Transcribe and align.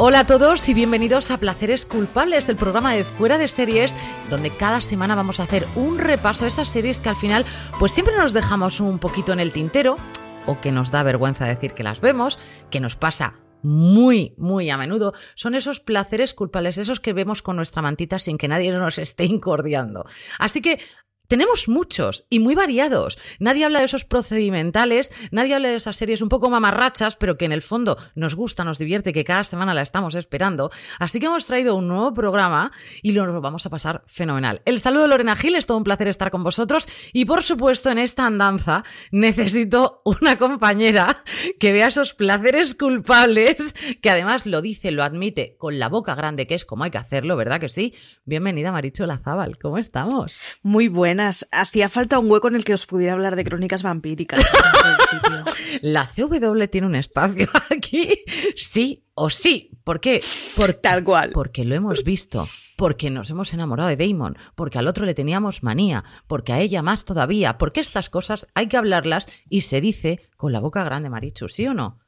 Hola 0.00 0.20
a 0.20 0.26
todos 0.28 0.68
y 0.68 0.74
bienvenidos 0.74 1.32
a 1.32 1.38
Placeres 1.38 1.84
Culpables, 1.84 2.48
el 2.48 2.54
programa 2.54 2.94
de 2.94 3.02
Fuera 3.02 3.36
de 3.36 3.48
Series, 3.48 3.96
donde 4.30 4.50
cada 4.50 4.80
semana 4.80 5.16
vamos 5.16 5.40
a 5.40 5.42
hacer 5.42 5.66
un 5.74 5.98
repaso 5.98 6.44
de 6.44 6.50
esas 6.50 6.68
series 6.68 7.00
que 7.00 7.08
al 7.08 7.16
final 7.16 7.44
pues 7.80 7.90
siempre 7.90 8.16
nos 8.16 8.32
dejamos 8.32 8.78
un 8.78 9.00
poquito 9.00 9.32
en 9.32 9.40
el 9.40 9.50
tintero 9.50 9.96
o 10.46 10.60
que 10.60 10.70
nos 10.70 10.92
da 10.92 11.02
vergüenza 11.02 11.46
decir 11.46 11.72
que 11.72 11.82
las 11.82 12.00
vemos, 12.00 12.38
que 12.70 12.78
nos 12.78 12.94
pasa 12.94 13.40
muy, 13.64 14.34
muy 14.38 14.70
a 14.70 14.76
menudo, 14.76 15.14
son 15.34 15.56
esos 15.56 15.80
placeres 15.80 16.32
culpables, 16.32 16.78
esos 16.78 17.00
que 17.00 17.12
vemos 17.12 17.42
con 17.42 17.56
nuestra 17.56 17.82
mantita 17.82 18.20
sin 18.20 18.38
que 18.38 18.46
nadie 18.46 18.70
nos 18.70 18.98
esté 18.98 19.24
incordiando. 19.24 20.06
Así 20.38 20.62
que 20.62 20.78
tenemos 21.28 21.68
muchos 21.68 22.24
y 22.30 22.38
muy 22.40 22.54
variados. 22.54 23.18
Nadie 23.38 23.64
habla 23.64 23.80
de 23.80 23.84
esos 23.84 24.04
procedimentales, 24.04 25.12
nadie 25.30 25.54
habla 25.54 25.68
de 25.68 25.76
esas 25.76 25.96
series 25.96 26.22
un 26.22 26.30
poco 26.30 26.50
mamarrachas, 26.50 27.16
pero 27.16 27.36
que 27.36 27.44
en 27.44 27.52
el 27.52 27.62
fondo 27.62 27.98
nos 28.14 28.34
gusta, 28.34 28.64
nos 28.64 28.78
divierte, 28.78 29.12
que 29.12 29.24
cada 29.24 29.44
semana 29.44 29.74
la 29.74 29.82
estamos 29.82 30.14
esperando. 30.14 30.70
Así 30.98 31.20
que 31.20 31.26
hemos 31.26 31.46
traído 31.46 31.76
un 31.76 31.86
nuevo 31.86 32.14
programa 32.14 32.72
y 33.02 33.12
lo 33.12 33.40
vamos 33.40 33.66
a 33.66 33.70
pasar 33.70 34.02
fenomenal. 34.06 34.62
El 34.64 34.80
saludo 34.80 35.02
de 35.02 35.08
Lorena 35.08 35.36
Gil, 35.36 35.54
es 35.54 35.66
todo 35.66 35.76
un 35.76 35.84
placer 35.84 36.08
estar 36.08 36.30
con 36.30 36.42
vosotros 36.42 36.88
y 37.12 37.26
por 37.26 37.42
supuesto 37.42 37.90
en 37.90 37.98
esta 37.98 38.26
andanza 38.26 38.84
necesito 39.10 40.00
una 40.04 40.38
compañera 40.38 41.22
que 41.60 41.72
vea 41.72 41.88
esos 41.88 42.14
placeres 42.14 42.74
culpables, 42.74 43.74
que 44.00 44.10
además 44.10 44.46
lo 44.46 44.62
dice, 44.62 44.90
lo 44.90 45.04
admite 45.04 45.56
con 45.58 45.78
la 45.78 45.90
boca 45.90 46.14
grande, 46.14 46.46
que 46.46 46.54
es 46.54 46.64
como 46.64 46.84
hay 46.84 46.90
que 46.90 46.98
hacerlo, 46.98 47.36
¿verdad 47.36 47.60
que 47.60 47.68
sí? 47.68 47.94
Bienvenida 48.24 48.72
Maricho 48.72 49.04
Lazábal, 49.04 49.58
¿cómo 49.58 49.76
estamos? 49.76 50.34
Muy 50.62 50.88
buena 50.88 51.17
Hacía 51.20 51.88
falta 51.88 52.18
un 52.18 52.30
hueco 52.30 52.48
en 52.48 52.56
el 52.56 52.64
que 52.64 52.74
os 52.74 52.86
pudiera 52.86 53.12
hablar 53.12 53.36
de 53.36 53.44
crónicas 53.44 53.82
vampíricas. 53.82 54.44
La 55.80 56.06
CW 56.06 56.66
tiene 56.70 56.86
un 56.86 56.94
espacio 56.94 57.48
aquí, 57.70 58.24
sí 58.56 59.04
o 59.14 59.30
sí. 59.30 59.70
¿Por 59.84 60.00
qué? 60.00 60.22
Por, 60.56 60.74
Tal 60.74 61.04
cual. 61.04 61.30
Porque 61.30 61.64
lo 61.64 61.74
hemos 61.74 62.02
visto, 62.02 62.46
porque 62.76 63.10
nos 63.10 63.30
hemos 63.30 63.52
enamorado 63.52 63.88
de 63.88 63.96
Damon, 63.96 64.36
porque 64.54 64.78
al 64.78 64.86
otro 64.86 65.06
le 65.06 65.14
teníamos 65.14 65.62
manía, 65.62 66.04
porque 66.26 66.52
a 66.52 66.60
ella 66.60 66.82
más 66.82 67.04
todavía, 67.04 67.58
porque 67.58 67.80
estas 67.80 68.10
cosas 68.10 68.46
hay 68.54 68.68
que 68.68 68.76
hablarlas 68.76 69.26
y 69.48 69.62
se 69.62 69.80
dice 69.80 70.20
con 70.36 70.52
la 70.52 70.60
boca 70.60 70.84
grande, 70.84 71.10
Marichu, 71.10 71.48
¿sí 71.48 71.66
o 71.66 71.74
no? 71.74 71.98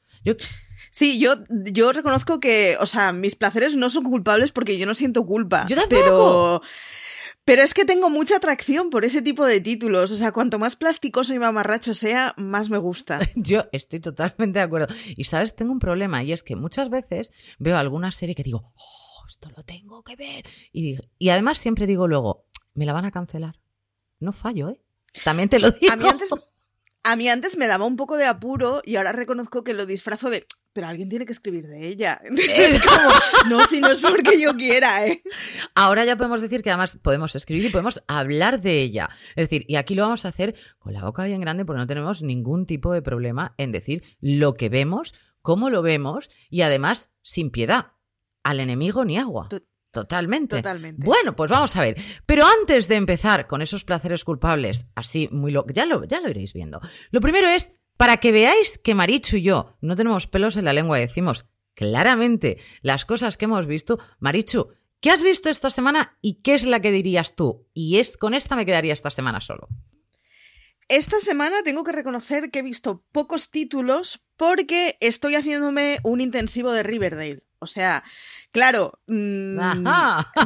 Sí, 0.90 1.18
yo, 1.18 1.34
yo 1.48 1.92
reconozco 1.92 2.40
que, 2.40 2.76
o 2.80 2.86
sea, 2.86 3.12
mis 3.12 3.36
placeres 3.36 3.76
no 3.76 3.90
son 3.90 4.04
culpables 4.04 4.52
porque 4.52 4.78
yo 4.78 4.86
no 4.86 4.94
siento 4.94 5.24
culpa. 5.24 5.66
Yo 5.68 5.76
tampoco. 5.76 6.00
Pero 6.02 6.62
pero 7.44 7.62
es 7.62 7.74
que 7.74 7.84
tengo 7.84 8.10
mucha 8.10 8.36
atracción 8.36 8.90
por 8.90 9.04
ese 9.04 9.22
tipo 9.22 9.44
de 9.44 9.60
títulos. 9.60 10.10
O 10.10 10.16
sea, 10.16 10.32
cuanto 10.32 10.58
más 10.58 10.76
plasticoso 10.76 11.34
y 11.34 11.38
mamarracho 11.38 11.94
sea, 11.94 12.34
más 12.36 12.70
me 12.70 12.78
gusta. 12.78 13.20
Yo 13.34 13.64
estoy 13.72 14.00
totalmente 14.00 14.58
de 14.58 14.64
acuerdo. 14.64 14.94
Y 15.16 15.24
sabes, 15.24 15.56
tengo 15.56 15.72
un 15.72 15.78
problema 15.78 16.22
y 16.22 16.32
es 16.32 16.42
que 16.42 16.56
muchas 16.56 16.90
veces 16.90 17.30
veo 17.58 17.76
alguna 17.76 18.12
serie 18.12 18.34
que 18.34 18.42
digo, 18.42 18.72
oh, 18.74 19.26
esto 19.28 19.50
lo 19.56 19.62
tengo 19.64 20.02
que 20.02 20.16
ver. 20.16 20.44
Y, 20.72 20.98
y 21.18 21.30
además 21.30 21.58
siempre 21.58 21.86
digo 21.86 22.06
luego, 22.06 22.46
me 22.74 22.86
la 22.86 22.92
van 22.92 23.04
a 23.04 23.10
cancelar. 23.10 23.60
No 24.18 24.32
fallo, 24.32 24.68
¿eh? 24.68 24.80
También 25.24 25.48
te 25.48 25.58
lo 25.58 25.70
digo. 25.70 25.92
A 25.92 25.96
mí 25.96 26.06
antes, 26.06 26.30
a 27.02 27.16
mí 27.16 27.28
antes 27.28 27.56
me 27.56 27.66
daba 27.66 27.86
un 27.86 27.96
poco 27.96 28.16
de 28.16 28.26
apuro 28.26 28.82
y 28.84 28.96
ahora 28.96 29.12
reconozco 29.12 29.64
que 29.64 29.74
lo 29.74 29.86
disfrazo 29.86 30.30
de 30.30 30.46
pero 30.72 30.86
alguien 30.86 31.08
tiene 31.08 31.26
que 31.26 31.32
escribir 31.32 31.66
de 31.66 31.88
ella. 31.88 32.20
Es 32.36 32.80
como, 32.84 33.10
no, 33.48 33.66
si 33.66 33.80
no 33.80 33.90
es 33.90 33.98
porque 33.98 34.40
yo 34.40 34.56
quiera, 34.56 35.06
¿eh? 35.06 35.22
Ahora 35.74 36.04
ya 36.04 36.16
podemos 36.16 36.40
decir 36.40 36.62
que 36.62 36.70
además 36.70 36.98
podemos 37.02 37.34
escribir 37.34 37.66
y 37.66 37.70
podemos 37.70 38.02
hablar 38.06 38.60
de 38.60 38.80
ella. 38.80 39.10
Es 39.30 39.48
decir, 39.48 39.64
y 39.66 39.76
aquí 39.76 39.94
lo 39.94 40.02
vamos 40.02 40.24
a 40.24 40.28
hacer 40.28 40.54
con 40.78 40.92
la 40.92 41.02
boca 41.02 41.24
bien 41.24 41.40
grande 41.40 41.64
porque 41.64 41.80
no 41.80 41.86
tenemos 41.86 42.22
ningún 42.22 42.66
tipo 42.66 42.92
de 42.92 43.02
problema 43.02 43.54
en 43.56 43.72
decir 43.72 44.04
lo 44.20 44.54
que 44.54 44.68
vemos, 44.68 45.14
cómo 45.42 45.70
lo 45.70 45.82
vemos 45.82 46.30
y 46.50 46.62
además 46.62 47.12
sin 47.22 47.50
piedad. 47.50 47.92
Al 48.42 48.60
enemigo 48.60 49.04
ni 49.04 49.18
agua. 49.18 49.48
Totalmente. 49.92 50.56
Totalmente. 50.56 51.04
Bueno, 51.04 51.34
pues 51.34 51.50
vamos 51.50 51.74
a 51.74 51.80
ver. 51.80 51.96
Pero 52.26 52.44
antes 52.46 52.86
de 52.88 52.96
empezar 52.96 53.46
con 53.46 53.60
esos 53.62 53.84
placeres 53.84 54.24
culpables, 54.24 54.86
así 54.94 55.28
muy 55.32 55.50
lo, 55.50 55.66
ya 55.66 55.86
lo, 55.86 56.04
ya 56.04 56.20
lo 56.20 56.30
iréis 56.30 56.52
viendo. 56.52 56.80
Lo 57.10 57.20
primero 57.20 57.48
es 57.48 57.72
para 57.96 58.18
que 58.18 58.32
veáis 58.32 58.78
que 58.78 58.94
Marichu 58.94 59.36
y 59.36 59.42
yo 59.42 59.76
no 59.80 59.96
tenemos 59.96 60.26
pelos 60.26 60.56
en 60.56 60.64
la 60.64 60.72
lengua, 60.72 60.98
decimos 60.98 61.46
claramente 61.74 62.58
las 62.82 63.04
cosas 63.04 63.36
que 63.36 63.46
hemos 63.46 63.66
visto. 63.66 63.98
Marichu, 64.20 64.68
¿qué 65.00 65.10
has 65.10 65.22
visto 65.22 65.50
esta 65.50 65.70
semana 65.70 66.16
y 66.22 66.40
qué 66.42 66.54
es 66.54 66.64
la 66.64 66.80
que 66.80 66.92
dirías 66.92 67.34
tú? 67.34 67.66
Y 67.74 67.98
es, 67.98 68.16
con 68.16 68.34
esta 68.34 68.56
me 68.56 68.66
quedaría 68.66 68.92
esta 68.92 69.10
semana 69.10 69.40
solo. 69.40 69.68
Esta 70.88 71.20
semana 71.20 71.62
tengo 71.62 71.84
que 71.84 71.92
reconocer 71.92 72.50
que 72.50 72.60
he 72.60 72.62
visto 72.62 73.04
pocos 73.12 73.50
títulos 73.50 74.24
porque 74.36 74.96
estoy 75.00 75.34
haciéndome 75.34 75.98
un 76.02 76.20
intensivo 76.20 76.72
de 76.72 76.82
Riverdale. 76.82 77.44
O 77.60 77.66
sea, 77.66 78.02
Claro, 78.52 78.98
mm, 79.06 79.56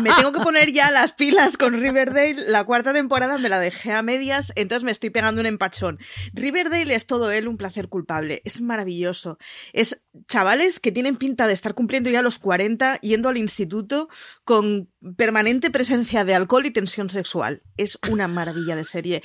me 0.02 0.10
tengo 0.14 0.32
que 0.32 0.40
poner 0.40 0.72
ya 0.72 0.90
las 0.90 1.12
pilas 1.14 1.56
con 1.56 1.72
Riverdale. 1.72 2.36
La 2.48 2.64
cuarta 2.64 2.92
temporada 2.92 3.38
me 3.38 3.48
la 3.48 3.58
dejé 3.58 3.92
a 3.92 4.02
medias, 4.02 4.52
entonces 4.56 4.84
me 4.84 4.90
estoy 4.90 5.08
pegando 5.08 5.40
un 5.40 5.46
empachón. 5.46 5.98
Riverdale 6.34 6.94
es 6.94 7.06
todo 7.06 7.30
él 7.30 7.48
un 7.48 7.56
placer 7.56 7.88
culpable. 7.88 8.42
Es 8.44 8.60
maravilloso. 8.60 9.38
Es 9.72 10.02
chavales 10.28 10.80
que 10.80 10.92
tienen 10.92 11.16
pinta 11.16 11.46
de 11.46 11.54
estar 11.54 11.72
cumpliendo 11.72 12.10
ya 12.10 12.20
los 12.20 12.38
40, 12.38 13.00
yendo 13.00 13.30
al 13.30 13.38
instituto 13.38 14.10
con 14.44 14.90
permanente 15.16 15.70
presencia 15.70 16.26
de 16.26 16.34
alcohol 16.34 16.66
y 16.66 16.72
tensión 16.72 17.08
sexual. 17.08 17.62
Es 17.78 17.98
una 18.10 18.28
maravilla 18.28 18.76
de 18.76 18.84
serie 18.84 19.22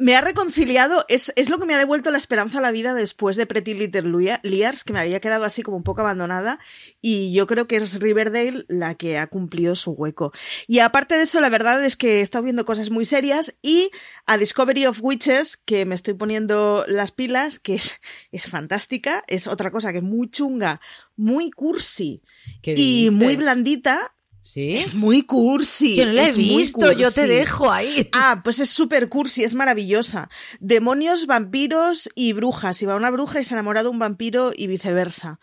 me 0.00 0.16
ha 0.16 0.22
reconciliado, 0.22 1.04
es, 1.08 1.30
es, 1.36 1.50
lo 1.50 1.58
que 1.58 1.66
me 1.66 1.74
ha 1.74 1.78
devuelto 1.78 2.10
la 2.10 2.16
esperanza 2.16 2.58
a 2.58 2.62
la 2.62 2.70
vida 2.70 2.94
después 2.94 3.36
de 3.36 3.44
Pretty 3.44 3.74
Little 3.74 4.38
Liars, 4.42 4.82
que 4.82 4.94
me 4.94 4.98
había 4.98 5.20
quedado 5.20 5.44
así 5.44 5.62
como 5.62 5.76
un 5.76 5.82
poco 5.82 6.00
abandonada, 6.00 6.58
y 7.02 7.34
yo 7.34 7.46
creo 7.46 7.68
que 7.68 7.76
es 7.76 8.00
Riverdale 8.00 8.64
la 8.68 8.94
que 8.94 9.18
ha 9.18 9.26
cumplido 9.26 9.76
su 9.76 9.90
hueco. 9.90 10.32
Y 10.66 10.78
aparte 10.78 11.16
de 11.16 11.24
eso, 11.24 11.42
la 11.42 11.50
verdad 11.50 11.84
es 11.84 11.96
que 11.96 12.18
he 12.18 12.20
estado 12.22 12.44
viendo 12.44 12.64
cosas 12.64 12.88
muy 12.88 13.04
serias, 13.04 13.58
y 13.60 13.90
a 14.24 14.38
Discovery 14.38 14.86
of 14.86 15.00
Witches, 15.02 15.58
que 15.58 15.84
me 15.84 15.96
estoy 15.96 16.14
poniendo 16.14 16.86
las 16.88 17.12
pilas, 17.12 17.58
que 17.58 17.74
es, 17.74 18.00
es 18.32 18.46
fantástica, 18.46 19.22
es 19.26 19.46
otra 19.46 19.70
cosa 19.70 19.92
que 19.92 20.00
muy 20.00 20.30
chunga, 20.30 20.80
muy 21.14 21.50
cursi 21.50 22.22
y 22.62 23.10
muy 23.10 23.36
blandita, 23.36 24.14
¿Sí? 24.42 24.76
Es 24.76 24.94
muy 24.94 25.22
cursi. 25.22 25.96
Que 25.96 26.06
no 26.06 26.12
la 26.12 26.28
he 26.28 26.32
visto, 26.32 26.92
yo 26.92 27.10
te 27.10 27.26
dejo 27.26 27.70
ahí. 27.70 28.08
Ah, 28.12 28.40
pues 28.42 28.58
es 28.60 28.70
súper 28.70 29.08
cursi, 29.08 29.44
es 29.44 29.54
maravillosa. 29.54 30.28
Demonios, 30.60 31.26
vampiros 31.26 32.08
y 32.14 32.32
brujas. 32.32 32.80
Y 32.82 32.86
va 32.86 32.96
una 32.96 33.10
bruja 33.10 33.40
y 33.40 33.44
se 33.44 33.54
enamora 33.54 33.82
de 33.82 33.90
un 33.90 33.98
vampiro 33.98 34.52
y 34.56 34.66
viceversa. 34.66 35.40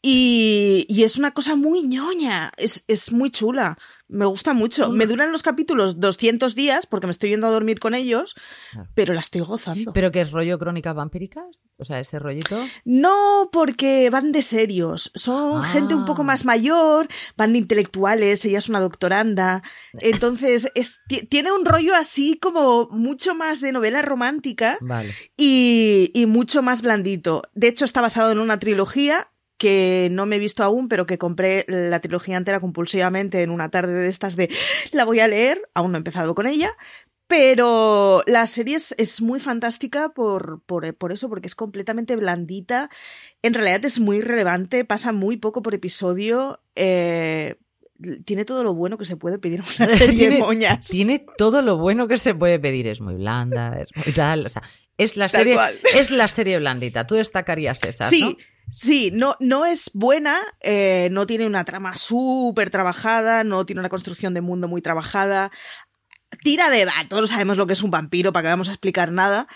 Y, 0.00 0.86
y 0.88 1.02
es 1.02 1.18
una 1.18 1.32
cosa 1.32 1.56
muy 1.56 1.82
ñoña, 1.82 2.52
es, 2.56 2.84
es 2.86 3.12
muy 3.12 3.30
chula. 3.30 3.76
Me 4.06 4.24
gusta 4.24 4.54
mucho. 4.54 4.90
Me 4.90 5.06
duran 5.06 5.32
los 5.32 5.42
capítulos 5.42 6.00
200 6.00 6.54
días 6.54 6.86
porque 6.86 7.06
me 7.06 7.10
estoy 7.10 7.30
yendo 7.30 7.46
a 7.46 7.50
dormir 7.50 7.78
con 7.78 7.94
ellos, 7.94 8.34
pero 8.94 9.12
la 9.12 9.20
estoy 9.20 9.42
gozando. 9.42 9.92
¿Pero 9.92 10.10
qué 10.10 10.22
es 10.22 10.30
rollo 10.30 10.58
crónicas 10.58 10.94
vampíricas? 10.94 11.44
O 11.76 11.84
sea, 11.84 12.00
ese 12.00 12.18
rollito. 12.18 12.58
No, 12.86 13.50
porque 13.52 14.08
van 14.08 14.32
de 14.32 14.42
serios. 14.42 15.10
Son 15.14 15.62
gente 15.62 15.94
un 15.94 16.06
poco 16.06 16.22
ah. 16.22 16.26
más 16.26 16.46
mayor, 16.46 17.06
van 17.36 17.52
de 17.52 17.58
intelectuales, 17.58 18.44
ella 18.46 18.58
es 18.58 18.68
una 18.70 18.80
doctoranda. 18.80 19.62
Entonces, 19.94 20.72
es, 20.74 21.00
tiene 21.28 21.52
un 21.52 21.66
rollo 21.66 21.94
así 21.94 22.38
como 22.38 22.88
mucho 22.90 23.34
más 23.34 23.60
de 23.60 23.72
novela 23.72 24.00
romántica 24.00 24.78
y, 25.36 26.10
y 26.14 26.24
mucho 26.24 26.62
más 26.62 26.80
blandito. 26.80 27.42
De 27.54 27.68
hecho, 27.68 27.84
está 27.84 28.00
basado 28.00 28.30
en 28.30 28.38
una 28.38 28.58
trilogía 28.58 29.28
que 29.58 30.08
no 30.12 30.24
me 30.24 30.36
he 30.36 30.38
visto 30.38 30.64
aún, 30.64 30.88
pero 30.88 31.04
que 31.04 31.18
compré 31.18 31.64
la 31.68 32.00
trilogía 32.00 32.36
entera 32.36 32.60
compulsivamente 32.60 33.42
en 33.42 33.50
una 33.50 33.68
tarde 33.70 33.92
de 33.92 34.08
estas 34.08 34.36
de 34.36 34.48
la 34.92 35.04
voy 35.04 35.20
a 35.20 35.28
leer, 35.28 35.68
aún 35.74 35.92
no 35.92 35.98
he 35.98 36.00
empezado 36.00 36.34
con 36.34 36.46
ella, 36.46 36.76
pero 37.28 38.22
la 38.26 38.46
serie 38.46 38.76
es, 38.76 39.20
muy 39.20 39.38
fantástica 39.38 40.08
por, 40.08 40.62
por, 40.62 41.12
eso, 41.12 41.28
porque 41.28 41.46
es 41.46 41.54
completamente 41.54 42.16
blandita. 42.16 42.88
En 43.42 43.52
realidad 43.52 43.84
es 43.84 44.00
muy 44.00 44.22
relevante, 44.22 44.86
pasa 44.86 45.12
muy 45.12 45.36
poco 45.36 45.60
por 45.60 45.74
episodio. 45.74 46.60
Eh, 46.74 47.56
tiene 48.24 48.46
todo 48.46 48.64
lo 48.64 48.72
bueno 48.72 48.96
que 48.96 49.04
se 49.04 49.16
puede 49.16 49.38
pedir 49.38 49.62
una 49.78 49.88
serie 49.88 50.30
de 50.30 50.38
moñas. 50.38 50.86
Tiene 50.88 51.22
todo 51.36 51.60
lo 51.60 51.76
bueno 51.76 52.08
que 52.08 52.16
se 52.16 52.34
puede 52.34 52.58
pedir. 52.58 52.86
Es 52.86 53.02
muy 53.02 53.16
blanda, 53.16 53.78
es 53.78 53.88
muy 53.94 54.14
tal. 54.14 54.46
O 54.46 54.48
sea, 54.48 54.62
es 54.96 55.18
la 55.18 55.28
serie, 55.28 55.58
es 55.94 56.10
la 56.10 56.28
serie 56.28 56.58
blandita. 56.58 57.06
Tú 57.06 57.16
destacarías 57.16 57.84
esa. 57.84 58.08
Sí. 58.08 58.38
Sí, 58.70 59.10
no, 59.12 59.36
no 59.40 59.64
es 59.64 59.90
buena, 59.94 60.36
eh, 60.60 61.08
no 61.10 61.26
tiene 61.26 61.46
una 61.46 61.64
trama 61.64 61.96
súper 61.96 62.70
trabajada, 62.70 63.42
no 63.44 63.64
tiene 63.64 63.80
una 63.80 63.88
construcción 63.88 64.34
de 64.34 64.40
mundo 64.40 64.68
muy 64.68 64.82
trabajada. 64.82 65.50
tira 66.42 66.68
de... 66.70 66.84
va, 66.84 66.92
todos 67.08 67.30
sabemos 67.30 67.56
lo 67.56 67.66
que 67.66 67.72
es 67.72 67.82
un 67.82 67.90
vampiro, 67.90 68.32
para 68.32 68.42
que 68.44 68.48
vamos 68.48 68.68
a 68.68 68.72
explicar 68.72 69.12
nada, 69.12 69.46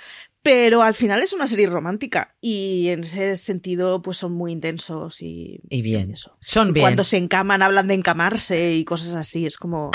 pero 0.43 0.83
al 0.83 0.95
final 0.95 1.23
es 1.23 1.33
una 1.33 1.47
serie 1.47 1.69
romántica 1.69 2.35
y 2.41 2.89
en 2.89 3.05
ese 3.05 3.37
sentido 3.37 4.03
pues 4.03 4.17
son 4.17 4.33
muy 4.33 4.51
intensos 4.51 5.23
y, 5.23 5.61
y 5.71 5.83
bien. 5.83 6.11
eso. 6.11 6.37
Son 6.41 6.73
bien. 6.73 6.85
Cuando 6.85 7.05
se 7.05 7.17
encaman 7.17 7.63
hablan 7.63 7.87
de 7.87 7.95
encamarse 7.95 8.75
y 8.75 8.85
cosas 8.85 9.15
así, 9.15 9.47
es 9.47 9.57
como 9.57 9.93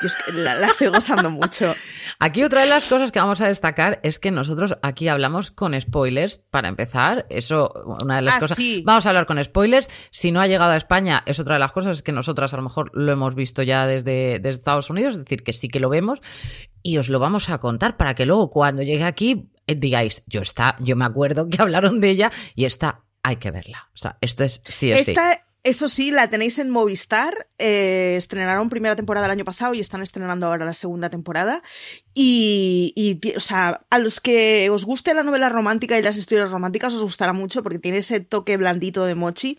yo 0.00 0.06
es 0.06 0.14
que 0.14 0.32
la, 0.32 0.54
la, 0.54 0.68
estoy 0.68 0.88
gozando 0.88 1.30
mucho. 1.30 1.74
Aquí 2.20 2.44
otra 2.44 2.62
de 2.62 2.68
las 2.68 2.88
cosas 2.88 3.10
que 3.10 3.18
vamos 3.18 3.40
a 3.40 3.48
destacar 3.48 3.98
es 4.04 4.18
que 4.18 4.30
nosotros 4.30 4.76
aquí 4.82 5.08
hablamos 5.08 5.50
con 5.50 5.78
spoilers 5.80 6.38
para 6.38 6.68
empezar, 6.68 7.26
eso 7.28 7.72
una 8.00 8.16
de 8.16 8.22
las 8.22 8.36
ah, 8.36 8.40
cosas. 8.40 8.56
Sí. 8.56 8.82
Vamos 8.84 9.06
a 9.06 9.10
hablar 9.10 9.26
con 9.26 9.42
spoilers, 9.42 9.88
si 10.10 10.32
no 10.32 10.40
ha 10.40 10.46
llegado 10.46 10.72
a 10.72 10.76
España 10.76 11.22
es 11.26 11.38
otra 11.40 11.54
de 11.54 11.60
las 11.60 11.72
cosas 11.72 11.98
es 11.98 12.02
que 12.02 12.12
nosotras 12.12 12.54
a 12.54 12.56
lo 12.56 12.62
mejor 12.62 12.90
lo 12.94 13.12
hemos 13.12 13.34
visto 13.34 13.62
ya 13.62 13.86
desde, 13.86 14.38
desde 14.38 14.50
Estados 14.50 14.90
Unidos, 14.90 15.14
es 15.14 15.20
decir, 15.20 15.42
que 15.42 15.52
sí 15.52 15.68
que 15.68 15.80
lo 15.80 15.88
vemos 15.88 16.20
y 16.82 16.98
os 16.98 17.08
lo 17.08 17.18
vamos 17.18 17.50
a 17.50 17.58
contar 17.58 17.96
para 17.96 18.14
que 18.14 18.26
luego 18.26 18.50
cuando 18.50 18.82
llegue 18.82 19.04
aquí 19.04 19.50
digáis, 19.76 20.22
yo 20.26 20.40
está, 20.40 20.76
yo 20.80 20.96
me 20.96 21.04
acuerdo 21.04 21.48
que 21.48 21.56
hablaron 21.62 22.00
de 22.00 22.10
ella 22.10 22.32
y 22.54 22.64
esta 22.64 23.02
hay 23.22 23.36
que 23.36 23.50
verla. 23.50 23.88
O 23.94 23.96
sea, 23.96 24.18
esto 24.20 24.44
es 24.44 24.62
sí 24.66 24.92
o 24.92 24.96
esta, 24.96 25.32
sí. 25.32 25.38
Eso 25.64 25.88
sí, 25.88 26.12
la 26.12 26.30
tenéis 26.30 26.58
en 26.58 26.70
Movistar. 26.70 27.48
Eh, 27.58 28.14
estrenaron 28.16 28.70
primera 28.70 28.94
temporada 28.94 29.26
el 29.26 29.32
año 29.32 29.44
pasado 29.44 29.74
y 29.74 29.80
están 29.80 30.02
estrenando 30.02 30.46
ahora 30.46 30.64
la 30.64 30.72
segunda 30.72 31.10
temporada. 31.10 31.62
Y, 32.14 32.92
y, 32.96 33.36
o 33.36 33.40
sea, 33.40 33.82
a 33.90 33.98
los 33.98 34.20
que 34.20 34.70
os 34.70 34.84
guste 34.84 35.12
la 35.14 35.24
novela 35.24 35.48
romántica 35.48 35.98
y 35.98 36.02
las 36.02 36.16
historias 36.16 36.50
románticas 36.50 36.94
os 36.94 37.02
gustará 37.02 37.32
mucho 37.32 37.62
porque 37.62 37.80
tiene 37.80 37.98
ese 37.98 38.20
toque 38.20 38.56
blandito 38.56 39.04
de 39.04 39.16
mochi 39.16 39.58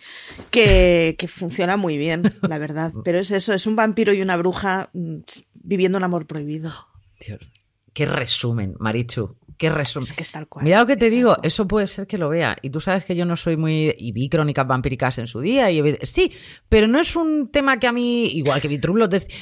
que, 0.52 1.16
que 1.20 1.28
funciona 1.28 1.76
muy 1.76 1.98
bien, 1.98 2.34
la 2.42 2.58
verdad. 2.58 2.94
Pero 3.04 3.20
es 3.20 3.30
eso, 3.32 3.54
es 3.54 3.68
un 3.68 3.76
vampiro 3.76 4.14
y 4.14 4.22
una 4.22 4.38
bruja 4.38 4.90
viviendo 5.54 5.98
un 5.98 6.06
amor 6.06 6.26
prohibido. 6.28 6.74
Dios, 7.20 7.42
qué 8.00 8.06
resumen, 8.06 8.76
Marichu. 8.80 9.36
Qué 9.58 9.70
resumen. 9.70 10.08
Es 10.08 10.14
que 10.14 10.24
es 10.24 10.32
tal 10.32 10.48
cual. 10.48 10.64
Mira 10.64 10.80
lo 10.80 10.86
que 10.86 10.96
te 10.96 11.10
digo, 11.10 11.36
eso 11.44 11.68
puede 11.68 11.86
ser 11.88 12.08
que 12.08 12.18
lo 12.18 12.30
vea. 12.30 12.56
Y 12.62 12.70
tú 12.70 12.80
sabes 12.80 13.04
que 13.04 13.14
yo 13.14 13.26
no 13.26 13.36
soy 13.36 13.58
muy. 13.58 13.94
Y 13.98 14.14
vi 14.14 14.30
crónicas 14.30 14.66
vampíricas 14.66 15.18
en 15.18 15.28
su 15.28 15.42
día. 15.42 15.70
Y 15.70 15.98
sí, 16.04 16.32
pero 16.70 16.88
no 16.88 17.02
es 17.02 17.18
un 17.18 17.50
tema 17.52 17.78
que 17.78 17.88
a 17.88 17.92
mí. 17.92 18.28
Igual 18.28 18.62
que 18.62 18.70
vi 18.70 18.80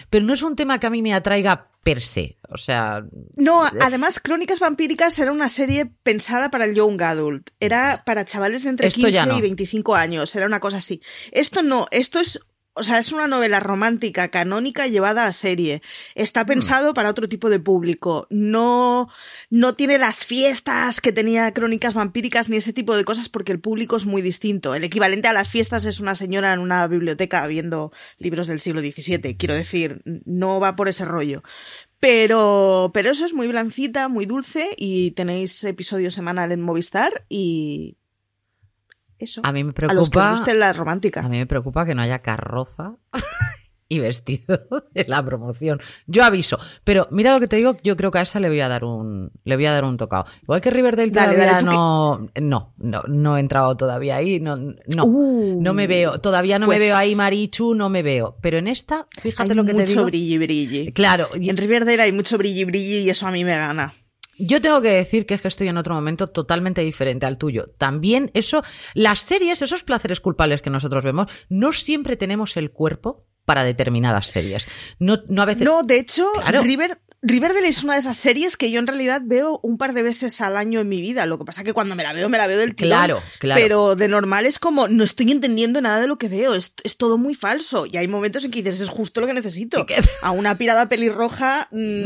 pero 0.10 0.26
no 0.26 0.34
es 0.34 0.42
un 0.42 0.56
tema 0.56 0.80
que 0.80 0.88
a 0.88 0.90
mí 0.90 1.04
me 1.04 1.14
atraiga 1.14 1.70
per 1.84 2.02
se. 2.02 2.40
O 2.50 2.58
sea. 2.58 3.06
No, 3.36 3.64
además, 3.80 4.20
Crónicas 4.20 4.60
Vampíricas 4.60 5.20
era 5.20 5.32
una 5.32 5.50
serie 5.50 5.86
pensada 6.02 6.50
para 6.50 6.66
el 6.66 6.74
Young 6.74 7.00
Adult. 7.00 7.52
Era 7.60 8.02
para 8.04 8.26
chavales 8.26 8.64
de 8.64 8.70
entre 8.72 8.88
Esto 8.88 9.02
15 9.02 9.12
ya 9.12 9.28
no. 9.28 9.38
y 9.38 9.42
25 9.42 9.94
años. 9.94 10.36
Era 10.36 10.48
una 10.48 10.60
cosa 10.60 10.78
así. 10.78 11.00
Esto 11.32 11.62
no, 11.62 11.86
esto 11.92 12.20
es 12.20 12.40
o 12.78 12.84
sea, 12.84 13.00
es 13.00 13.12
una 13.12 13.28
novela 13.28 13.60
romántica 13.60 14.30
canónica 14.30 14.88
llevada 14.88 15.26
a 15.26 15.34
serie. 15.34 15.82
Está 16.14 16.46
pensado 16.46 16.94
para 16.94 17.10
otro 17.10 17.28
tipo 17.28 17.50
de 17.50 17.60
público. 17.60 18.28
No, 18.30 19.10
no 19.50 19.74
tiene 19.74 19.98
las 19.98 20.26
fiestas 20.26 21.02
que 21.02 21.12
tenía 21.12 21.52
Crónicas 21.54 21.96
Vampíricas 21.96 22.50
ni 22.50 22.58
ese 22.58 22.74
tipo 22.74 22.96
de 22.96 23.04
cosas 23.04 23.30
porque 23.30 23.52
el 23.52 23.60
público 23.60 23.96
es 23.96 24.06
muy 24.06 24.22
distinto. 24.22 24.76
El 24.76 24.84
equivalente 24.84 25.28
a 25.28 25.34
las 25.34 25.50
fiestas 25.50 25.86
es 25.86 26.00
una 26.00 26.16
señora 26.16 26.54
en 26.54 26.60
una 26.60 26.86
biblioteca 26.88 27.46
viendo 27.48 27.92
libros 28.20 28.48
del 28.48 28.60
siglo 28.60 28.82
XVII. 28.82 29.38
Quiero 29.38 29.56
decir, 29.56 30.02
no 30.26 30.60
va 30.60 30.76
por 30.76 30.88
ese 30.88 31.06
rollo. 31.06 31.42
Pero, 32.00 32.92
pero 32.94 33.10
eso 33.10 33.26
es 33.26 33.34
muy 33.34 33.48
blancita, 33.48 34.08
muy 34.08 34.26
dulce 34.28 34.70
y 34.78 35.12
tenéis 35.12 35.64
episodio 35.64 36.12
semanal 36.12 36.52
en 36.52 36.62
Movistar 36.62 37.26
y 37.28 37.98
eso. 39.20 39.42
A 39.44 39.52
mí 39.52 39.64
me 39.64 39.74
preocupa. 39.74 39.94
A 39.94 40.00
los 40.00 40.10
que 40.10 40.20
les 40.20 40.30
guste 40.30 40.54
la 40.56 40.74
romántica. 40.74 41.22
A 41.22 41.30
mí 41.30 41.38
me 41.38 41.46
preocupa 41.48 41.86
que 41.86 41.96
no 41.96 42.02
haya 42.02 42.20
carroza 42.20 42.96
y 43.90 44.00
vestido 44.00 44.60
de 44.94 45.06
la 45.08 45.24
promoción. 45.24 45.80
Yo 46.08 46.24
aviso. 46.26 46.60
Pero 46.84 47.08
mira 47.10 47.34
lo 47.34 47.40
que 47.40 47.48
te 47.48 47.56
digo, 47.56 47.78
yo 47.84 47.96
creo 47.96 48.12
que 48.12 48.20
a 48.20 48.24
esa 48.24 48.40
le 48.42 48.50
voy 48.50 48.60
a 48.60 48.68
dar 48.68 48.84
un, 48.84 49.32
le 49.46 49.56
voy 49.56 49.66
a 49.66 49.72
dar 49.72 49.86
un 49.86 49.96
tocado. 49.96 50.26
Igual 50.44 50.60
que 50.60 50.72
Riverdale 50.72 51.10
Dale, 51.12 51.36
todavía 51.36 51.54
dale, 51.54 51.60
¿tú 51.64 51.66
no, 51.74 52.28
no, 52.42 52.74
no, 52.78 53.04
no 53.08 53.38
he 53.38 53.40
entrado 53.40 53.78
todavía 53.78 54.18
ahí, 54.18 54.42
no, 54.42 54.58
no, 54.58 55.06
Uh, 55.06 55.62
no 55.62 55.74
me 55.74 55.88
veo, 55.88 56.20
todavía 56.20 56.60
no 56.60 56.66
pues- 56.66 56.80
me 56.82 56.88
veo 56.88 56.98
ahí, 56.98 57.16
Marichu, 57.16 57.76
no 57.76 57.88
me 57.90 58.04
veo. 58.04 58.36
Pero 58.42 58.58
en 58.58 58.68
esta, 58.68 59.08
fíjate 59.22 59.52
Hay 59.52 59.56
lo 59.56 59.64
que 59.66 59.72
mucho 59.74 59.86
te 59.86 59.90
digo. 59.92 60.06
brilli 60.06 60.38
brilli. 60.38 60.92
Claro, 60.92 61.30
y 61.40 61.50
En 61.50 61.56
Riverdale 61.56 62.02
hay 62.02 62.12
mucho 62.12 62.38
brilli 62.38 62.66
brilli 62.66 62.98
y 63.06 63.10
eso 63.10 63.26
a 63.26 63.32
mí 63.32 63.46
me 63.46 63.56
gana. 63.56 63.94
Yo 64.40 64.62
tengo 64.62 64.82
que 64.82 64.90
decir 64.90 65.26
que 65.26 65.34
es 65.34 65.42
que 65.42 65.48
estoy 65.48 65.68
en 65.68 65.78
otro 65.78 65.94
momento 65.96 66.28
totalmente 66.28 66.82
diferente 66.82 67.26
al 67.26 67.38
tuyo. 67.38 67.72
También 67.78 68.32
eso, 68.34 68.64
las 68.94 69.20
series, 69.20 69.62
esos 69.62 69.84
placeres 69.84 70.20
culpables 70.20 70.62
que 70.62 70.70
nosotros 70.70 71.04
vemos, 71.04 71.32
no 71.50 71.74
siempre 71.74 72.18
tenemos 72.18 72.58
el 72.58 72.72
cuerpo 72.72 73.26
para 73.46 73.64
determinadas 73.64 74.28
series. 74.28 74.68
No, 75.00 75.20
no 75.30 75.42
a 75.42 75.46
veces. 75.46 75.64
No, 75.64 75.82
de 75.82 76.00
hecho, 76.00 76.28
Claro. 76.34 76.62
River, 76.64 77.00
Riverdale 77.28 77.68
es 77.68 77.84
una 77.84 77.96
de 77.96 78.00
esas 78.00 78.16
series 78.16 78.56
que 78.56 78.72
yo 78.72 78.80
en 78.80 78.88
realidad 78.88 79.22
veo 79.26 79.60
un 79.62 79.78
par 79.78 79.92
de 79.92 80.02
veces 80.02 80.40
al 80.40 80.56
año 80.56 80.80
en 80.80 80.88
mi 80.88 81.02
vida. 81.02 81.26
Lo 81.26 81.38
que 81.38 81.44
pasa 81.44 81.66
que 81.66 81.74
cuando 81.74 81.94
me 81.94 82.04
la 82.04 82.14
veo, 82.14 82.30
me 82.30 82.38
la 82.38 82.48
veo 82.48 82.58
del 82.58 82.74
tirón. 82.74 82.92
Claro, 82.92 83.22
claro. 83.40 83.62
Pero 83.62 83.96
de 83.98 84.08
normal 84.08 84.46
es 84.46 84.60
como, 84.60 84.88
no 84.88 85.04
estoy 85.04 85.32
entendiendo 85.32 85.82
nada 85.82 86.00
de 86.00 86.08
lo 86.08 86.18
que 86.18 86.30
veo. 86.30 86.54
Es, 86.54 86.74
es 86.86 86.96
todo 86.96 87.18
muy 87.18 87.36
falso. 87.36 87.86
Y 87.86 87.98
hay 87.98 88.08
momentos 88.08 88.46
en 88.46 88.52
que 88.52 88.64
dices, 88.64 88.80
es 88.80 88.88
justo 88.88 89.20
lo 89.20 89.28
que 89.28 89.34
necesito. 89.34 89.86
¿Qué? 89.86 89.98
A 90.22 90.32
una 90.32 90.58
pirada 90.58 90.88
pelirroja 90.88 91.68
mm, 91.72 92.04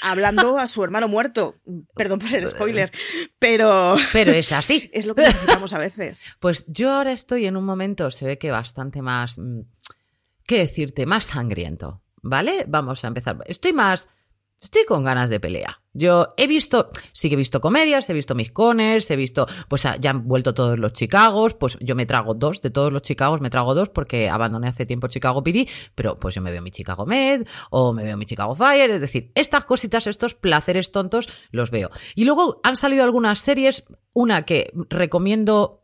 hablando 0.00 0.58
a 0.58 0.66
su 0.66 0.82
hermano 0.82 1.08
muerto. 1.08 1.56
Perdón 1.94 2.20
por 2.20 2.32
el 2.34 2.48
spoiler. 2.48 2.90
Pero 3.38 3.96
Pero 4.14 4.32
es 4.32 4.50
así. 4.50 4.88
es 4.94 5.04
lo 5.04 5.14
que 5.14 5.22
necesitamos 5.22 5.74
a 5.74 5.78
veces. 5.78 6.30
Pues 6.40 6.64
yo 6.68 6.90
ahora 6.90 7.12
estoy 7.12 7.44
en 7.44 7.58
un 7.58 7.66
momento, 7.66 8.10
se 8.10 8.24
ve 8.24 8.38
que 8.38 8.50
bastante 8.50 9.02
más. 9.02 9.36
mm, 9.36 9.60
¿Qué 10.46 10.56
decirte? 10.56 11.04
Más 11.04 11.26
sangriento. 11.26 12.02
¿Vale? 12.22 12.64
Vamos 12.66 13.04
a 13.04 13.08
empezar. 13.08 13.36
Estoy 13.46 13.74
más. 13.74 14.08
Estoy 14.60 14.84
con 14.84 15.04
ganas 15.04 15.28
de 15.28 15.40
pelea. 15.40 15.82
Yo 15.92 16.28
he 16.36 16.46
visto, 16.46 16.90
sí 17.12 17.28
que 17.28 17.34
he 17.34 17.36
visto 17.36 17.60
comedias, 17.60 18.08
he 18.10 18.14
visto 18.14 18.34
mis 18.34 18.50
coners, 18.50 19.10
he 19.10 19.16
visto, 19.16 19.46
pues 19.68 19.86
ah, 19.86 19.96
ya 20.00 20.10
han 20.10 20.26
vuelto 20.26 20.54
todos 20.54 20.78
los 20.78 20.92
Chicagos, 20.92 21.54
pues 21.54 21.78
yo 21.80 21.94
me 21.94 22.06
trago 22.06 22.34
dos 22.34 22.60
de 22.62 22.70
todos 22.70 22.92
los 22.92 23.02
Chicagos, 23.02 23.40
me 23.40 23.50
trago 23.50 23.74
dos 23.74 23.90
porque 23.90 24.28
abandoné 24.28 24.68
hace 24.68 24.86
tiempo 24.86 25.06
Chicago 25.06 25.44
PD, 25.44 25.68
pero 25.94 26.18
pues 26.18 26.34
yo 26.34 26.42
me 26.42 26.50
veo 26.50 26.62
mi 26.62 26.72
Chicago 26.72 27.06
Med 27.06 27.46
o 27.70 27.92
me 27.92 28.02
veo 28.02 28.16
mi 28.16 28.26
Chicago 28.26 28.56
Fire, 28.56 28.90
es 28.90 29.00
decir, 29.00 29.30
estas 29.36 29.66
cositas, 29.66 30.06
estos 30.08 30.34
placeres 30.34 30.90
tontos, 30.90 31.28
los 31.52 31.70
veo. 31.70 31.90
Y 32.16 32.24
luego 32.24 32.60
han 32.64 32.76
salido 32.76 33.04
algunas 33.04 33.40
series, 33.40 33.84
una 34.14 34.44
que 34.44 34.72
recomiendo 34.88 35.83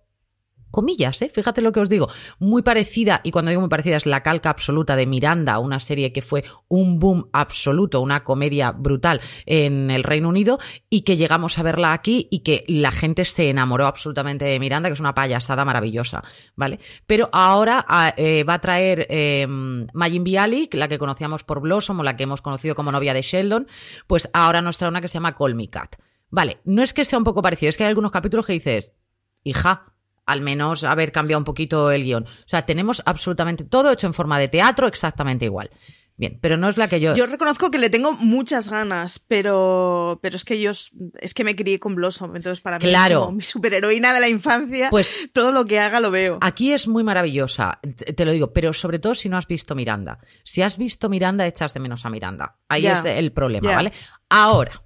comillas, 0.70 1.20
¿eh? 1.22 1.30
fíjate 1.32 1.60
lo 1.62 1.72
que 1.72 1.80
os 1.80 1.88
digo, 1.88 2.08
muy 2.38 2.62
parecida, 2.62 3.20
y 3.24 3.30
cuando 3.30 3.50
digo 3.50 3.60
muy 3.60 3.68
parecida 3.68 3.96
es 3.96 4.06
la 4.06 4.22
calca 4.22 4.50
absoluta 4.50 4.96
de 4.96 5.06
Miranda, 5.06 5.58
una 5.58 5.80
serie 5.80 6.12
que 6.12 6.22
fue 6.22 6.44
un 6.68 6.98
boom 6.98 7.28
absoluto, 7.32 8.00
una 8.00 8.24
comedia 8.24 8.72
brutal 8.72 9.20
en 9.46 9.90
el 9.90 10.04
Reino 10.04 10.28
Unido, 10.28 10.58
y 10.88 11.02
que 11.02 11.16
llegamos 11.16 11.58
a 11.58 11.62
verla 11.62 11.92
aquí 11.92 12.28
y 12.30 12.40
que 12.40 12.64
la 12.68 12.92
gente 12.92 13.24
se 13.24 13.50
enamoró 13.50 13.86
absolutamente 13.86 14.44
de 14.44 14.58
Miranda, 14.58 14.88
que 14.88 14.94
es 14.94 15.00
una 15.00 15.14
payasada 15.14 15.64
maravillosa, 15.64 16.22
¿vale? 16.56 16.80
Pero 17.06 17.28
ahora 17.32 17.84
ah, 17.88 18.14
eh, 18.16 18.44
va 18.44 18.54
a 18.54 18.60
traer 18.60 19.06
eh, 19.10 19.46
Majin 19.48 20.24
la 20.72 20.88
que 20.88 20.98
conocíamos 20.98 21.44
por 21.44 21.60
Blossom 21.60 22.00
o 22.00 22.02
la 22.02 22.16
que 22.16 22.24
hemos 22.24 22.42
conocido 22.42 22.74
como 22.74 22.92
novia 22.92 23.14
de 23.14 23.22
Sheldon, 23.22 23.66
pues 24.06 24.28
ahora 24.32 24.62
nos 24.62 24.78
trae 24.78 24.90
una 24.90 25.00
que 25.00 25.08
se 25.08 25.14
llama 25.14 25.34
Call 25.34 25.54
Me 25.54 25.68
Cat. 25.68 25.96
Vale, 26.30 26.60
no 26.64 26.82
es 26.82 26.94
que 26.94 27.04
sea 27.04 27.18
un 27.18 27.24
poco 27.24 27.42
parecido, 27.42 27.70
es 27.70 27.76
que 27.76 27.84
hay 27.84 27.88
algunos 27.88 28.12
capítulos 28.12 28.46
que 28.46 28.52
dices, 28.52 28.94
hija, 29.42 29.92
al 30.30 30.40
menos 30.40 30.84
haber 30.84 31.12
cambiado 31.12 31.38
un 31.38 31.44
poquito 31.44 31.90
el 31.90 32.04
guion. 32.04 32.24
O 32.24 32.48
sea, 32.48 32.66
tenemos 32.66 33.02
absolutamente 33.04 33.64
todo 33.64 33.90
hecho 33.92 34.06
en 34.06 34.14
forma 34.14 34.38
de 34.38 34.48
teatro 34.48 34.86
exactamente 34.86 35.44
igual. 35.44 35.70
Bien, 36.16 36.38
pero 36.38 36.58
no 36.58 36.68
es 36.68 36.76
la 36.76 36.86
que 36.86 37.00
yo... 37.00 37.14
Yo 37.14 37.24
reconozco 37.24 37.70
que 37.70 37.78
le 37.78 37.88
tengo 37.88 38.12
muchas 38.12 38.68
ganas, 38.68 39.18
pero, 39.26 40.18
pero 40.22 40.36
es 40.36 40.44
que 40.44 40.60
yo 40.60 40.70
es 40.70 41.32
que 41.32 41.44
me 41.44 41.56
crié 41.56 41.80
con 41.80 41.94
Blossom, 41.94 42.36
entonces 42.36 42.60
para 42.60 42.78
mí 42.78 42.84
Claro. 42.84 43.14
es 43.14 43.20
como 43.20 43.36
mi 43.38 43.42
superheroína 43.42 44.12
de 44.12 44.20
la 44.20 44.28
infancia. 44.28 44.90
Pues 44.90 45.10
todo 45.32 45.50
lo 45.50 45.64
que 45.64 45.78
haga 45.78 45.98
lo 45.98 46.10
veo. 46.10 46.36
Aquí 46.42 46.74
es 46.74 46.86
muy 46.88 47.04
maravillosa, 47.04 47.80
te 48.14 48.24
lo 48.26 48.32
digo, 48.32 48.52
pero 48.52 48.74
sobre 48.74 48.98
todo 48.98 49.14
si 49.14 49.30
no 49.30 49.38
has 49.38 49.46
visto 49.46 49.74
Miranda. 49.74 50.18
Si 50.44 50.60
has 50.60 50.76
visto 50.76 51.08
Miranda, 51.08 51.46
echas 51.46 51.72
de 51.72 51.80
menos 51.80 52.04
a 52.04 52.10
Miranda. 52.10 52.58
Ahí 52.68 52.86
es 52.86 53.02
el 53.06 53.32
problema. 53.32 53.74
¿vale? 53.74 53.92
Ahora, 54.28 54.82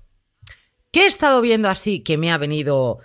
¿qué 0.92 1.00
he 1.02 1.06
estado 1.06 1.40
viendo 1.40 1.68
así 1.68 2.04
que 2.04 2.16
me 2.16 2.30
ha 2.30 2.38
venido 2.38 3.00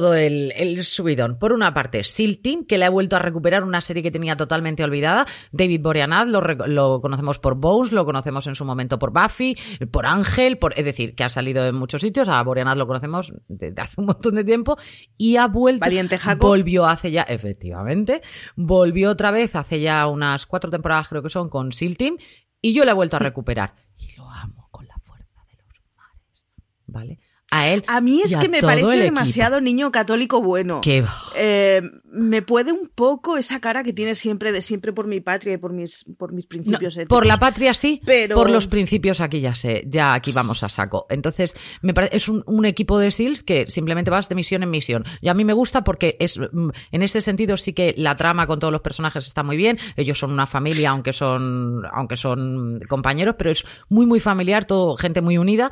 todo 0.00 0.14
el, 0.14 0.52
el 0.56 0.82
subidón? 0.84 1.38
Por 1.38 1.52
una 1.52 1.74
parte, 1.74 2.02
SEAL 2.02 2.38
Team, 2.38 2.64
que 2.64 2.78
le 2.78 2.86
ha 2.86 2.90
vuelto 2.90 3.16
a 3.16 3.18
recuperar 3.18 3.62
una 3.62 3.80
serie 3.80 4.02
que 4.02 4.10
tenía 4.10 4.36
totalmente 4.36 4.82
olvidada. 4.82 5.26
David 5.52 5.80
Boreanaz, 5.82 6.28
lo, 6.28 7.00
conocemos 7.00 7.38
por 7.38 7.56
Bones, 7.56 7.92
lo 7.92 8.04
conocemos 8.04 8.46
en 8.46 8.54
su 8.54 8.64
momento 8.64 8.98
por 8.98 9.12
Buffy, 9.12 9.56
por 9.90 10.06
Ángel, 10.06 10.58
por, 10.58 10.76
es 10.78 10.84
decir, 10.84 11.14
que 11.14 11.24
ha 11.24 11.28
salido 11.28 11.66
en 11.66 11.74
muchos 11.74 12.00
sitios. 12.00 12.28
A 12.28 12.42
Boreanaz 12.42 12.76
lo 12.76 12.86
conocemos 12.86 13.32
desde 13.48 13.80
hace 13.80 14.00
un 14.00 14.06
montón 14.06 14.34
de 14.34 14.44
tiempo 14.44 14.76
y 15.16 15.36
ha 15.36 15.46
vuelto. 15.46 15.80
Valiente 15.80 16.18
Jaco. 16.18 16.48
Volvió 16.48 16.86
hace 16.86 17.10
ya, 17.10 17.22
efectivamente, 17.22 18.22
volvió 18.56 19.10
otra 19.10 19.30
vez 19.30 19.54
hace 19.54 19.80
ya 19.80 20.06
unas 20.06 20.46
cuatro 20.46 20.70
temporadas, 20.70 21.08
creo 21.08 21.22
que 21.22 21.30
son, 21.30 21.48
con 21.48 21.72
SEAL 21.72 21.96
Team, 21.96 22.16
y 22.60 22.72
yo 22.72 22.84
la 22.84 22.92
he 22.92 22.94
vuelto 22.94 23.16
a 23.16 23.18
recuperar. 23.20 23.74
Y 23.98 24.16
lo 24.16 24.28
amo 24.28 24.68
con 24.70 24.86
la 24.86 24.96
fuerza 25.02 25.44
de 25.48 25.56
los 25.56 25.82
mares. 25.96 26.46
¿Vale? 26.86 27.18
A 27.52 27.68
él. 27.68 27.84
A 27.86 28.00
mí 28.00 28.20
es 28.24 28.36
que 28.36 28.48
me 28.48 28.60
parece 28.60 28.86
demasiado 28.96 29.60
niño 29.60 29.92
católico 29.92 30.40
bueno. 30.42 30.80
Que 30.80 31.04
Eh, 31.36 31.82
me 32.10 32.42
puede 32.42 32.72
un 32.72 32.90
poco 32.94 33.36
esa 33.36 33.60
cara 33.60 33.82
que 33.82 33.92
tiene 33.92 34.14
siempre 34.14 34.52
de 34.52 34.60
siempre 34.62 34.92
por 34.92 35.06
mi 35.06 35.20
patria 35.20 35.54
y 35.54 35.56
por 35.58 35.72
mis, 35.72 36.04
por 36.18 36.32
mis 36.32 36.44
No, 36.44 36.48
principios 36.48 36.96
éticos. 36.96 37.08
por 37.16 37.26
la 37.26 37.38
patria 37.38 37.72
sí, 37.74 38.00
Pero- 38.04 38.36
por 38.36 38.50
los 38.50 38.66
principios 38.66 39.20
aquí 39.20 39.40
ya 39.40 39.54
sé, 39.54 39.84
ya 39.86 40.14
aquí 40.14 40.32
vamos 40.32 40.62
a 40.62 40.68
saco. 40.68 41.06
Entonces, 41.10 41.54
me 41.82 41.94
parece, 41.94 42.16
es 42.16 42.28
un, 42.28 42.42
un 42.46 42.64
equipo 42.64 42.98
de 42.98 43.10
SEALs 43.10 43.42
que 43.42 43.66
simplemente 43.68 44.10
vas 44.10 44.28
de 44.28 44.34
misión 44.34 44.62
en 44.62 44.70
misión. 44.70 45.04
Y 45.20 45.28
a 45.28 45.34
mí 45.34 45.44
me 45.44 45.52
gusta 45.52 45.84
porque 45.84 46.16
es, 46.20 46.38
mm, 46.38 46.70
en 46.90 47.02
ese 47.02 47.20
sentido 47.20 47.56
sí 47.56 47.72
que 47.72 47.94
la 47.96 48.16
trama 48.16 48.46
con 48.46 48.58
todos 48.58 48.72
los 48.72 48.80
personajes 48.82 49.26
está 49.26 49.42
muy 49.42 49.56
bien. 49.56 49.78
Ellos 49.96 50.18
son 50.18 50.32
una 50.32 50.46
familia, 50.46 50.90
aunque 50.90 51.12
son, 51.12 51.82
aunque 51.92 52.16
son 52.16 52.80
compañeros, 52.88 53.34
pero 53.38 53.50
es 53.50 53.64
muy, 53.88 54.06
muy 54.06 54.20
familiar, 54.20 54.64
todo 54.66 54.96
gente 54.96 55.20
muy 55.20 55.38
unida. 55.38 55.70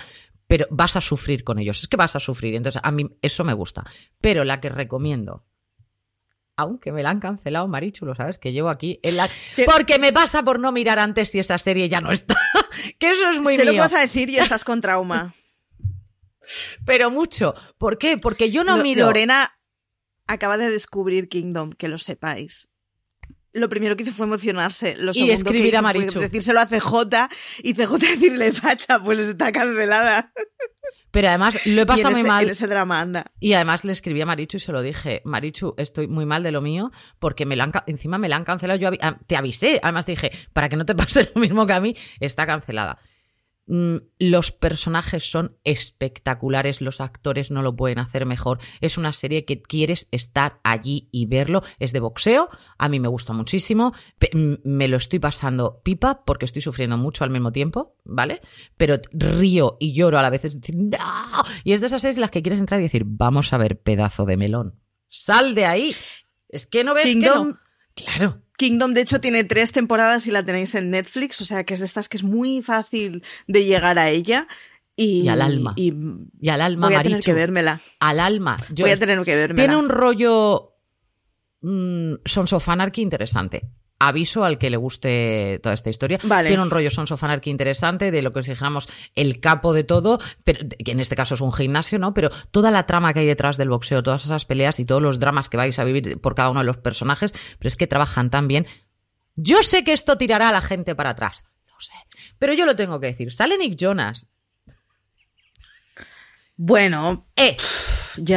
Pero 0.51 0.67
vas 0.71 0.97
a 0.97 1.01
sufrir 1.01 1.45
con 1.45 1.61
ellos. 1.61 1.81
Es 1.81 1.87
que 1.89 1.97
vas 1.97 2.17
a 2.17 2.21
sufrir. 2.21 2.57
Entonces, 2.57 2.83
a 2.85 2.91
mí 2.91 3.09
eso 3.23 3.45
me 3.45 3.55
gusta. 3.55 3.85
Pero 4.21 4.45
la 4.45 4.61
que 4.61 4.69
recomiendo 4.69 5.47
aunque 6.57 6.93
me 6.93 7.03
la 7.03 7.09
han 7.09 7.21
cancelado, 7.21 7.67
Marichu, 7.69 8.05
lo 8.05 8.15
sabes, 8.15 8.37
que 8.39 8.53
llevo 8.53 8.69
aquí. 8.69 9.01
en 9.03 9.17
la- 9.17 9.31
Porque 9.65 9.99
me 9.99 10.13
pasa 10.13 10.43
por 10.43 10.61
no 10.61 10.73
mirar 10.73 10.99
antes 10.99 11.31
si 11.31 11.39
esa 11.39 11.57
serie 11.57 11.89
ya 11.89 12.03
no 12.03 12.13
está. 12.13 12.37
que 12.99 13.11
eso 13.13 13.31
es 13.31 13.41
muy 13.41 13.57
Se 13.57 13.65
lo 13.65 13.75
vas 13.77 13.95
a 13.95 14.01
decir 14.01 14.29
y 14.29 14.37
estás 14.37 14.63
con 14.65 14.83
trauma. 14.83 15.33
Pero 16.85 17.11
mucho. 17.11 17.55
¿Por 17.79 17.97
qué? 17.97 18.19
Porque 18.19 18.51
yo 18.51 18.65
no 18.65 18.77
miro. 18.77 19.07
Lorena 19.07 19.57
acaba 20.27 20.59
de 20.59 20.69
descubrir 20.69 21.29
Kingdom, 21.31 21.73
que 21.73 21.89
lo 21.89 21.97
sepáis. 21.97 22.69
Lo 23.53 23.69
primero 23.69 23.97
que 23.97 24.05
hizo 24.05 24.13
fue 24.13 24.27
emocionarse. 24.27 24.97
Lo 24.97 25.13
Y 25.15 25.31
escribir 25.31 25.73
que 25.73 25.77
a 25.77 25.81
fue 25.81 25.95
Marichu. 25.95 26.21
decírselo 26.21 26.61
a 26.61 26.67
CJ 26.67 27.29
y 27.63 27.75
CJ 27.75 27.99
decirle, 27.99 28.53
facha, 28.53 28.99
pues 29.01 29.19
está 29.19 29.51
cancelada. 29.51 30.33
Pero 31.11 31.29
además 31.29 31.67
lo 31.67 31.83
he 31.83 31.87
pasado 31.87 32.13
muy 32.13 32.23
mal. 32.23 32.45
En 32.45 32.51
ese 32.51 32.67
drama 32.67 33.01
anda. 33.01 33.27
Y 33.41 33.55
además 33.55 33.85
le 33.85 33.93
escribí 33.93 34.21
a 34.21 34.27
Marichu 34.27 34.59
y 34.59 34.61
se 34.61 34.73
lo 34.73 34.81
dije, 34.83 35.23
Marichu, 35.25 35.75
estoy 35.77 36.07
muy 36.07 36.27
mal 36.27 36.43
de 36.43 36.53
lo 36.53 36.61
mío 36.61 36.93
porque 37.19 37.47
me 37.47 37.57
la 37.57 37.65
han, 37.65 37.73
encima 37.87 38.19
me 38.19 38.29
la 38.29 38.37
han 38.37 38.45
cancelado. 38.45 38.79
Yo 38.79 38.91
te 39.27 39.37
avisé, 39.37 39.81
además 39.83 40.07
dije, 40.07 40.31
para 40.53 40.69
que 40.69 40.77
no 40.77 40.87
te 40.87 40.95
pase 40.97 41.31
lo 41.35 41.41
mismo 41.41 41.67
que 41.67 41.73
a 41.73 41.81
mí, 41.81 41.97
está 42.21 42.47
cancelada. 42.47 42.99
Mm, 43.67 43.97
Los 44.19 44.51
personajes 44.53 45.31
son 45.31 45.57
espectaculares, 45.65 46.81
los 46.81 47.01
actores 47.01 47.51
no 47.51 47.63
lo 47.63 47.77
pueden 47.77 47.99
hacer 47.99 48.27
mejor. 48.27 48.59
Es 48.81 48.99
una 48.99 49.13
serie 49.13 49.45
que 49.45 49.63
quieres 49.63 50.09
estar 50.11 50.61
allí 50.65 51.09
y 51.13 51.27
verlo. 51.27 51.63
Es 51.79 51.93
de 51.93 52.01
boxeo, 52.01 52.49
a 52.79 52.89
mí 52.89 52.99
me 53.01 53.09
gusta 53.09 53.33
muchísimo. 53.33 53.93
Mm, 54.33 54.55
Me 54.65 54.89
lo 54.89 54.97
estoy 54.97 55.19
pasando 55.19 55.81
pipa 55.85 56.25
porque 56.25 56.45
estoy 56.47 56.63
sufriendo 56.63 56.97
mucho 56.97 57.23
al 57.25 57.31
mismo 57.31 57.53
tiempo, 57.53 57.97
¿vale? 58.05 58.41
Pero 58.77 58.99
río 59.13 59.77
y 59.79 59.93
lloro 59.93 60.19
a 60.19 60.23
la 60.23 60.31
vez. 60.31 60.45
Es 60.47 60.61
decir, 60.61 60.75
¡no! 60.77 60.99
Y 61.65 61.73
es 61.73 61.81
de 61.81 61.87
esas 61.87 62.03
series 62.03 62.17
en 62.17 62.23
las 62.23 62.31
que 62.31 62.43
quieres 62.43 62.61
entrar 62.61 62.81
y 62.81 62.85
decir, 62.85 63.05
vamos 63.07 63.53
a 63.53 63.59
ver, 63.59 63.81
pedazo 63.81 64.25
de 64.25 64.37
melón. 64.37 64.81
¡Sal 65.09 65.55
de 65.55 65.67
ahí! 65.67 65.95
Es 66.49 66.67
que 66.67 66.83
no 66.83 66.95
ves 66.95 67.15
que 67.15 67.27
no. 67.27 67.59
Claro. 67.95 68.43
Kingdom, 68.61 68.93
de 68.93 69.01
hecho, 69.01 69.21
tiene 69.21 69.43
tres 69.43 69.73
temporadas 69.73 70.27
y 70.27 70.31
la 70.31 70.45
tenéis 70.45 70.75
en 70.75 70.91
Netflix, 70.91 71.41
o 71.41 71.47
sea 71.47 71.65
que 71.65 71.73
es 71.73 71.81
de 71.81 71.87
estas 71.87 72.11
que 72.11 72.19
es 72.19 72.23
muy 72.23 72.61
fácil 72.61 73.23
de 73.47 73.65
llegar 73.65 73.99
a 73.99 74.11
ella. 74.11 74.47
Y, 74.97 75.23
Y 75.23 75.29
al 75.31 75.41
alma. 75.41 75.73
Y 75.77 75.95
Y 76.39 76.51
al 76.51 76.61
alma, 76.61 76.89
voy 76.89 76.95
a 76.95 77.03
tener 77.03 77.23
que 77.23 77.33
vérmela. 77.33 77.81
Al 78.01 78.21
alma. 78.21 78.59
Yo- 78.69 78.85
voy 78.85 78.93
a 78.93 78.99
tener 78.99 79.19
que 79.25 79.35
vérmela. 79.35 79.63
Tiene 79.67 79.79
un 79.79 79.89
rollo 79.89 80.75
mm, 81.63 82.17
Sons 82.27 82.53
of 82.53 82.69
Anarchy 82.69 83.01
interesante. 83.01 83.63
Aviso 84.03 84.45
al 84.45 84.57
que 84.57 84.71
le 84.71 84.79
guste 84.79 85.61
toda 85.63 85.75
esta 85.75 85.91
historia. 85.91 86.19
Vale. 86.23 86.49
Tiene 86.49 86.63
un 86.63 86.71
rollo 86.71 86.91
Sons 86.91 87.13
of 87.13 87.23
Anarchy 87.23 87.51
interesante 87.51 88.11
de 88.11 88.23
lo 88.23 88.33
que 88.33 88.39
os 88.39 88.47
dijéramos 88.47 88.89
el 89.15 89.41
capo 89.41 89.75
de 89.75 89.85
todo, 89.85 90.19
pero, 90.43 90.67
que 90.83 90.93
en 90.93 91.01
este 91.01 91.15
caso 91.15 91.35
es 91.35 91.43
un 91.43 91.53
gimnasio, 91.53 91.99
¿no? 91.99 92.15
Pero 92.15 92.31
toda 92.51 92.71
la 92.71 92.87
trama 92.87 93.13
que 93.13 93.21
hay 93.21 93.27
detrás 93.27 93.59
del 93.59 93.69
boxeo, 93.69 94.03
todas 94.03 94.25
esas 94.25 94.47
peleas 94.47 94.81
y 94.81 94.87
todos 94.87 95.03
los 95.03 95.21
dramas 95.21 95.51
que 95.51 95.59
vais 95.59 95.79
a 95.79 95.85
vivir 95.85 96.19
por 96.19 96.35
cada 96.35 96.49
uno 96.49 96.61
de 96.61 96.67
los 96.67 96.79
personajes, 96.79 97.35
pero 97.59 97.69
es 97.69 97.77
que 97.77 97.87
trabajan 97.87 98.31
tan 98.31 98.49
bien. 98.49 98.67
Yo 99.37 99.63
sé 99.63 99.85
que 99.85 99.93
esto 99.93 100.17
tirará 100.17 100.49
a 100.49 100.53
la 100.53 100.63
gente 100.63 100.95
para 100.95 101.11
atrás. 101.11 101.45
Lo 101.69 101.79
sé. 101.79 101.93
Pero 102.39 102.55
yo 102.55 102.65
lo 102.65 102.77
tengo 102.77 103.01
que 103.01 103.09
decir. 103.09 103.35
Sale 103.35 103.59
Nick 103.59 103.77
Jonas. 103.79 104.27
Bueno, 106.57 107.27
¡Eh! 107.37 107.57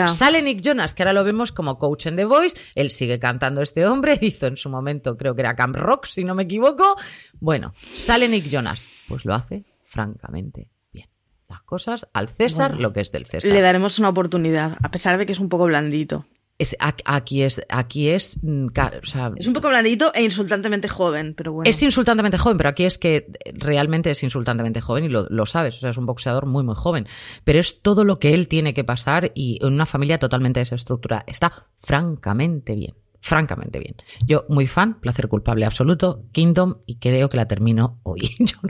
Sale 0.10 0.42
Nick 0.42 0.62
Jonas, 0.62 0.94
que 0.94 1.04
ahora 1.04 1.14
lo 1.14 1.24
vemos 1.24 1.52
como 1.52 1.78
coach 1.78 2.08
en 2.08 2.16
The 2.16 2.26
Voice. 2.26 2.58
Él 2.76 2.92
sigue 2.92 3.20
cantando 3.20 3.62
este 3.62 3.86
hombre. 3.86 4.18
Hizo 4.22 4.48
en 4.48 4.58
su 4.58 4.70
momento, 4.70 5.18
creo 5.18 5.36
que 5.36 5.42
era 5.42 5.56
Camp 5.56 5.76
Rock, 5.76 6.06
si 6.06 6.24
no 6.24 6.36
me 6.36 6.44
equivoco. 6.44 6.96
Bueno, 7.40 7.74
sale 7.82 8.28
Nick 8.28 8.50
Jonas. 8.50 8.86
Pues 9.08 9.26
lo 9.26 9.34
hace 9.34 9.64
francamente 9.84 10.70
bien. 10.92 11.10
Las 11.48 11.62
cosas 11.62 12.08
al 12.14 12.30
César, 12.30 12.72
Bueno, 12.72 12.84
lo 12.84 12.94
que 12.94 13.02
es 13.02 13.12
del 13.12 13.26
César. 13.26 13.52
Le 13.52 13.62
daremos 13.62 14.00
una 14.00 14.10
oportunidad, 14.10 14.78
a 14.82 14.92
pesar 14.92 15.18
de 15.18 15.26
que 15.26 15.34
es 15.34 15.40
un 15.40 15.50
poco 15.50 15.66
blandito. 15.66 16.26
Es- 16.60 16.76
aquí 16.80 17.42
es, 17.42 17.62
aquí 17.68 18.10
es, 18.10 18.38
mm, 18.42 18.68
ca- 18.68 18.94
o 19.02 19.06
sea, 19.06 19.32
Es 19.36 19.48
un 19.48 19.54
poco 19.54 19.70
blandito 19.70 20.12
e 20.14 20.24
insultantemente 20.24 20.88
joven, 20.88 21.34
pero 21.36 21.52
bueno. 21.52 21.70
es 21.70 21.82
insultantemente 21.82 22.38
joven, 22.38 22.58
pero 22.58 22.70
aquí 22.70 22.86
es 22.86 22.98
que 23.00 23.28
realmente 23.56 24.12
es 24.12 24.22
insultantemente 24.24 24.80
joven 24.80 25.06
y 25.06 25.10
lo, 25.10 25.26
lo 25.30 25.46
sabes. 25.48 25.76
O 25.78 25.80
sea, 25.80 25.90
es 25.90 25.98
un 25.98 26.06
boxeador 26.06 26.46
muy, 26.46 26.64
muy 26.64 26.76
joven. 26.76 27.08
Pero 27.44 27.60
es 27.60 27.82
todo 27.82 28.04
lo 28.04 28.20
que 28.20 28.34
él 28.36 28.48
tiene 28.48 28.74
que 28.74 28.84
pasar 28.84 29.32
y 29.34 29.58
en 29.66 29.74
una 29.74 29.86
familia 29.88 30.20
totalmente 30.20 30.60
desestructurada. 30.60 31.24
Está 31.28 31.68
francamente 31.80 32.76
bien. 32.76 32.94
Francamente 33.20 33.80
bien. 33.80 33.96
Yo, 34.26 34.46
muy 34.50 34.68
fan, 34.68 35.00
placer 35.00 35.28
culpable 35.30 35.66
absoluto, 35.66 36.26
Kingdom, 36.34 36.74
y 36.86 36.98
creo 37.00 37.30
que 37.30 37.38
la 37.38 37.48
termino 37.48 38.00
hoy. 38.04 38.22
Yo 38.40 38.58
no- 38.62 38.70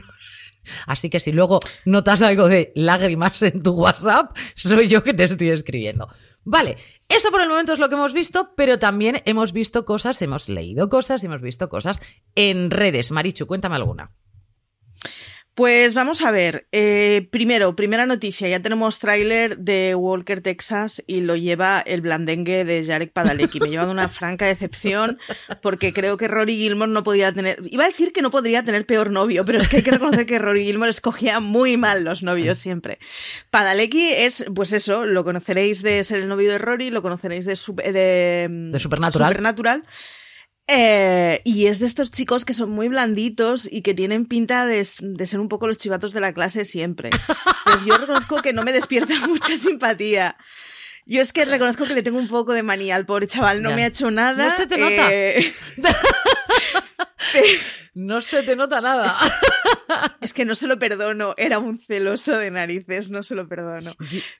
Así 0.87 1.09
que 1.09 1.19
si 1.19 1.33
luego 1.33 1.59
notas 1.83 2.21
algo 2.21 2.47
de 2.47 2.71
lágrimas 2.75 3.41
en 3.41 3.61
tu 3.61 3.71
WhatsApp, 3.73 4.33
soy 4.55 4.87
yo 4.87 5.03
que 5.03 5.13
te 5.13 5.25
estoy 5.25 5.49
escribiendo. 5.49 6.07
Vale, 6.45 6.77
eso 7.07 7.31
por 7.31 7.41
el 7.41 7.50
momento 7.50 7.73
es 7.73 7.79
lo 7.79 7.89
que 7.89 7.95
hemos 7.95 8.13
visto, 8.13 8.53
pero 8.55 8.79
también 8.79 9.21
hemos 9.25 9.53
visto 9.53 9.85
cosas, 9.85 10.21
hemos 10.21 10.50
leído 10.50 10.89
cosas, 10.89 11.23
hemos 11.23 11.41
visto 11.41 11.69
cosas 11.69 12.01
en 12.35 12.69
redes. 12.69 13.12
Marichu, 13.12 13.47
cuéntame 13.47 13.75
alguna. 13.75 14.12
Pues 15.55 15.93
vamos 15.93 16.24
a 16.24 16.31
ver. 16.31 16.65
Eh, 16.72 17.27
primero, 17.29 17.75
primera 17.75 18.07
noticia. 18.07 18.48
Ya 18.50 18.60
tenemos 18.62 18.98
tráiler 18.98 19.60
de 19.60 19.93
Walker, 19.93 20.41
Texas 20.41 21.03
y 21.05 21.22
lo 21.22 21.36
lleva 21.36 21.79
el 21.86 22.01
blandengue 22.01 22.65
de 22.65 22.83
Jarek 22.83 23.12
Padalecki. 23.13 23.60
Me 23.60 23.69
lleva 23.69 23.86
de 23.86 23.91
una 23.91 24.10
franca 24.10 24.48
decepción 24.48 25.19
porque 25.62 25.93
creo 25.93 26.17
que 26.17 26.27
Rory 26.27 26.55
Gilmore 26.55 26.91
no 26.91 27.03
podía 27.03 27.31
tener... 27.33 27.60
Iba 27.69 27.83
a 27.83 27.88
decir 27.88 28.13
que 28.13 28.24
no 28.24 28.31
podría 28.31 28.63
tener 28.65 28.88
peor 28.88 29.12
novio, 29.12 29.45
pero 29.45 29.60
es 29.60 29.69
que 29.69 29.77
hay 29.77 29.83
que 29.83 29.91
reconocer 29.91 30.25
que 30.25 30.39
Rory 30.39 30.65
Gilmore 30.65 30.89
escogía 30.89 31.39
muy 31.39 31.77
mal 31.77 32.03
los 32.03 32.24
novios 32.24 32.57
siempre. 32.57 32.98
Padalecki 33.51 34.10
es, 34.12 34.45
pues 34.55 34.74
eso, 34.74 35.05
lo 35.05 35.24
conoceréis 35.24 35.83
de 35.83 36.03
ser 36.03 36.17
el 36.22 36.29
novio 36.29 36.50
de 36.51 36.57
Rory, 36.57 36.89
lo 36.89 37.03
conoceréis 37.03 37.45
de, 37.45 37.55
su- 37.55 37.75
de, 37.75 38.48
De 38.50 38.79
Supernatural. 38.79 39.29
Supernatural. 39.29 39.83
Eh, 40.67 41.41
y 41.43 41.65
es 41.67 41.79
de 41.79 41.86
estos 41.86 42.10
chicos 42.10 42.46
que 42.46 42.53
son 42.53 42.70
muy 42.70 42.88
blanditos 42.88 43.67
y 43.70 43.82
que 43.82 43.93
tienen 43.93 44.25
pinta 44.25 44.65
de, 44.65 44.84
ser 44.86 45.39
un 45.39 45.50
poco 45.50 45.67
los 45.67 45.77
chivatos 45.77 46.13
de 46.13 46.22
la 46.22 46.34
clase 46.34 46.63
siempre. 46.65 47.10
Pues 47.65 47.86
yo 47.86 47.98
reconozco 47.98 48.41
que 48.41 48.53
no 48.53 48.63
me 48.63 48.72
despierta 48.72 49.13
mucha 49.27 49.58
simpatía. 49.58 50.38
Yo 51.05 51.22
es 51.22 51.34
que 51.34 51.43
reconozco 51.43 51.84
que 51.84 51.93
le 51.93 52.01
tengo 52.01 52.17
un 52.17 52.29
poco 52.29 52.53
de 52.53 52.63
manía 52.63 52.96
al 52.96 53.05
pobre 53.05 53.27
chaval, 53.27 53.62
no 53.62 53.72
Ya. 53.72 53.75
me 53.75 53.84
ha 53.84 53.88
hecho 53.88 54.10
nada. 54.10 54.48
No 54.48 54.55
se 54.55 54.67
te 54.67 54.77
nota. 54.77 55.13
eh, 55.13 55.53
No 57.95 58.22
se 58.22 58.41
te 58.41 58.55
nota 58.55 58.81
nada. 58.81 59.15
es 60.22 60.33
que 60.33 60.45
no 60.45 60.55
se 60.55 60.67
lo 60.67 60.79
perdono, 60.79 61.36
era 61.38 61.60
un 61.60 61.79
celoso 61.79 62.38
de 62.38 62.50
narices, 62.50 63.12
no 63.12 63.22
se 63.22 63.36
lo 63.36 63.48
perdono. 63.48 63.95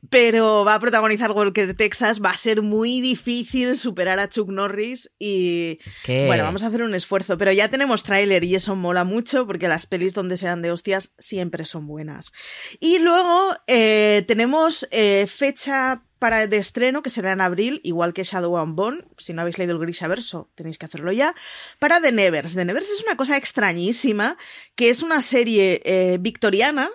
Pero 0.10 0.66
va 0.66 0.76
a 0.76 0.80
protagonizar 0.80 1.32
Walker 1.32 1.68
de 1.68 1.74
Texas, 1.76 2.20
va 2.20 2.32
a 2.32 2.38
ser 2.38 2.62
muy 2.64 3.00
difícil 3.00 3.78
superar 3.78 4.20
a 4.20 4.28
Chuck 4.30 4.50
Norris 4.50 5.12
y 5.20 5.80
Es 5.86 6.00
que... 6.00 6.26
Bueno, 6.26 6.44
vamos 6.46 6.64
a 6.64 6.68
hacer 6.68 6.82
un 6.82 6.96
esfuerzo, 6.96 7.38
pero 7.38 7.52
ya 7.52 7.70
tenemos 7.70 8.04
tráiler 8.04 8.44
y 8.44 8.56
eso 8.56 8.76
mola 8.76 9.04
mucho 9.04 9.46
porque 9.46 9.68
las 9.68 9.86
pelis 9.86 10.14
donde 10.14 10.38
sean 10.38 10.62
de 10.62 10.72
hostias 10.72 11.14
siempre 11.20 11.66
son 11.66 11.86
buenas. 11.86 12.34
Y 12.80 13.00
luego 13.00 13.52
eh, 13.68 14.24
tenemos 14.28 14.88
eh, 14.92 15.28
fecha 15.28 16.04
para 16.24 16.48
de 16.48 16.56
estreno 16.56 17.04
que 17.04 17.10
será 17.10 17.34
en 17.34 17.42
abril, 17.42 17.82
igual 17.84 18.14
que 18.14 18.24
Shadow 18.24 18.58
and 18.58 18.76
Bone. 18.76 19.04
Si 19.18 19.34
no 19.34 19.42
habéis 19.42 19.58
leído 19.58 19.74
el 19.74 19.80
Grisaverso, 19.80 20.50
tenéis 20.56 20.78
que 20.78 20.86
hacerlo 20.86 21.12
ya. 21.12 21.36
Para 21.80 22.00
The 22.00 22.14
Nevers. 22.14 22.56
The 22.56 22.64
Nevers 22.64 22.90
es 22.90 23.04
una 23.04 23.18
cosa 23.18 23.36
extrañísima, 23.36 24.38
que 24.74 24.90
es 24.90 25.04
una 25.04 25.22
serie 25.22 25.82
eh, 25.84 26.18
victoriana 26.22 26.90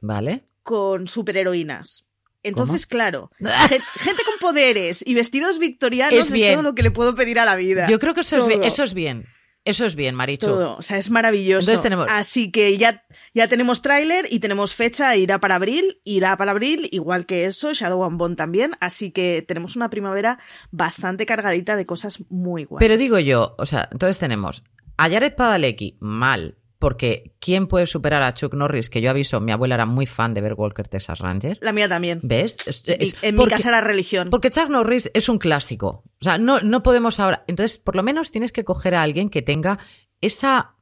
Vale. 0.00 0.46
con 0.62 1.08
superheroínas. 1.08 2.06
Entonces, 2.42 2.86
claro, 2.86 3.30
gente 3.38 4.22
con 4.24 4.38
poderes 4.40 5.04
y 5.06 5.12
vestidos 5.12 5.58
victorianos 5.58 6.18
Es 6.18 6.32
es, 6.32 6.52
todo 6.54 6.62
lo 6.62 6.74
que 6.74 6.82
le 6.82 6.90
puedo 6.90 7.14
pedir 7.14 7.38
a 7.38 7.44
la 7.44 7.56
vida. 7.56 7.86
Yo 7.86 7.98
creo 7.98 8.14
que 8.14 8.22
eso 8.22 8.48
es, 8.48 8.60
eso 8.66 8.82
es 8.82 8.94
bien. 8.94 9.26
Eso 9.64 9.84
es 9.84 9.94
bien, 9.94 10.14
Marichu. 10.14 10.46
Todo, 10.46 10.76
o 10.78 10.82
sea, 10.82 10.96
es 10.96 11.10
maravilloso. 11.10 11.60
Entonces 11.70 11.82
tenemos- 11.82 12.06
Así 12.10 12.50
que 12.50 12.78
ya, 12.78 13.04
ya 13.34 13.46
tenemos 13.46 13.82
tráiler 13.82 14.26
y 14.30 14.40
tenemos 14.40 14.74
fecha, 14.74 15.14
irá 15.16 15.38
para 15.38 15.56
abril, 15.56 16.00
irá 16.04 16.36
para 16.38 16.52
abril, 16.52 16.88
igual 16.92 17.26
que 17.26 17.44
eso, 17.44 17.74
Shadow 17.74 18.04
and 18.04 18.16
Bone 18.18 18.36
también, 18.36 18.72
así 18.80 19.10
que 19.10 19.44
tenemos 19.46 19.76
una 19.76 19.90
primavera 19.90 20.38
bastante 20.70 21.26
cargadita 21.26 21.76
de 21.76 21.84
cosas 21.84 22.24
muy 22.30 22.64
guays. 22.64 22.80
Pero 22.80 22.96
digo 22.96 23.18
yo, 23.18 23.54
o 23.58 23.66
sea, 23.66 23.88
entonces 23.92 24.18
tenemos 24.18 24.64
a 24.96 25.10
Jared 25.10 25.34
Padalecki, 25.34 25.98
mal. 26.00 26.56
Porque 26.80 27.34
¿quién 27.38 27.66
puede 27.66 27.86
superar 27.86 28.22
a 28.22 28.32
Chuck 28.32 28.54
Norris? 28.54 28.88
Que 28.88 29.02
yo 29.02 29.10
aviso, 29.10 29.38
mi 29.38 29.52
abuela 29.52 29.74
era 29.74 29.84
muy 29.84 30.06
fan 30.06 30.32
de 30.32 30.40
ver 30.40 30.54
Walker 30.54 30.88
Texas 30.88 31.18
Ranger. 31.18 31.58
La 31.60 31.72
mía 31.72 31.88
también. 31.90 32.20
¿Ves? 32.22 32.56
en 32.86 33.36
mi 33.36 33.46
casa 33.46 33.68
era 33.68 33.82
religión. 33.82 34.30
Porque 34.30 34.50
Chuck 34.50 34.70
Norris 34.70 35.10
es 35.12 35.28
un 35.28 35.38
clásico. 35.38 36.04
O 36.20 36.24
sea, 36.24 36.38
no, 36.38 36.60
no 36.60 36.82
podemos 36.82 37.20
ahora. 37.20 37.44
Entonces, 37.48 37.78
por 37.78 37.96
lo 37.96 38.02
menos 38.02 38.32
tienes 38.32 38.50
que 38.50 38.64
coger 38.64 38.94
a 38.94 39.02
alguien 39.02 39.28
que 39.28 39.42
tenga 39.42 39.78
esa 40.22 40.74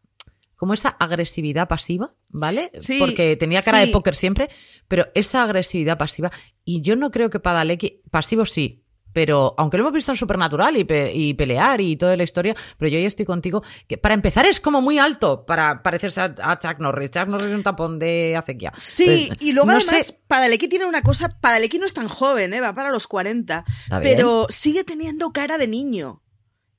como 0.55 0.75
esa 0.75 0.89
agresividad 0.89 1.69
pasiva, 1.69 2.15
¿vale? 2.29 2.73
Sí, 2.75 2.99
Porque 2.99 3.37
tenía 3.37 3.63
cara 3.63 3.79
de 3.79 3.89
póker 3.89 4.17
siempre, 4.17 4.51
pero 4.89 5.07
esa 5.15 5.45
agresividad 5.45 5.99
pasiva. 5.99 6.33
Y 6.65 6.83
yo 6.83 6.97
no 6.97 7.11
creo 7.11 7.31
que 7.31 7.39
Padalecki, 7.39 8.03
pasivo 8.11 8.45
sí, 8.45 8.85
pero 9.19 9.53
aunque 9.59 9.77
lo 9.77 9.83
hemos 9.83 9.95
visto 9.95 10.13
en 10.13 10.17
Supernatural 10.17 10.77
y, 10.77 10.87
y, 11.13 11.35
pelear 11.35 11.81
y 11.81 11.97
toda 11.97 12.17
la 12.17 12.23
historia, 12.23 12.55
pero 12.77 12.89
yo 12.89 13.01
ya 13.01 13.09
estoy 13.09 13.27
contigo, 13.27 13.65
que 13.89 13.99
para 13.99 14.15
empezar 14.15 14.47
es 14.47 14.61
como 14.61 14.81
muy 14.81 15.01
alto 15.01 15.45
para 15.45 15.83
parecerse 15.83 16.21
a, 16.21 16.59
Chuck 16.61 16.79
Norris. 16.79 17.11
Chuck 17.11 17.27
Norris 17.27 17.49
es 17.49 17.55
un 17.57 17.65
tapón 17.65 17.99
de 17.99 18.37
acequia. 18.37 18.73
Sí, 18.77 19.29
y 19.41 19.51
luego 19.51 19.73
además 19.73 20.15
Padalecki 20.29 20.69
tiene 20.69 20.87
una 20.87 21.03
cosa, 21.03 21.37
Padalecki 21.41 21.81
no 21.81 21.87
es 21.87 21.95
tan 21.95 22.07
joven, 22.07 22.55
¿eh? 22.55 22.61
va 22.61 22.77
para 22.77 22.91
los 22.91 23.09
40, 23.09 23.65
pero 24.05 24.47
sigue 24.51 24.85
teniendo 24.85 25.33
cara 25.33 25.59
de 25.59 25.67
niño. 25.67 26.23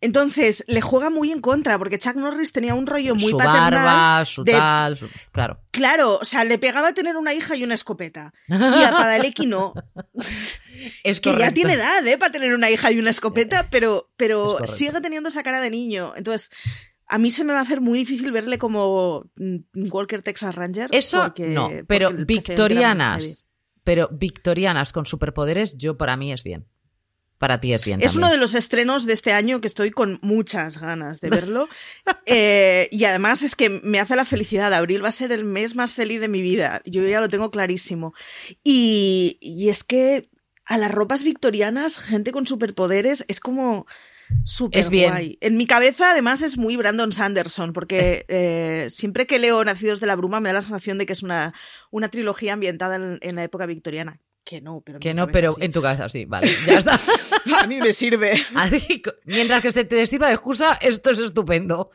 Entonces, 0.02 0.64
le 0.68 0.80
juega 0.80 1.10
muy 1.10 1.32
en 1.32 1.42
contra, 1.42 1.78
porque 1.78 2.00
Chuck 2.00 2.16
Norris 2.16 2.54
tenía 2.54 2.74
un 2.74 2.88
rollo 2.88 3.16
muy 3.16 3.32
su 3.32 3.38
paternal. 3.38 3.72
Barba, 3.72 4.26
su 4.26 4.46
tal, 4.46 4.98
claro. 5.32 5.60
Claro, 5.72 6.20
o 6.22 6.26
sea, 6.26 6.46
le 6.46 6.58
pegaba 6.58 6.94
tener 6.94 7.18
una 7.18 7.34
hija 7.34 7.56
y 7.56 7.64
una 7.64 7.76
escopeta. 7.76 8.34
Y 8.50 8.84
a 8.84 8.92
Padalecki 8.92 9.46
no. 9.46 9.74
Es 11.04 11.20
que 11.20 11.36
ya 11.38 11.52
tiene 11.52 11.74
edad, 11.74 12.06
¿eh? 12.08 12.18
Para 12.18 12.32
tener 12.32 12.54
una 12.54 12.70
hija 12.70 12.92
y 12.92 13.00
una 13.00 13.10
escopeta, 13.10 13.68
pero, 13.70 14.10
pero 14.16 14.66
sigue 14.66 15.02
teniendo 15.02 15.28
esa 15.28 15.44
cara 15.44 15.60
de 15.60 15.70
niño. 15.70 16.14
Entonces, 16.16 16.50
a 17.06 17.18
mí 17.18 17.30
se 17.30 17.44
me 17.44 17.52
va 17.52 17.60
a 17.60 17.64
hacer 17.64 17.82
muy 17.82 18.00
difícil 18.00 18.32
verle 18.32 18.58
como 18.58 19.30
mm, 19.36 19.92
Walker 19.92 20.22
Texas 20.22 20.56
Ranger. 20.56 20.90
Eso 20.94 21.34
no, 21.38 21.72
pero 21.88 22.12
victorianas. 22.14 23.46
Pero 23.84 24.10
victorianas 24.12 24.94
con 24.94 25.06
superpoderes, 25.06 25.76
yo 25.78 25.98
para 25.98 26.16
mí 26.16 26.32
es 26.32 26.44
bien 26.44 26.69
para 27.40 27.62
ti 27.62 27.74
es 27.74 27.86
bien. 27.86 28.02
Es 28.02 28.18
uno 28.18 28.30
de 28.30 28.38
los 28.38 28.54
estrenos 28.54 29.06
de 29.06 29.14
este 29.14 29.32
año 29.32 29.62
que 29.62 29.68
estoy 29.68 29.92
con 29.92 30.20
muchas 30.22 30.78
ganas 30.78 31.22
de 31.22 31.30
verlo. 31.30 31.68
Eh, 32.26 32.90
y 32.92 33.06
además 33.06 33.42
es 33.42 33.56
que 33.56 33.70
me 33.70 34.00
hace 34.00 34.16
la 34.18 34.26
felicidad. 34.26 34.74
Abril 34.74 35.04
va 35.04 35.08
a 35.08 35.14
ser 35.14 35.32
el 35.32 35.46
mes 35.46 35.74
más 35.74 35.94
feliz 35.94 36.20
de 36.20 36.28
mi 36.28 36.42
vida. 36.42 36.82
Yo 36.86 37.08
ya 37.08 37.22
lo 37.22 37.30
tengo 37.30 37.50
clarísimo. 37.50 38.14
Y, 38.64 39.40
es 39.70 39.84
que 39.84 40.30
a 40.66 40.78
las 40.78 40.92
ropas 40.92 41.24
victorianas, 41.24 41.98
gente 41.98 42.32
con 42.32 42.46
superpoderes, 42.46 43.24
es 43.30 43.40
como 43.40 43.88
súper 44.44 44.90
guay. 44.90 45.38
En 45.40 45.56
mi 45.56 45.66
cabeza, 45.66 46.12
además, 46.12 46.42
es 46.42 46.58
muy 46.58 46.76
Brandon 46.76 47.14
Sanderson, 47.14 47.72
porque 47.72 48.26
eh, 48.28 48.88
siempre 48.90 49.28
que 49.28 49.40
leo 49.40 49.64
Nacidos 49.64 50.02
de 50.02 50.08
la 50.08 50.18
Bruma 50.18 50.42
me 50.42 50.50
da 50.50 50.54
la 50.54 50.62
sensación 50.62 50.98
de 50.98 51.06
que 51.06 51.14
es 51.14 51.24
una, 51.24 51.54
una 51.90 52.10
trilogía 52.10 52.54
ambientada 52.54 52.98
en 53.22 53.36
la 53.36 53.44
época 53.44 53.66
victoriana 53.66 54.20
que 54.50 54.62
no, 54.62 54.82
pero. 54.82 55.00
Que 55.00 55.14
no, 55.14 55.28
pero 55.28 55.56
en 55.60 55.72
tu 55.72 55.80
cabeza 55.80 56.10
sí, 56.10 56.26
vale, 56.26 56.48
ya 56.66 56.80
está. 56.80 57.00
a 57.62 57.68
mí 57.68 57.80
me 57.80 57.94
sirve. 57.94 58.34
mientras 59.26 59.62
que 59.62 59.72
se 59.72 59.86
te 59.86 60.08
sirva 60.08 60.30
de 60.30 60.34
excusa, 60.34 60.74
esto 60.82 61.12
es 61.12 61.20
estupendo. 61.20 61.92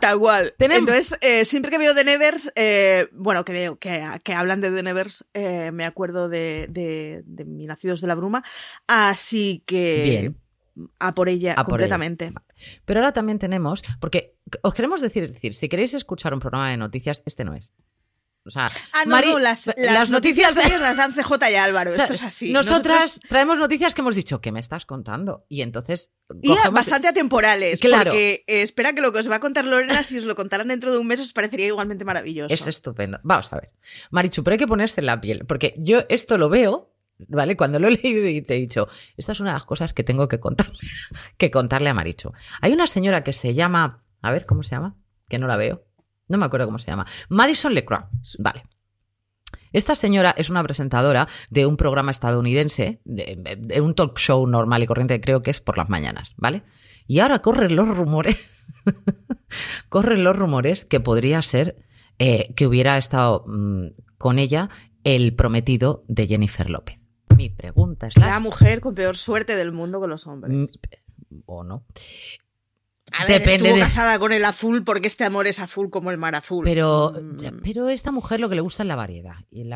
Tal 0.00 0.18
cual. 0.18 0.54
Entonces, 0.58 1.18
eh, 1.20 1.44
siempre 1.44 1.70
que 1.70 1.76
veo 1.76 1.94
The 1.94 2.04
Nevers, 2.04 2.50
eh, 2.56 3.08
bueno, 3.12 3.44
que 3.44 3.52
veo 3.52 3.78
que, 3.78 4.02
que, 4.24 4.32
hablan 4.32 4.62
de 4.62 4.70
The 4.70 4.82
Nevers, 4.82 5.26
eh, 5.34 5.70
me 5.70 5.84
acuerdo 5.84 6.30
de, 6.30 6.66
de, 6.70 7.24
de, 7.26 7.44
Mi 7.44 7.66
Nacidos 7.66 8.00
de 8.00 8.06
la 8.06 8.14
Bruma. 8.14 8.42
Así 8.86 9.62
que. 9.66 10.32
A 10.98 11.14
por 11.14 11.28
ella, 11.28 11.54
completamente. 11.56 12.32
Pero 12.86 13.00
ahora 13.00 13.12
también 13.12 13.38
tenemos, 13.38 13.82
porque 14.00 14.34
os 14.62 14.72
queremos 14.72 15.02
decir, 15.02 15.24
es 15.24 15.34
decir, 15.34 15.54
si 15.54 15.68
queréis 15.68 15.92
escuchar 15.92 16.32
un 16.32 16.40
programa 16.40 16.70
de 16.70 16.78
noticias, 16.78 17.22
este 17.26 17.44
no 17.44 17.52
es. 17.52 17.74
O 18.44 18.50
sea, 18.50 18.64
ah, 18.92 19.04
no, 19.06 19.20
no, 19.20 19.38
las, 19.38 19.68
noticias, 20.10 20.56
de 20.56 20.62
ellos 20.64 20.80
las 20.80 20.96
dan 20.96 21.12
CJ 21.12 21.32
y 21.52 21.54
Álvaro. 21.54 21.92
Esto 21.92 22.12
es 22.12 22.24
así. 22.24 22.52
Nosotras 22.52 23.20
traemos 23.28 23.56
noticias 23.56 23.94
que 23.94 24.00
hemos 24.00 24.16
dicho, 24.16 24.40
¿qué 24.40 24.50
me 24.50 24.58
estás 24.58 24.84
contando? 24.84 25.46
Y 25.48 25.62
entonces. 25.62 26.12
Y 26.42 26.52
bastante 26.72 27.06
atemporales. 27.06 27.80
Claro. 27.80 28.10
Porque 28.10 28.44
eh, 28.48 28.62
espera 28.62 28.94
que 28.94 29.00
lo 29.00 29.12
que 29.12 29.20
os 29.20 29.30
va 29.30 29.36
a 29.36 29.40
contar 29.40 29.64
Lorena, 29.64 30.02
si 30.02 30.18
os 30.18 30.24
lo 30.24 30.34
contaran 30.34 30.68
dentro 30.68 30.90
de 30.90 30.98
un 30.98 31.06
mes, 31.06 31.20
os 31.20 31.32
parecería 31.32 31.66
igualmente 31.66 32.04
maravilloso. 32.04 32.52
Es 32.52 32.66
estupendo. 32.66 33.20
Vamos 33.22 33.52
a 33.52 33.56
ver. 33.56 33.70
Marichu, 34.10 34.42
pero 34.42 34.54
hay 34.54 34.58
que 34.58 34.66
ponerse 34.66 35.00
en 35.00 35.06
la 35.06 35.20
piel. 35.20 35.44
Porque 35.46 35.74
yo 35.78 36.00
esto 36.08 36.36
lo 36.36 36.48
veo. 36.48 36.88
¿Vale? 37.28 37.56
Cuando 37.56 37.78
lo 37.78 37.86
he 37.86 37.92
leído 37.92 38.26
y 38.26 38.42
te 38.42 38.56
he 38.56 38.58
dicho, 38.58 38.88
esta 39.16 39.30
es 39.30 39.38
una 39.38 39.50
de 39.50 39.54
las 39.54 39.64
cosas 39.64 39.94
que 39.94 40.02
tengo 40.02 40.26
que 40.26 40.40
contarle, 40.40 40.76
que 41.36 41.52
contarle 41.52 41.88
a 41.88 41.94
Marichu. 41.94 42.32
Hay 42.60 42.72
una 42.72 42.88
señora 42.88 43.22
que 43.22 43.32
se 43.32 43.54
llama, 43.54 44.02
a 44.22 44.32
ver, 44.32 44.44
¿cómo 44.44 44.64
se 44.64 44.70
llama? 44.70 44.96
Que 45.28 45.38
no 45.38 45.46
la 45.46 45.56
veo. 45.56 45.84
No 46.32 46.38
me 46.38 46.46
acuerdo 46.46 46.64
cómo 46.64 46.78
se 46.78 46.86
llama. 46.86 47.06
Madison 47.28 47.74
LeCroix. 47.74 48.04
Vale. 48.38 48.64
Esta 49.70 49.94
señora 49.94 50.34
es 50.38 50.48
una 50.48 50.62
presentadora 50.62 51.28
de 51.50 51.66
un 51.66 51.76
programa 51.76 52.10
estadounidense, 52.10 53.02
de, 53.04 53.80
un 53.82 53.94
talk 53.94 54.18
show 54.18 54.46
normal 54.46 54.82
y 54.82 54.86
corriente, 54.86 55.20
creo 55.20 55.42
que 55.42 55.50
es 55.50 55.60
por 55.60 55.76
las 55.76 55.90
mañanas, 55.90 56.34
¿vale? 56.38 56.62
Y 57.06 57.18
ahora 57.18 57.40
corren 57.40 57.76
los 57.76 57.86
rumores, 57.86 58.38
corren 59.90 60.24
los 60.24 60.34
rumores 60.34 60.86
que 60.86 61.00
podría 61.00 61.42
ser 61.42 61.76
eh, 62.18 62.54
que 62.54 62.66
hubiera 62.66 62.96
estado 62.96 63.44
mm, 63.46 63.88
con 64.16 64.38
ella 64.38 64.70
el 65.04 65.34
prometido 65.34 66.02
de 66.08 66.26
Jennifer 66.26 66.70
López. 66.70 66.98
Mi 67.36 67.50
pregunta 67.50 68.06
es 68.06 68.16
la... 68.16 68.26
la 68.26 68.40
mujer 68.40 68.80
con 68.80 68.94
peor 68.94 69.18
suerte 69.18 69.54
del 69.54 69.72
mundo 69.72 70.00
con 70.00 70.08
los 70.08 70.26
hombres. 70.26 70.78
Mm, 71.30 71.40
o 71.44 71.62
no. 71.62 71.84
Depende 73.26 73.68
estuvo 73.68 73.78
casada 73.78 74.18
con 74.18 74.32
el 74.32 74.44
azul 74.44 74.84
porque 74.84 75.08
este 75.08 75.24
amor 75.24 75.46
es 75.46 75.60
azul 75.60 75.90
como 75.90 76.10
el 76.10 76.18
mar 76.18 76.34
azul. 76.34 76.64
Pero, 76.64 77.12
mm. 77.12 77.60
pero 77.62 77.88
esta 77.88 78.10
mujer 78.10 78.40
lo 78.40 78.48
que 78.48 78.54
le 78.54 78.60
gusta 78.60 78.82
es 78.82 78.86
la 78.86 78.96
variedad. 78.96 79.36
Y 79.50 79.68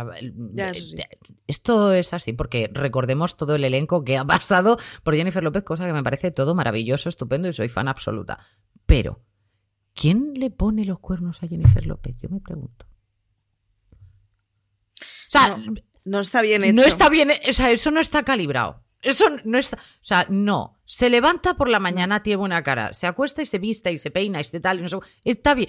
Esto 1.47 1.93
es 1.93 2.13
así, 2.13 2.33
porque 2.33 2.71
recordemos 2.73 3.37
todo 3.37 3.55
el 3.55 3.65
elenco 3.65 4.05
que 4.05 4.17
ha 4.17 4.25
pasado 4.25 4.79
por 5.03 5.15
Jennifer 5.15 5.43
López, 5.43 5.65
cosa 5.65 5.87
que 5.87 5.93
me 5.93 6.03
parece 6.03 6.31
todo 6.31 6.55
maravilloso, 6.55 7.09
estupendo 7.09 7.49
y 7.49 7.53
soy 7.53 7.69
fan 7.69 7.89
absoluta. 7.89 8.39
Pero, 8.87 9.21
¿quién 9.95 10.35
le 10.35 10.51
pone 10.51 10.85
los 10.85 10.99
cuernos 10.99 11.43
a 11.43 11.49
Jennifer 11.49 11.87
López? 11.87 12.17
Yo 12.21 12.29
me 12.29 12.41
pregunto. 12.41 12.87
O 15.01 15.29
sea, 15.29 15.59
no, 16.05 16.21
está 16.21 16.41
bien 16.41 16.65
hecho. 16.65 16.75
No 16.75 16.83
está 16.83 17.09
bien, 17.09 17.31
o 17.31 17.53
sea, 17.53 17.71
eso 17.71 17.91
no 17.91 18.01
está 18.01 18.23
calibrado. 18.23 18.83
Eso 19.03 19.25
no 19.45 19.59
está. 19.59 19.77
O 19.77 20.05
sea, 20.05 20.27
no. 20.29 20.76
Se 20.87 21.11
levanta 21.11 21.55
por 21.55 21.69
la 21.69 21.81
mañana, 21.81 22.23
tiene 22.23 22.37
buena 22.37 22.63
cara. 22.63 22.95
Se 22.95 23.07
acuesta 23.07 23.43
y 23.43 23.47
se 23.47 23.59
vista 23.59 23.91
y 23.91 23.99
se 23.99 24.11
peina 24.11 24.41
y 24.41 24.45
se 24.45 24.61
tal. 24.61 24.79
Y 24.79 24.83
no 24.83 24.89
sé, 24.89 24.97
está 25.25 25.55
bien. 25.55 25.69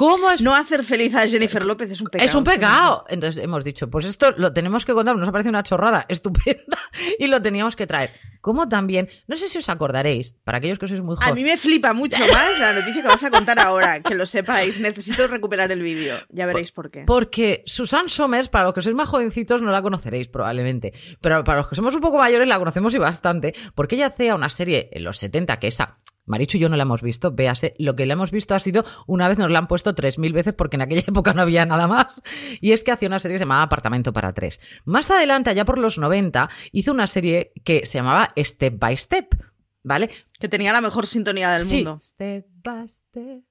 ¿Cómo 0.00 0.30
es? 0.30 0.40
No 0.40 0.54
hacer 0.54 0.82
feliz 0.82 1.14
a 1.14 1.28
Jennifer 1.28 1.62
López 1.62 1.90
es 1.90 2.00
un 2.00 2.06
pecado. 2.06 2.26
Es 2.26 2.34
un 2.34 2.42
pecado. 2.42 3.04
Entonces 3.10 3.44
hemos 3.44 3.62
dicho, 3.62 3.90
pues 3.90 4.06
esto 4.06 4.30
lo 4.38 4.50
tenemos 4.50 4.86
que 4.86 4.94
contar, 4.94 5.14
nos 5.14 5.30
parece 5.30 5.50
una 5.50 5.62
chorrada 5.62 6.06
estupenda 6.08 6.78
y 7.18 7.26
lo 7.26 7.42
teníamos 7.42 7.76
que 7.76 7.86
traer. 7.86 8.10
Como 8.40 8.66
también, 8.66 9.10
no 9.28 9.36
sé 9.36 9.50
si 9.50 9.58
os 9.58 9.68
acordaréis, 9.68 10.32
para 10.42 10.56
aquellos 10.56 10.78
que 10.78 10.88
sois 10.88 11.02
muy 11.02 11.16
jóvenes. 11.16 11.32
A 11.32 11.34
mí 11.34 11.44
me 11.44 11.54
flipa 11.58 11.92
mucho 11.92 12.18
más 12.32 12.58
la 12.58 12.72
noticia 12.72 13.02
que 13.02 13.08
vas 13.08 13.24
a 13.24 13.30
contar 13.30 13.58
ahora, 13.58 14.00
que 14.00 14.14
lo 14.14 14.24
sepáis. 14.24 14.80
Necesito 14.80 15.26
recuperar 15.26 15.70
el 15.70 15.82
vídeo, 15.82 16.16
ya 16.30 16.46
veréis 16.46 16.72
por, 16.72 16.90
qué. 16.90 17.04
Porque 17.06 17.62
Susan 17.66 18.08
Somers, 18.08 18.48
para 18.48 18.64
los 18.64 18.72
que 18.72 18.80
sois 18.80 18.96
más 18.96 19.06
jovencitos, 19.06 19.60
no 19.60 19.70
la 19.70 19.82
conoceréis 19.82 20.28
probablemente. 20.28 20.94
Pero 21.20 21.44
para 21.44 21.58
los 21.58 21.68
que 21.68 21.74
somos 21.74 21.94
un 21.94 22.00
poco 22.00 22.16
mayores, 22.16 22.48
la 22.48 22.58
conocemos 22.58 22.94
y 22.94 22.98
bastante, 22.98 23.54
porque 23.74 23.96
ella 23.96 24.06
hacía 24.06 24.34
una 24.34 24.48
serie 24.48 24.88
en 24.92 25.04
los 25.04 25.18
70 25.18 25.58
que 25.58 25.68
esa 25.68 25.98
Marichu 26.30 26.56
y 26.56 26.60
yo 26.60 26.68
no 26.68 26.76
la 26.76 26.84
hemos 26.84 27.02
visto, 27.02 27.32
véase, 27.32 27.74
lo 27.78 27.96
que 27.96 28.06
la 28.06 28.14
hemos 28.14 28.30
visto 28.30 28.54
ha 28.54 28.60
sido, 28.60 28.84
una 29.06 29.28
vez 29.28 29.36
nos 29.36 29.50
la 29.50 29.58
han 29.58 29.66
puesto 29.66 29.94
tres 29.94 30.18
mil 30.18 30.32
veces 30.32 30.54
porque 30.54 30.76
en 30.76 30.82
aquella 30.82 31.02
época 31.06 31.34
no 31.34 31.42
había 31.42 31.66
nada 31.66 31.86
más, 31.86 32.22
y 32.60 32.72
es 32.72 32.84
que 32.84 32.92
hacía 32.92 33.08
una 33.08 33.18
serie 33.18 33.34
que 33.34 33.40
se 33.40 33.44
llamaba 33.44 33.62
Apartamento 33.62 34.12
para 34.12 34.32
tres. 34.32 34.60
Más 34.84 35.10
adelante, 35.10 35.50
allá 35.50 35.64
por 35.64 35.78
los 35.78 35.98
90, 35.98 36.48
hizo 36.72 36.92
una 36.92 37.06
serie 37.06 37.52
que 37.64 37.84
se 37.84 37.98
llamaba 37.98 38.32
Step 38.38 38.78
by 38.78 38.96
Step, 38.96 39.34
¿vale? 39.82 40.10
Que 40.38 40.48
tenía 40.48 40.72
la 40.72 40.80
mejor 40.80 41.06
sintonía 41.06 41.50
del 41.50 41.66
mundo. 41.66 41.98
Step 42.00 42.46
by 42.62 42.88
Step. 42.88 43.49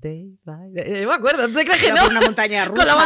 Day 0.00 0.38
by 0.44 0.72
day. 0.72 1.06
me 1.06 1.12
acuerdo, 1.12 1.48
¿te 1.48 1.64
crees 1.64 1.82
que 1.82 1.92
no? 1.92 2.08
una 2.08 2.20
montaña 2.20 2.64
rusa 2.66 2.96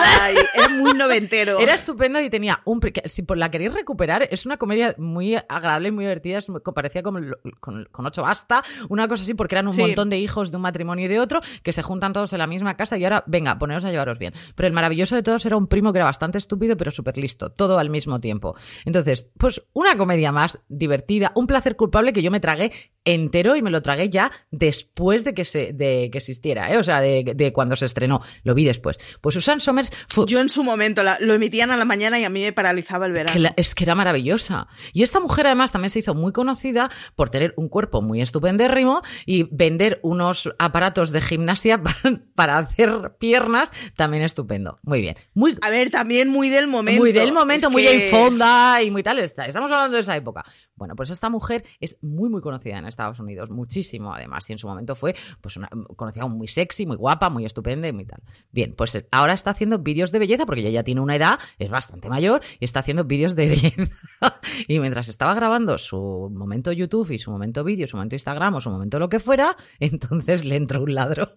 era 0.55 0.69
muy 0.69 0.93
noventero. 0.95 1.59
Era 1.67 1.75
estupendo 1.75 2.21
y 2.21 2.31
tenía 2.31 2.61
un... 2.65 2.81
Si 3.07 3.25
la 3.35 3.51
queréis 3.51 3.73
recuperar, 3.73 4.29
es 4.31 4.47
una 4.47 4.57
comedia 4.57 4.95
muy 4.99 5.37
agradable 5.37 5.89
y 5.89 5.91
muy 5.93 6.05
divertida, 6.05 6.41
parecía 6.75 7.03
como 7.03 7.21
con, 7.61 7.87
ocho 7.93 8.23
basta, 8.23 8.63
una 8.89 9.09
cosa 9.09 9.23
así, 9.23 9.35
porque 9.35 9.55
eran 9.55 9.69
un 9.69 9.77
montón 9.77 10.11
de 10.11 10.19
hijos 10.19 10.51
de 10.51 10.57
un 10.57 10.63
matrimonio 10.63 11.07
y 11.07 11.09
de 11.09 11.19
otro 11.19 11.41
que 11.63 11.73
se 11.73 11.83
juntan 11.83 12.13
todos 12.13 12.33
en 12.33 12.39
la 12.39 12.47
misma 12.47 12.77
casa 12.77 12.97
y 12.99 13.05
ahora, 13.05 13.25
venga, 13.27 13.59
poneros 13.59 13.85
a 13.85 13.91
llevaros 13.91 14.19
bien. 14.19 14.35
Pero 14.55 14.67
el 14.67 14.73
maravilloso 14.73 15.17
de 15.17 15.23
todos 15.23 15.45
era 15.47 15.57
un 15.57 15.67
primo 15.67 15.93
que 15.93 15.99
era 15.99 16.07
bastante 16.07 16.39
estúpido 16.39 16.77
pero 16.77 16.91
súper 16.91 17.17
listo, 17.17 17.51
todo 17.51 17.79
al 17.79 17.91
mismo 17.91 18.21
tiempo. 18.21 18.55
Entonces, 18.85 19.31
pues 19.39 19.63
una 19.73 19.97
comedia 19.97 20.33
más 20.33 20.61
divertida, 20.69 21.33
un 21.35 21.47
placer 21.47 21.77
culpable 21.77 22.13
que 22.13 22.23
yo 22.23 22.31
me 22.31 22.41
tragué 22.41 22.73
entero 23.05 23.57
y 23.57 23.63
me 23.63 23.71
lo 23.71 23.83
tragué 23.83 24.09
ya 24.09 24.33
después 24.51 25.25
de 25.25 25.33
que, 25.33 25.45
se, 25.45 25.73
de 25.73 26.09
que 26.11 26.19
existiera, 26.19 26.73
¿eh? 26.73 26.76
¿Eh? 26.77 26.81
O 26.81 26.83
sea, 26.83 27.01
de, 27.01 27.53
cuando 27.53 27.77
se 27.77 27.87
estrenó. 27.87 28.21
Lo 28.43 28.55
vi 28.55 28.65
después. 28.65 28.99
Pues 29.21 29.35
Susan 29.35 29.61
Somers 29.61 29.93
fue... 30.09 30.27
Yo 30.27 30.41
en 30.41 30.49
su 30.49 30.63
momento 30.65 31.03
lo 31.21 31.35
emitían 31.35 31.71
a 31.71 31.77
la 31.77 31.85
mañana 31.85 32.19
y 32.19 32.25
a 32.25 32.31
mí 32.31 32.43
me 32.43 32.53
paralizaba 32.53 33.07
el 33.07 33.13
verano. 33.13 33.51
es 33.57 33.75
que 33.75 33.85
era 33.85 33.95
maravillosa. 33.95 34.69
Y 34.93 35.03
esta 35.03 35.21
mujer 35.21 35.47
además 35.47 35.73
también 35.73 35.91
se 35.91 35.99
hizo 35.99 36.15
muy 36.15 36.33
conocida 36.33 36.91
por 37.15 37.31
tener 37.31 37.55
un 37.57 37.69
cuerpo 37.69 38.03
muy 38.03 38.23
estupendérrimo 38.23 39.03
y 39.25 39.45
vender 39.51 40.01
unos 40.03 40.51
aparatos 40.59 41.11
de 41.13 41.21
gimnasia 41.21 41.83
para, 42.35 42.59
hacer 42.59 43.17
piernas 43.19 43.71
también 43.97 44.23
estupendo. 44.23 44.79
Muy 44.83 45.01
bien. 45.01 45.17
Muy... 45.35 45.57
A 45.63 45.71
ver, 45.71 45.91
también 45.91 46.29
muy 46.29 46.49
del 46.49 46.67
momento. 46.67 47.01
Muy 47.01 47.13
del 47.13 47.33
momento, 47.33 47.71
muy 47.71 47.87
en 47.87 48.11
fonda 48.11 48.83
y 48.83 48.91
muy 48.91 49.03
tal. 49.03 49.19
Estamos 49.19 49.71
hablando 49.71 49.97
de 49.97 50.03
esa 50.03 50.17
época. 50.17 50.45
Bueno, 50.75 50.95
pues 50.95 51.11
esta 51.11 51.31
mujer 51.31 51.65
es 51.81 51.97
muy, 52.03 52.29
muy 52.29 52.41
conocida 52.41 52.79
en 52.79 52.87
Estados 52.87 53.19
Unidos, 53.21 53.51
muchísimo 53.51 54.13
además, 54.13 54.49
y 54.51 54.53
en 54.53 54.59
su 54.59 54.69
momento 54.69 54.95
fue 54.95 55.15
pues 55.41 55.57
una, 55.57 55.69
conocida 55.97 56.27
muy 56.27 56.49
sexy, 56.57 56.87
muy 56.87 56.97
guapa, 56.97 57.29
muy 57.29 57.45
estupenda 57.45 57.87
y 57.87 57.93
muy 57.93 58.07
tal. 58.07 58.23
Bien, 58.51 58.75
pues 58.75 58.95
eh, 58.95 59.07
ahora 59.11 59.35
está 59.35 59.51
haciendo 59.51 59.79
vídeos 59.79 60.11
de 60.11 60.19
belleza, 60.19 60.47
porque 60.47 60.63
ella 60.63 60.71
ya 60.71 60.83
tiene 60.83 61.03
una 61.03 61.15
edad, 61.15 61.39
es 61.59 61.71
bastante 61.71 62.09
mayor, 62.09 62.41
y 62.59 62.65
está 62.65 62.81
haciendo 62.81 63.05
vídeos 63.05 63.37
de 63.37 63.49
belleza. 63.51 64.41
y 64.67 64.81
mientras 64.81 65.09
estaba 65.09 65.35
grabando 65.35 65.77
su 65.77 66.31
momento 66.33 66.73
YouTube 66.73 67.11
y 67.11 67.19
su 67.19 67.31
momento 67.31 67.63
vídeo, 67.63 67.87
su 67.87 67.97
momento 67.97 68.15
Instagram 68.15 68.55
o 68.55 68.61
su 68.61 68.71
momento 68.71 68.99
lo 68.99 69.11
que 69.11 69.21
fuera, 69.21 69.57
entonces 69.81 70.45
le 70.45 70.57
entró 70.57 70.83
un 70.83 70.95
ladrón. 70.95 71.31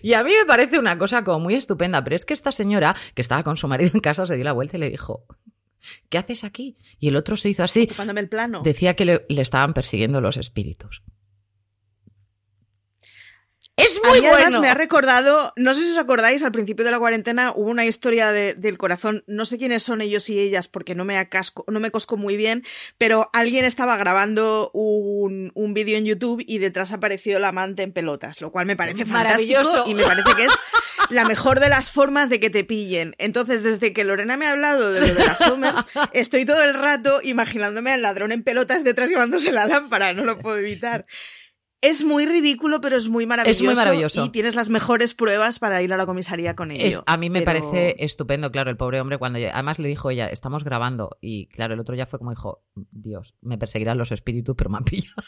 Y 0.00 0.12
a 0.12 0.22
mí 0.22 0.30
me 0.38 0.46
parece 0.46 0.78
una 0.78 0.96
cosa 0.96 1.24
como 1.24 1.40
muy 1.40 1.54
estupenda, 1.54 2.04
pero 2.04 2.14
es 2.14 2.24
que 2.24 2.34
esta 2.34 2.52
señora 2.52 2.94
que 3.14 3.22
estaba 3.22 3.42
con 3.42 3.56
su 3.56 3.66
marido 3.66 3.90
en 3.92 4.00
casa 4.00 4.24
se 4.24 4.36
dio 4.36 4.44
la 4.44 4.52
vuelta 4.52 4.76
y 4.76 4.80
le 4.80 4.90
dijo, 4.90 5.26
¿qué 6.08 6.18
haces 6.18 6.44
aquí? 6.44 6.76
Y 7.00 7.08
el 7.08 7.16
otro 7.16 7.36
se 7.36 7.48
hizo 7.48 7.64
así. 7.64 7.88
el 8.16 8.28
plano. 8.28 8.62
Decía 8.62 8.94
que 8.94 9.04
le, 9.04 9.24
estaban 9.28 9.74
persiguiendo 9.74 10.20
los 10.20 10.36
espíritus. 10.36 11.02
Es 13.76 14.00
muy 14.02 14.20
bueno. 14.20 14.36
Además 14.36 14.60
me 14.60 14.68
ha 14.70 14.74
recordado, 14.74 15.52
no 15.56 15.74
sé 15.74 15.84
si 15.84 15.92
os 15.92 15.98
acordáis, 15.98 16.42
al 16.42 16.52
principio 16.52 16.84
de 16.84 16.90
la 16.90 16.98
cuarentena 16.98 17.52
hubo 17.54 17.68
una 17.68 17.84
historia 17.84 18.32
del 18.32 18.78
corazón, 18.78 19.22
no 19.26 19.44
sé 19.44 19.58
quiénes 19.58 19.82
son 19.82 20.00
ellos 20.00 20.30
y 20.30 20.38
ellas 20.38 20.66
porque 20.66 20.94
no 20.94 21.04
me, 21.04 21.18
acasco, 21.18 21.64
no 21.68 21.78
me 21.78 21.90
cosco 21.90 22.16
muy 22.16 22.38
bien, 22.38 22.64
pero 22.96 23.28
alguien 23.34 23.66
estaba 23.66 23.98
grabando 23.98 24.70
un, 24.72 25.52
un 25.54 25.74
vídeo 25.74 25.98
en 25.98 26.06
YouTube 26.06 26.42
y 26.46 26.56
detrás 26.58 26.92
apareció 26.92 27.38
la 27.38 27.48
amante 27.48 27.82
en 27.82 27.92
pelotas, 27.92 28.40
lo 28.40 28.50
cual 28.50 28.64
me 28.64 28.76
parece 28.76 29.04
fantástico 29.04 29.84
y 29.86 29.94
me 29.94 30.04
parece 30.04 30.34
que 30.34 30.44
es 30.46 30.52
la 31.10 31.26
mejor 31.26 31.60
de 31.60 31.68
las 31.68 31.90
formas 31.90 32.30
de 32.30 32.40
que 32.40 32.50
te 32.50 32.64
pillen. 32.64 33.14
Entonces, 33.18 33.62
desde 33.62 33.92
que 33.92 34.04
Lorena 34.04 34.36
me 34.36 34.46
ha 34.46 34.52
hablado 34.52 34.92
de 34.92 35.00
lo 35.00 35.14
de 35.14 35.24
las 35.26 35.38
Summers, 35.38 35.86
estoy 36.12 36.44
todo 36.44 36.62
el 36.64 36.74
rato 36.74 37.20
imaginándome 37.22 37.92
al 37.92 38.02
ladrón 38.02 38.32
en 38.32 38.42
pelotas 38.42 38.84
detrás 38.84 39.08
llevándose 39.08 39.52
la 39.52 39.66
lámpara, 39.66 40.12
no 40.12 40.24
lo 40.24 40.38
puedo 40.38 40.56
evitar. 40.56 41.06
Es 41.88 42.04
muy 42.04 42.26
ridículo, 42.26 42.80
pero 42.80 42.96
es 42.96 43.08
muy 43.08 43.26
maravilloso. 43.26 43.62
Es 43.62 43.66
muy 43.66 43.74
maravilloso. 43.76 44.24
Y 44.24 44.30
tienes 44.30 44.56
las 44.56 44.70
mejores 44.70 45.14
pruebas 45.14 45.58
para 45.58 45.80
ir 45.82 45.92
a 45.92 45.96
la 45.96 46.04
comisaría 46.04 46.56
con 46.56 46.70
ello. 46.72 47.04
a 47.06 47.16
mí 47.16 47.30
me 47.30 47.42
parece 47.42 47.94
estupendo, 47.98 48.50
claro, 48.50 48.70
el 48.70 48.76
pobre 48.76 49.00
hombre 49.00 49.18
cuando... 49.18 49.38
Además 49.38 49.78
le 49.78 49.88
dijo 49.88 50.10
ella, 50.10 50.26
estamos 50.26 50.64
grabando. 50.64 51.16
Y 51.20 51.46
claro, 51.46 51.74
el 51.74 51.80
otro 51.80 51.94
ya 51.94 52.06
fue 52.06 52.18
como 52.18 52.30
dijo, 52.30 52.64
Dios, 52.74 53.34
me 53.40 53.56
perseguirán 53.56 53.98
los 53.98 54.10
espíritus, 54.10 54.56
pero 54.56 54.70
me 54.70 54.78
han 54.78 54.84
pillado. 54.84 55.22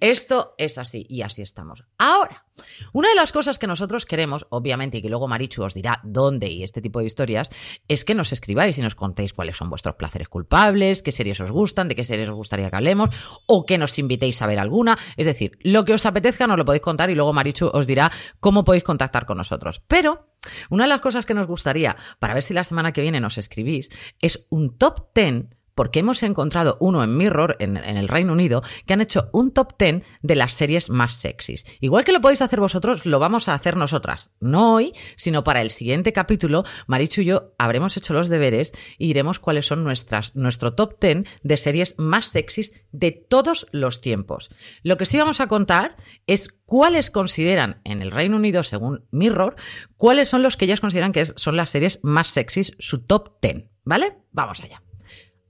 Esto 0.00 0.54
es 0.58 0.78
así 0.78 1.06
y 1.08 1.22
así 1.22 1.42
estamos. 1.42 1.84
Ahora, 1.98 2.44
una 2.92 3.08
de 3.08 3.14
las 3.14 3.32
cosas 3.32 3.58
que 3.58 3.66
nosotros 3.66 4.04
queremos, 4.04 4.46
obviamente, 4.50 4.98
y 4.98 5.02
que 5.02 5.08
luego 5.08 5.28
Marichu 5.28 5.62
os 5.62 5.74
dirá 5.74 6.00
dónde 6.04 6.50
y 6.50 6.62
este 6.62 6.82
tipo 6.82 7.00
de 7.00 7.06
historias, 7.06 7.50
es 7.88 8.04
que 8.04 8.14
nos 8.14 8.32
escribáis 8.32 8.78
y 8.78 8.82
nos 8.82 8.94
contéis 8.94 9.32
cuáles 9.32 9.56
son 9.56 9.70
vuestros 9.70 9.96
placeres 9.96 10.28
culpables, 10.28 11.02
qué 11.02 11.12
series 11.12 11.40
os 11.40 11.50
gustan, 11.50 11.88
de 11.88 11.94
qué 11.94 12.04
series 12.04 12.28
os 12.28 12.34
gustaría 12.34 12.70
que 12.70 12.76
hablemos, 12.76 13.10
o 13.46 13.64
que 13.64 13.78
nos 13.78 13.98
invitéis 13.98 14.40
a 14.42 14.46
ver 14.46 14.58
alguna. 14.58 14.98
Es 15.16 15.26
decir, 15.26 15.58
lo 15.62 15.84
que 15.84 15.94
os 15.94 16.06
apetezca 16.06 16.46
nos 16.46 16.58
lo 16.58 16.64
podéis 16.64 16.82
contar 16.82 17.10
y 17.10 17.14
luego 17.14 17.32
Marichu 17.32 17.70
os 17.72 17.86
dirá 17.86 18.12
cómo 18.40 18.64
podéis 18.64 18.84
contactar 18.84 19.26
con 19.26 19.38
nosotros. 19.38 19.82
Pero 19.86 20.28
una 20.70 20.84
de 20.84 20.88
las 20.88 21.00
cosas 21.00 21.26
que 21.26 21.34
nos 21.34 21.46
gustaría, 21.46 21.96
para 22.18 22.34
ver 22.34 22.42
si 22.42 22.54
la 22.54 22.64
semana 22.64 22.92
que 22.92 23.02
viene 23.02 23.20
nos 23.20 23.38
escribís, 23.38 23.90
es 24.20 24.46
un 24.50 24.76
top 24.76 25.12
10 25.14 25.55
porque 25.76 26.00
hemos 26.00 26.24
encontrado 26.24 26.78
uno 26.80 27.04
en 27.04 27.16
Mirror, 27.16 27.56
en, 27.60 27.76
el 27.76 28.08
Reino 28.08 28.32
Unido, 28.32 28.62
que 28.86 28.94
han 28.94 29.02
hecho 29.02 29.28
un 29.32 29.52
top 29.52 29.74
10 29.78 30.02
de 30.22 30.34
las 30.34 30.54
series 30.54 30.90
más 30.90 31.14
sexys. 31.14 31.66
Igual 31.80 32.04
que 32.04 32.12
lo 32.12 32.20
podéis 32.20 32.42
hacer 32.42 32.58
vosotros, 32.58 33.06
lo 33.06 33.20
vamos 33.20 33.48
a 33.48 33.54
hacer 33.54 33.76
nosotras. 33.76 34.30
No 34.40 34.74
hoy, 34.74 34.94
sino 35.16 35.44
para 35.44 35.60
el 35.60 35.70
siguiente 35.70 36.12
capítulo, 36.12 36.64
Marichu 36.86 37.20
y 37.20 37.26
yo 37.26 37.54
habremos 37.58 37.96
hecho 37.96 38.14
los 38.14 38.28
deberes 38.28 38.72
y 38.98 39.06
diremos 39.06 39.38
cuáles 39.38 39.66
son 39.66 39.84
nuestras, 39.84 40.34
nuestro 40.34 40.72
top 40.72 40.98
10 40.98 41.24
de 41.42 41.56
series 41.58 41.94
más 41.98 42.26
sexys 42.26 42.72
de 42.90 43.12
todos 43.12 43.66
los 43.70 44.00
tiempos. 44.00 44.50
Lo 44.82 44.96
que 44.96 45.04
sí 45.04 45.18
vamos 45.18 45.40
a 45.40 45.46
contar 45.46 45.96
es 46.26 46.48
cuáles 46.64 47.10
consideran 47.10 47.82
en 47.84 48.00
el 48.00 48.12
Reino 48.12 48.36
Unido, 48.36 48.62
según 48.62 49.04
Mirror, 49.10 49.56
cuáles 49.98 50.30
son 50.30 50.42
los 50.42 50.56
que 50.56 50.64
ellas 50.64 50.80
consideran 50.80 51.12
que 51.12 51.26
son 51.26 51.56
las 51.56 51.68
series 51.68 52.00
más 52.02 52.28
sexys, 52.28 52.74
su 52.78 53.02
top 53.02 53.40
10. 53.42 53.66
¿Vale? 53.84 54.16
Vamos 54.32 54.60
allá. 54.62 54.82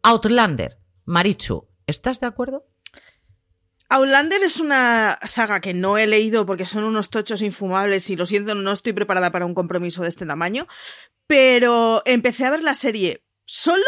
Outlander, 0.06 0.78
Marichu, 1.04 1.66
¿estás 1.88 2.20
de 2.20 2.28
acuerdo? 2.28 2.64
Outlander 3.88 4.40
es 4.44 4.60
una 4.60 5.18
saga 5.24 5.60
que 5.60 5.74
no 5.74 5.98
he 5.98 6.06
leído 6.06 6.46
porque 6.46 6.64
son 6.64 6.84
unos 6.84 7.10
tochos 7.10 7.42
infumables 7.42 8.08
y 8.10 8.14
lo 8.14 8.24
siento, 8.24 8.54
no 8.54 8.70
estoy 8.70 8.92
preparada 8.92 9.32
para 9.32 9.46
un 9.46 9.54
compromiso 9.54 10.02
de 10.02 10.08
este 10.08 10.24
tamaño, 10.24 10.68
pero 11.26 12.02
empecé 12.04 12.44
a 12.44 12.50
ver 12.50 12.62
la 12.62 12.74
serie 12.74 13.24
solo 13.46 13.84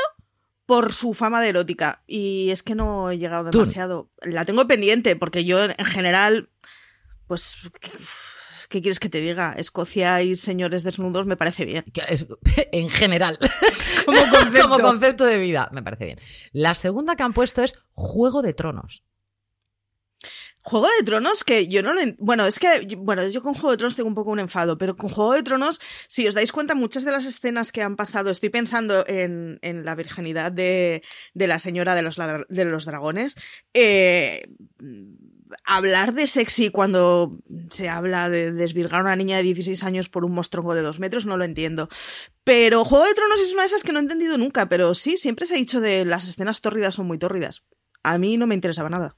por 0.67 0.93
su 0.93 1.15
fama 1.15 1.41
de 1.41 1.51
erótica 1.51 2.03
y 2.09 2.51
es 2.51 2.65
que 2.65 2.75
no 2.75 3.13
he 3.13 3.19
llegado 3.19 3.45
demasiado. 3.45 4.11
La 4.21 4.45
tengo 4.45 4.67
pendiente 4.67 5.15
porque 5.15 5.45
yo 5.45 5.63
en 5.63 5.85
general, 5.85 6.51
pues 7.29 7.59
¿qué 8.69 8.81
quieres 8.83 9.01
que 9.01 9.09
te 9.09 9.21
diga? 9.21 9.55
Escocia 9.57 10.23
y 10.23 10.37
señores 10.37 10.83
desnudos 10.83 11.27
me 11.27 11.37
parece 11.37 11.65
bien. 11.65 11.85
En 12.73 12.91
general. 12.91 13.39
Como 14.07 14.19
concepto. 14.31 14.69
Como 14.69 14.79
concepto 14.81 15.25
de 15.25 15.39
vida, 15.39 15.69
me 15.73 15.83
parece 15.83 16.05
bien. 16.07 16.21
La 16.53 16.75
segunda 16.75 17.17
que 17.17 17.23
han 17.23 17.33
puesto 17.33 17.63
es 17.63 17.75
Juego 17.93 18.43
de 18.43 18.53
Tronos. 18.53 19.03
Juego 20.69 20.87
de 20.99 21.05
Tronos, 21.05 21.45
que 21.45 21.67
yo 21.67 21.83
no 21.83 21.95
lo. 21.95 22.01
Bueno, 22.19 22.45
es 22.45 22.59
que. 22.59 22.87
Bueno, 22.99 23.27
yo 23.27 23.43
con 23.43 23.55
Juego 23.55 23.71
de 23.71 23.79
Tronos 23.79 23.97
tengo 23.97 24.09
un 24.09 24.15
poco 24.15 24.31
un 24.31 24.41
enfado, 24.41 24.77
pero 24.77 24.97
con 24.97 25.09
Juego 25.09 25.33
de 25.33 25.43
Tronos, 25.43 25.81
si 26.09 26.29
os 26.29 26.35
dais 26.35 26.53
cuenta, 26.53 26.75
muchas 26.75 27.05
de 27.05 27.13
las 27.13 27.25
escenas 27.25 27.73
que 27.73 27.83
han 27.83 27.97
pasado. 27.97 28.31
Estoy 28.31 28.51
pensando 28.51 29.05
en, 29.07 29.59
la 29.63 29.95
virginidad 29.95 30.53
de, 30.53 31.03
la 31.35 31.59
señora 31.59 31.95
de 31.95 32.03
los, 32.03 32.17
de 32.17 32.65
los 32.67 32.85
dragones. 32.85 33.37
Eh, 33.73 34.43
hablar 35.65 36.15
de 36.15 36.27
sexy 36.27 36.71
cuando 36.71 37.39
se 37.71 37.89
habla 37.89 38.29
de 38.29 38.53
desvirgar 38.53 39.01
a 39.01 39.05
una 39.05 39.17
niña 39.17 39.37
de 39.37 39.43
16 39.43 39.83
años 39.85 40.09
por 40.09 40.25
un 40.25 40.33
monstruo 40.33 40.75
de 40.75 40.83
2 40.83 41.01
metros, 41.01 41.27
no 41.27 41.37
lo 41.37 41.45
entiendo. 41.45 41.89
Pero 42.45 42.85
Juego 42.85 43.05
de 43.05 43.15
Tronos 43.15 43.41
es 43.41 43.53
una 43.53 43.63
de 43.63 43.67
esas 43.67 43.83
que 43.83 43.93
no 43.93 43.99
he 43.99 44.03
entendido 44.03 44.39
nunca, 44.39 44.69
pero 44.69 44.95
sí, 44.95 45.17
siempre 45.17 45.47
se 45.47 45.55
ha 45.55 45.59
dicho 45.59 45.81
de 45.81 46.05
las 46.05 46.29
escenas 46.29 46.61
tórridas 46.61 46.95
son 46.95 47.07
muy 47.07 47.19
tórridas. 47.19 47.65
A 48.03 48.17
mí 48.17 48.37
no 48.37 48.47
me 48.47 48.55
interesaba 48.55 48.89
nada. 48.89 49.17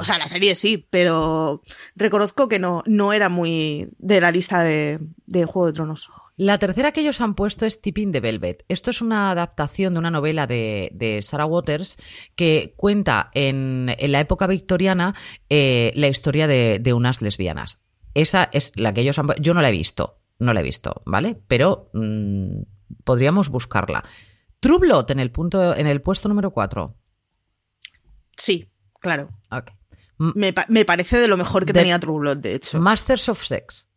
O 0.00 0.04
sea, 0.04 0.18
la 0.18 0.28
serie 0.28 0.54
sí, 0.54 0.86
pero 0.90 1.62
reconozco 1.94 2.48
que 2.48 2.58
no, 2.58 2.82
no 2.86 3.12
era 3.12 3.28
muy 3.28 3.88
de 3.98 4.20
la 4.20 4.32
lista 4.32 4.62
de, 4.62 4.98
de 5.26 5.44
Juego 5.44 5.66
de 5.66 5.72
Tronos. 5.72 6.10
La 6.38 6.56
tercera 6.58 6.92
que 6.92 7.00
ellos 7.00 7.20
han 7.20 7.34
puesto 7.34 7.66
es 7.66 7.82
Tipping 7.82 8.12
the 8.12 8.20
Velvet. 8.20 8.64
Esto 8.68 8.90
es 8.90 9.02
una 9.02 9.32
adaptación 9.32 9.94
de 9.94 9.98
una 9.98 10.12
novela 10.12 10.46
de, 10.46 11.18
Sarah 11.20 11.46
Waters 11.46 11.98
que 12.36 12.74
cuenta 12.76 13.28
en, 13.34 13.86
la 13.98 14.20
época 14.20 14.46
victoriana 14.46 15.16
eh, 15.50 15.90
la 15.96 16.06
historia 16.06 16.46
de, 16.46 16.92
unas 16.94 17.22
lesbianas. 17.22 17.80
Esa 18.14 18.48
es 18.52 18.70
la 18.76 18.94
que 18.94 19.00
ellos 19.00 19.18
han 19.18 19.26
Yo 19.40 19.52
no 19.52 19.62
la 19.62 19.68
he 19.68 19.72
visto, 19.72 20.20
no 20.38 20.52
la 20.52 20.60
he 20.60 20.62
visto, 20.62 21.02
¿vale? 21.04 21.36
Pero 21.48 21.90
mm, 21.92 22.60
podríamos 23.02 23.48
buscarla. 23.48 24.04
True 24.60 24.78
Blood 24.78 25.10
en 25.10 25.18
el, 25.18 25.32
punto, 25.32 25.74
en 25.74 25.88
el 25.88 26.00
puesto 26.02 26.28
número 26.28 26.52
4. 26.52 26.96
Sí, 28.36 28.70
claro. 29.00 29.30
Me, 30.18 30.52
parece 30.84 31.18
de 31.18 31.26
lo 31.26 31.36
mejor 31.36 31.66
que 31.66 31.72
tenía 31.72 31.98
True 31.98 32.20
Blood, 32.20 32.36
de 32.36 32.54
hecho. 32.54 32.78
Masters 32.78 33.28
of 33.28 33.42
Sex. 33.42 33.88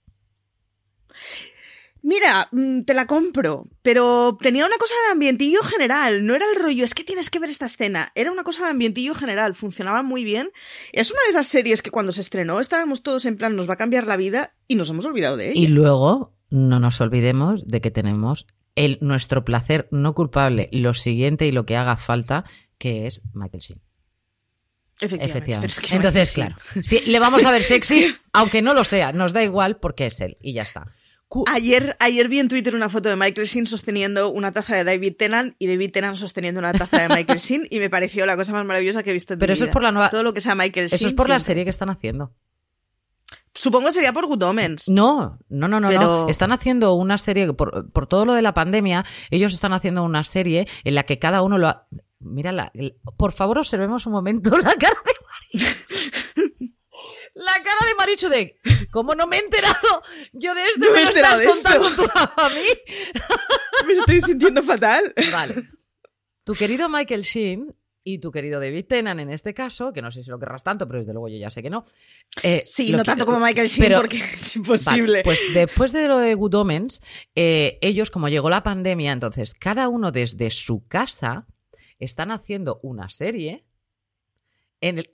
Mira, 2.03 2.47
mm, 2.51 2.81
te 2.81 2.93
la 2.93 3.05
compro, 3.05 3.67
pero 3.83 4.37
tenía 4.41 4.65
una 4.65 4.77
cosa 4.77 4.95
de 5.05 5.11
ambientillo 5.11 5.61
general, 5.61 6.25
no 6.25 6.35
era 6.35 6.45
el 6.51 6.59
rollo, 6.59 6.83
es 6.83 6.95
que 6.95 7.03
tienes 7.03 7.29
que 7.29 7.39
ver 7.39 7.49
esta 7.49 7.65
escena, 7.65 8.11
era 8.15 8.31
una 8.31 8.43
cosa 8.43 8.63
de 8.63 8.71
ambientillo 8.71 9.13
general, 9.13 9.53
funcionaba 9.53 10.01
muy 10.01 10.23
bien. 10.23 10.49
Es 10.93 11.11
una 11.11 11.21
de 11.23 11.29
esas 11.29 11.47
series 11.47 11.81
que 11.81 11.91
cuando 11.91 12.11
se 12.11 12.21
estrenó 12.21 12.59
estábamos 12.59 13.03
todos 13.03 13.25
en 13.25 13.37
plan, 13.37 13.55
nos 13.55 13.69
va 13.69 13.75
a 13.75 13.77
cambiar 13.77 14.07
la 14.07 14.17
vida 14.17 14.55
y 14.67 14.75
nos 14.75 14.89
hemos 14.89 15.05
olvidado 15.05 15.37
de 15.37 15.51
ella. 15.51 15.59
Y 15.59 15.67
luego, 15.67 16.33
no 16.49 16.79
nos 16.79 16.99
olvidemos 17.01 17.67
de 17.67 17.81
que 17.81 17.91
tenemos 17.91 18.47
el, 18.75 18.97
nuestro 19.01 19.45
placer 19.45 19.87
no 19.91 20.15
culpable, 20.15 20.69
lo 20.71 20.93
siguiente 20.93 21.45
y 21.45 21.51
lo 21.51 21.65
que 21.65 21.77
haga 21.77 21.97
falta, 21.97 22.45
que 22.77 23.05
es 23.05 23.21
Michael 23.33 23.61
Sheen. 23.61 23.81
Efectivamente. 25.01 25.73
Entonces, 25.91 26.31
claro, 26.31 26.55
le 27.07 27.19
vamos 27.19 27.43
a 27.45 27.51
ver 27.51 27.63
sexy, 27.63 28.13
aunque 28.33 28.61
no 28.61 28.73
lo 28.73 28.83
sea, 28.83 29.11
nos 29.11 29.33
da 29.33 29.43
igual 29.43 29.77
porque 29.77 30.07
es 30.07 30.21
él 30.21 30.37
y 30.41 30.53
ya 30.53 30.63
está. 30.63 30.93
Ayer, 31.47 31.95
ayer 31.99 32.27
vi 32.27 32.39
en 32.39 32.47
Twitter 32.47 32.75
una 32.75 32.89
foto 32.89 33.09
de 33.09 33.15
Michael 33.15 33.47
Sheen 33.47 33.65
sosteniendo 33.65 34.31
una 34.31 34.51
taza 34.51 34.75
de 34.75 34.83
David 34.83 35.15
Tennant 35.17 35.55
y 35.59 35.67
David 35.67 35.91
Tennant 35.91 36.17
sosteniendo 36.17 36.59
una 36.59 36.73
taza 36.73 37.01
de 37.01 37.09
Michael 37.09 37.39
Sheen 37.39 37.67
y 37.69 37.79
me 37.79 37.89
pareció 37.89 38.25
la 38.25 38.35
cosa 38.35 38.51
más 38.51 38.65
maravillosa 38.65 39.01
que 39.01 39.11
he 39.11 39.13
visto 39.13 39.33
en 39.33 39.39
Pero 39.39 39.53
eso 39.53 39.65
es 39.65 39.69
por 39.69 39.81
la 39.81 39.91
nueva... 39.91 40.09
Todo 40.09 40.23
lo 40.23 40.33
que 40.33 40.41
sea 40.41 40.55
Michael 40.55 40.87
Sheen. 40.87 40.95
Eso 40.95 41.07
es 41.07 41.13
por 41.13 41.29
la 41.29 41.39
serie 41.39 41.63
que 41.63 41.69
están 41.69 41.89
haciendo. 41.89 42.33
Supongo 43.53 43.87
que 43.87 43.93
sería 43.93 44.13
por 44.13 44.27
Good 44.27 44.43
Omens. 44.43 44.89
No, 44.89 45.39
no, 45.49 45.67
no, 45.67 45.79
no, 45.79 45.91
no. 45.91 46.27
Están 46.29 46.51
haciendo 46.51 46.93
una 46.93 47.17
serie, 47.17 47.53
por, 47.53 47.91
por, 47.91 48.07
todo 48.07 48.25
lo 48.25 48.33
de 48.33 48.41
la 48.41 48.53
pandemia, 48.53 49.05
ellos 49.29 49.53
están 49.53 49.73
haciendo 49.73 50.03
una 50.03 50.23
serie 50.23 50.67
en 50.83 50.95
la 50.95 51.03
que 51.03 51.19
cada 51.19 51.41
uno 51.41 51.57
lo 51.57 51.67
ha... 51.67 51.87
Mira, 52.19 52.71
por 53.17 53.31
favor 53.31 53.57
observemos 53.57 54.05
un 54.05 54.13
momento 54.13 54.57
la 54.57 54.73
cara 54.75 54.95
de 55.05 55.59
Marichu. 55.59 56.73
La 57.33 57.53
cara 57.53 57.87
de 57.87 57.95
Marichu 57.97 58.29
de... 58.29 58.59
¿Cómo 58.91 59.15
no 59.15 59.25
me 59.25 59.37
he 59.37 59.39
enterado? 59.39 60.03
Yo 60.33 60.53
de 60.53 60.65
esto 60.65 60.93
me, 60.93 61.05
lo 61.05 61.09
estás 61.11 61.41
contando 61.41 61.95
tú 61.95 62.09
a 62.13 62.49
mí. 62.49 63.85
me 63.87 63.93
estoy 63.93 64.21
sintiendo 64.21 64.61
fatal. 64.63 65.13
Vale. 65.31 65.55
Tu 66.43 66.53
querido 66.53 66.89
Michael 66.89 67.21
Sheen 67.21 67.73
y 68.03 68.19
tu 68.19 68.31
querido 68.31 68.59
David 68.59 68.85
Tennant 68.85 69.19
en 69.19 69.29
este 69.29 69.53
caso, 69.53 69.93
que 69.93 70.01
no 70.01 70.11
sé 70.11 70.23
si 70.23 70.29
lo 70.29 70.39
querrás 70.39 70.63
tanto, 70.63 70.87
pero 70.87 70.99
desde 70.99 71.13
luego 71.13 71.29
yo 71.29 71.37
ya 71.37 71.51
sé 71.51 71.61
que 71.61 71.69
no. 71.69 71.85
Eh, 72.41 72.61
sí, 72.63 72.91
no 72.91 73.03
tanto 73.03 73.25
como 73.25 73.39
Michael 73.39 73.67
Sheen 73.67 73.93
porque 73.93 74.17
es 74.17 74.55
imposible. 74.55 75.21
pues 75.23 75.41
después 75.53 75.91
de 75.93 76.07
lo 76.07 76.17
de 76.17 76.33
Good 76.33 76.55
Omens, 76.55 77.01
eh, 77.35 77.77
ellos, 77.81 78.09
como 78.09 78.27
llegó 78.27 78.49
la 78.49 78.63
pandemia, 78.63 79.11
entonces 79.11 79.53
cada 79.53 79.87
uno 79.87 80.11
desde 80.11 80.49
su 80.49 80.85
casa 80.87 81.45
están 81.99 82.31
haciendo 82.31 82.79
una 82.81 83.09
serie 83.09 83.63
en 84.81 84.99
el... 84.99 85.09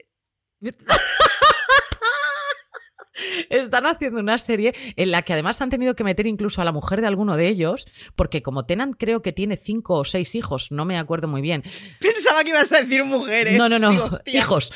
Están 3.50 3.86
haciendo 3.86 4.20
una 4.20 4.38
serie 4.38 4.74
en 4.96 5.10
la 5.10 5.22
que 5.22 5.32
además 5.32 5.60
han 5.60 5.70
tenido 5.70 5.94
que 5.94 6.04
meter 6.04 6.26
incluso 6.26 6.60
a 6.60 6.64
la 6.64 6.72
mujer 6.72 7.00
de 7.00 7.06
alguno 7.06 7.36
de 7.36 7.48
ellos, 7.48 7.86
porque 8.16 8.42
como 8.42 8.64
Tenan 8.64 8.92
creo 8.92 9.22
que 9.22 9.32
tiene 9.32 9.56
cinco 9.56 9.94
o 9.94 10.04
seis 10.04 10.34
hijos, 10.34 10.70
no 10.70 10.84
me 10.84 10.98
acuerdo 10.98 11.28
muy 11.28 11.40
bien. 11.40 11.62
Pensaba 12.00 12.42
que 12.42 12.50
ibas 12.50 12.72
a 12.72 12.82
decir 12.82 13.04
mujeres. 13.04 13.56
No, 13.56 13.68
no, 13.68 13.78
no, 13.78 13.92
hijos. 14.26 14.72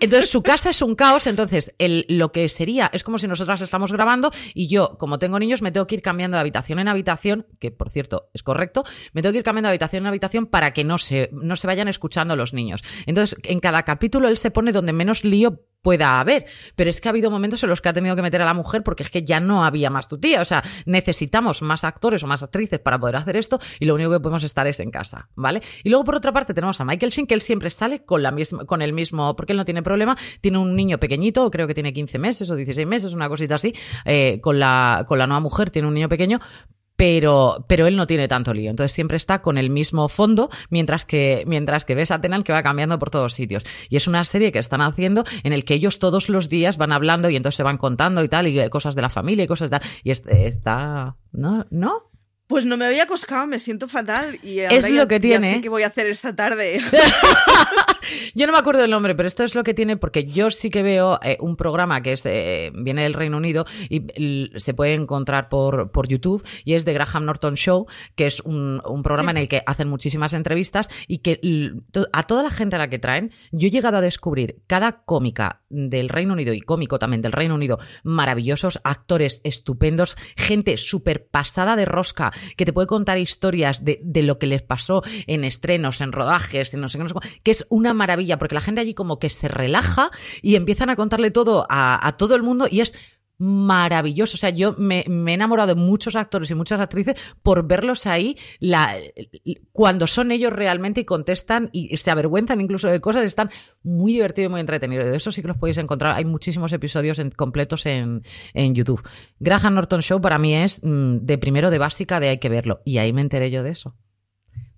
Entonces 0.00 0.30
su 0.30 0.42
casa 0.42 0.70
es 0.70 0.82
un 0.82 0.94
caos, 0.94 1.26
entonces 1.26 1.74
el, 1.78 2.06
lo 2.08 2.32
que 2.32 2.48
sería, 2.48 2.90
es 2.92 3.04
como 3.04 3.18
si 3.18 3.26
nosotras 3.26 3.60
estamos 3.60 3.92
grabando 3.92 4.30
y 4.54 4.68
yo, 4.68 4.96
como 4.98 5.18
tengo 5.18 5.38
niños, 5.38 5.62
me 5.62 5.72
tengo 5.72 5.86
que 5.86 5.96
ir 5.96 6.02
cambiando 6.02 6.36
de 6.36 6.40
habitación 6.40 6.78
en 6.78 6.88
habitación, 6.88 7.46
que 7.58 7.70
por 7.70 7.90
cierto 7.90 8.30
es 8.34 8.42
correcto, 8.42 8.84
me 9.12 9.22
tengo 9.22 9.32
que 9.32 9.38
ir 9.38 9.44
cambiando 9.44 9.68
de 9.68 9.72
habitación 9.72 10.02
en 10.02 10.08
habitación 10.08 10.46
para 10.46 10.72
que 10.72 10.84
no 10.84 10.98
se, 10.98 11.30
no 11.32 11.56
se 11.56 11.66
vayan 11.66 11.88
escuchando 11.88 12.36
los 12.36 12.52
niños. 12.52 12.82
Entonces, 13.06 13.38
en 13.42 13.60
cada 13.60 13.82
capítulo 13.84 14.28
él 14.28 14.38
se 14.38 14.50
pone 14.50 14.72
donde 14.72 14.92
menos 14.92 15.24
lío 15.24 15.62
pueda 15.82 16.20
haber. 16.20 16.46
Pero 16.74 16.90
es 16.90 17.00
que 17.00 17.08
ha 17.08 17.10
habido 17.10 17.30
momentos 17.30 17.62
en 17.62 17.70
los 17.70 17.80
que 17.80 17.88
ha 17.88 17.92
tenido 17.92 18.16
que 18.16 18.22
meter 18.22 18.42
a 18.42 18.44
la 18.44 18.54
mujer 18.54 18.82
porque 18.82 19.02
es 19.02 19.10
que 19.10 19.22
ya 19.22 19.40
no 19.40 19.64
había 19.64 19.90
más 19.90 20.08
tu 20.08 20.18
tía. 20.18 20.40
O 20.40 20.44
sea, 20.44 20.62
necesitamos 20.84 21.62
más 21.62 21.84
actores 21.84 22.22
o 22.22 22.26
más 22.26 22.42
actrices 22.42 22.80
para 22.80 22.98
poder 22.98 23.16
hacer 23.16 23.36
esto 23.36 23.60
y 23.78 23.84
lo 23.84 23.94
único 23.94 24.10
que 24.10 24.20
podemos 24.20 24.42
estar 24.44 24.66
es 24.66 24.80
en 24.80 24.90
casa, 24.90 25.28
¿vale? 25.34 25.62
Y 25.84 25.90
luego 25.90 26.04
por 26.04 26.16
otra 26.16 26.32
parte 26.32 26.54
tenemos 26.54 26.80
a 26.80 26.84
Michael 26.84 27.12
Sheen 27.12 27.26
que 27.26 27.34
él 27.34 27.40
siempre 27.40 27.70
sale 27.70 28.04
con, 28.04 28.22
la 28.22 28.32
misma, 28.32 28.64
con 28.64 28.82
el 28.82 28.92
mismo, 28.92 29.36
porque 29.36 29.52
él 29.52 29.58
no 29.58 29.64
tiene 29.64 29.82
problema, 29.82 30.16
tiene 30.40 30.58
un 30.58 30.74
niño 30.74 30.98
pequeñito, 30.98 31.50
creo 31.50 31.66
que 31.66 31.74
tiene 31.74 31.92
15 31.92 32.18
meses 32.18 32.50
o 32.50 32.56
16 32.56 32.86
meses, 32.86 33.12
una 33.12 33.28
cosita 33.28 33.56
así, 33.56 33.74
eh, 34.04 34.40
con, 34.40 34.58
la, 34.58 35.04
con 35.06 35.18
la 35.18 35.26
nueva 35.26 35.40
mujer 35.40 35.70
tiene 35.70 35.88
un 35.88 35.94
niño 35.94 36.08
pequeño, 36.08 36.40
pero, 36.96 37.64
pero 37.68 37.86
él 37.86 37.96
no 37.96 38.06
tiene 38.06 38.28
tanto 38.28 38.52
lío. 38.52 38.70
Entonces 38.70 38.92
siempre 38.92 39.16
está 39.16 39.42
con 39.42 39.58
el 39.58 39.70
mismo 39.70 40.08
fondo, 40.08 40.50
mientras 40.70 41.06
que, 41.06 41.44
mientras 41.46 41.84
que 41.84 41.94
ves 41.94 42.10
a 42.10 42.20
Tenan 42.20 42.42
que 42.42 42.52
va 42.52 42.62
cambiando 42.62 42.98
por 42.98 43.10
todos 43.10 43.34
sitios. 43.34 43.64
Y 43.88 43.96
es 43.96 44.06
una 44.06 44.24
serie 44.24 44.52
que 44.52 44.58
están 44.58 44.80
haciendo 44.80 45.24
en 45.44 45.52
el 45.52 45.64
que 45.64 45.74
ellos 45.74 45.98
todos 45.98 46.28
los 46.28 46.48
días 46.48 46.76
van 46.76 46.92
hablando 46.92 47.30
y 47.30 47.36
entonces 47.36 47.56
se 47.56 47.62
van 47.62 47.78
contando 47.78 48.24
y 48.24 48.28
tal, 48.28 48.48
y 48.48 48.68
cosas 48.70 48.94
de 48.94 49.02
la 49.02 49.10
familia 49.10 49.44
y 49.44 49.46
cosas 49.46 49.70
de 49.70 49.78
tal. 49.78 49.88
Y 50.02 50.10
está. 50.10 51.16
¿No? 51.32 51.66
¿No? 51.70 52.10
Pues 52.46 52.64
no 52.64 52.76
me 52.76 52.86
había 52.86 53.06
coscado, 53.06 53.46
me 53.46 53.58
siento 53.58 53.88
fatal. 53.88 54.38
Y 54.42 54.60
es 54.60 54.88
lo 54.88 55.08
que 55.08 55.18
tiene. 55.18 55.56
Ya 55.56 55.62
sé 55.62 55.68
voy 55.68 55.82
a 55.82 55.88
hacer 55.88 56.06
esta 56.06 56.34
tarde. 56.34 56.80
yo 58.34 58.46
no 58.46 58.52
me 58.52 58.58
acuerdo 58.58 58.82
del 58.82 58.90
nombre, 58.90 59.14
pero 59.14 59.26
esto 59.26 59.42
es 59.42 59.54
lo 59.54 59.64
que 59.64 59.74
tiene 59.74 59.96
porque 59.96 60.24
yo 60.24 60.50
sí 60.50 60.70
que 60.70 60.82
veo 60.82 61.18
eh, 61.22 61.36
un 61.40 61.56
programa 61.56 62.02
que 62.02 62.12
es 62.12 62.24
eh, 62.24 62.70
viene 62.74 63.02
del 63.02 63.14
Reino 63.14 63.36
Unido 63.36 63.66
y 63.88 64.50
se 64.56 64.74
puede 64.74 64.94
encontrar 64.94 65.48
por, 65.48 65.90
por 65.90 66.06
YouTube 66.06 66.46
y 66.64 66.74
es 66.74 66.84
de 66.84 66.92
Graham 66.92 67.24
Norton 67.24 67.56
Show, 67.56 67.86
que 68.14 68.26
es 68.26 68.40
un, 68.40 68.80
programa 69.02 69.30
en 69.32 69.36
el 69.36 69.48
que 69.48 69.62
hacen 69.66 69.88
muchísimas 69.88 70.32
entrevistas 70.32 70.88
y 71.06 71.18
que 71.18 71.40
a 72.12 72.22
toda 72.24 72.42
la 72.42 72.50
gente 72.50 72.76
a 72.76 72.78
la 72.78 72.88
que 72.88 72.98
traen, 72.98 73.32
yo 73.52 73.68
he 73.68 73.70
llegado 73.70 73.98
a 73.98 74.00
descubrir 74.00 74.62
cada 74.66 75.02
cómica 75.04 75.62
del 75.68 76.08
Reino 76.08 76.32
Unido 76.32 76.52
y 76.52 76.60
cómico 76.60 76.98
también 76.98 77.22
del 77.22 77.32
Reino 77.32 77.54
Unido, 77.54 77.78
maravillosos, 78.02 78.80
actores 78.84 79.40
estupendos, 79.44 80.16
gente 80.36 80.76
súper 80.76 81.26
pasada 81.26 81.76
de 81.76 81.84
rosca 81.84 82.32
que 82.56 82.64
te 82.64 82.72
puede 82.72 82.86
contar 82.86 83.18
historias 83.18 83.84
de, 83.84 84.00
lo 84.22 84.38
que 84.38 84.46
les 84.46 84.62
pasó 84.62 85.02
en 85.26 85.44
estrenos, 85.44 86.00
en 86.00 86.12
rodajes, 86.12 86.74
en 86.74 86.80
no 86.80 86.88
sé 86.88 86.98
qué, 86.98 87.04
no 87.04 87.08
sé 87.08 87.14
que 87.42 87.50
es 87.50 87.66
una 87.68 87.94
maravilla, 87.94 88.38
porque 88.38 88.54
la 88.54 88.60
gente 88.60 88.80
allí 88.80 88.94
como 88.94 89.18
que 89.18 89.30
se 89.30 89.48
relaja 89.48 90.10
y 90.42 90.56
empiezan 90.56 90.90
a 90.90 90.96
contarle 90.96 91.30
todo 91.30 91.66
a, 91.68 92.06
a 92.06 92.16
todo 92.16 92.34
el 92.34 92.42
mundo 92.42 92.66
y 92.70 92.80
es 92.80 92.94
maravilloso. 93.38 94.36
O 94.36 94.38
sea, 94.38 94.50
yo 94.50 94.74
me, 94.78 95.00
he 95.00 95.34
enamorado 95.34 95.68
de 95.68 95.74
muchos 95.74 96.16
actores 96.16 96.50
y 96.50 96.54
muchas 96.54 96.80
actrices 96.80 97.16
por 97.42 97.66
verlos 97.66 98.06
ahí 98.06 98.36
la, 98.60 98.94
cuando 99.72 100.06
son 100.06 100.32
ellos 100.32 100.52
realmente 100.52 101.00
y 101.00 101.04
contestan 101.04 101.70
y 101.72 101.96
se 101.96 102.10
avergüenzan 102.10 102.60
incluso 102.60 102.88
de 102.88 103.00
cosas. 103.00 103.24
Están 103.24 103.50
muy 103.82 104.12
divertidos 104.12 104.48
y 104.48 104.50
muy 104.50 104.60
entretenidos. 104.60 105.06
De 105.06 105.16
eso 105.16 105.30
sí 105.30 105.42
que 105.42 105.48
los 105.48 105.56
podéis 105.56 105.78
encontrar. 105.78 106.14
Hay 106.14 106.24
muchísimos 106.24 106.72
episodios 106.72 107.20
completos 107.36 107.86
en, 107.86 108.22
en, 108.54 108.74
YouTube. 108.74 109.02
Graham 109.38 109.74
Norton 109.74 110.02
Show 110.02 110.20
para 110.20 110.38
mí 110.38 110.54
es 110.54 110.80
mm, 110.82 111.18
de 111.20 111.38
primero 111.38 111.70
de 111.70 111.78
básica 111.78 112.20
de 112.20 112.28
hay 112.28 112.38
que 112.38 112.48
verlo. 112.48 112.80
Y 112.84 112.98
ahí 112.98 113.12
me 113.12 113.20
enteré 113.20 113.50
yo 113.50 113.62
de 113.62 113.70
eso. 113.70 113.94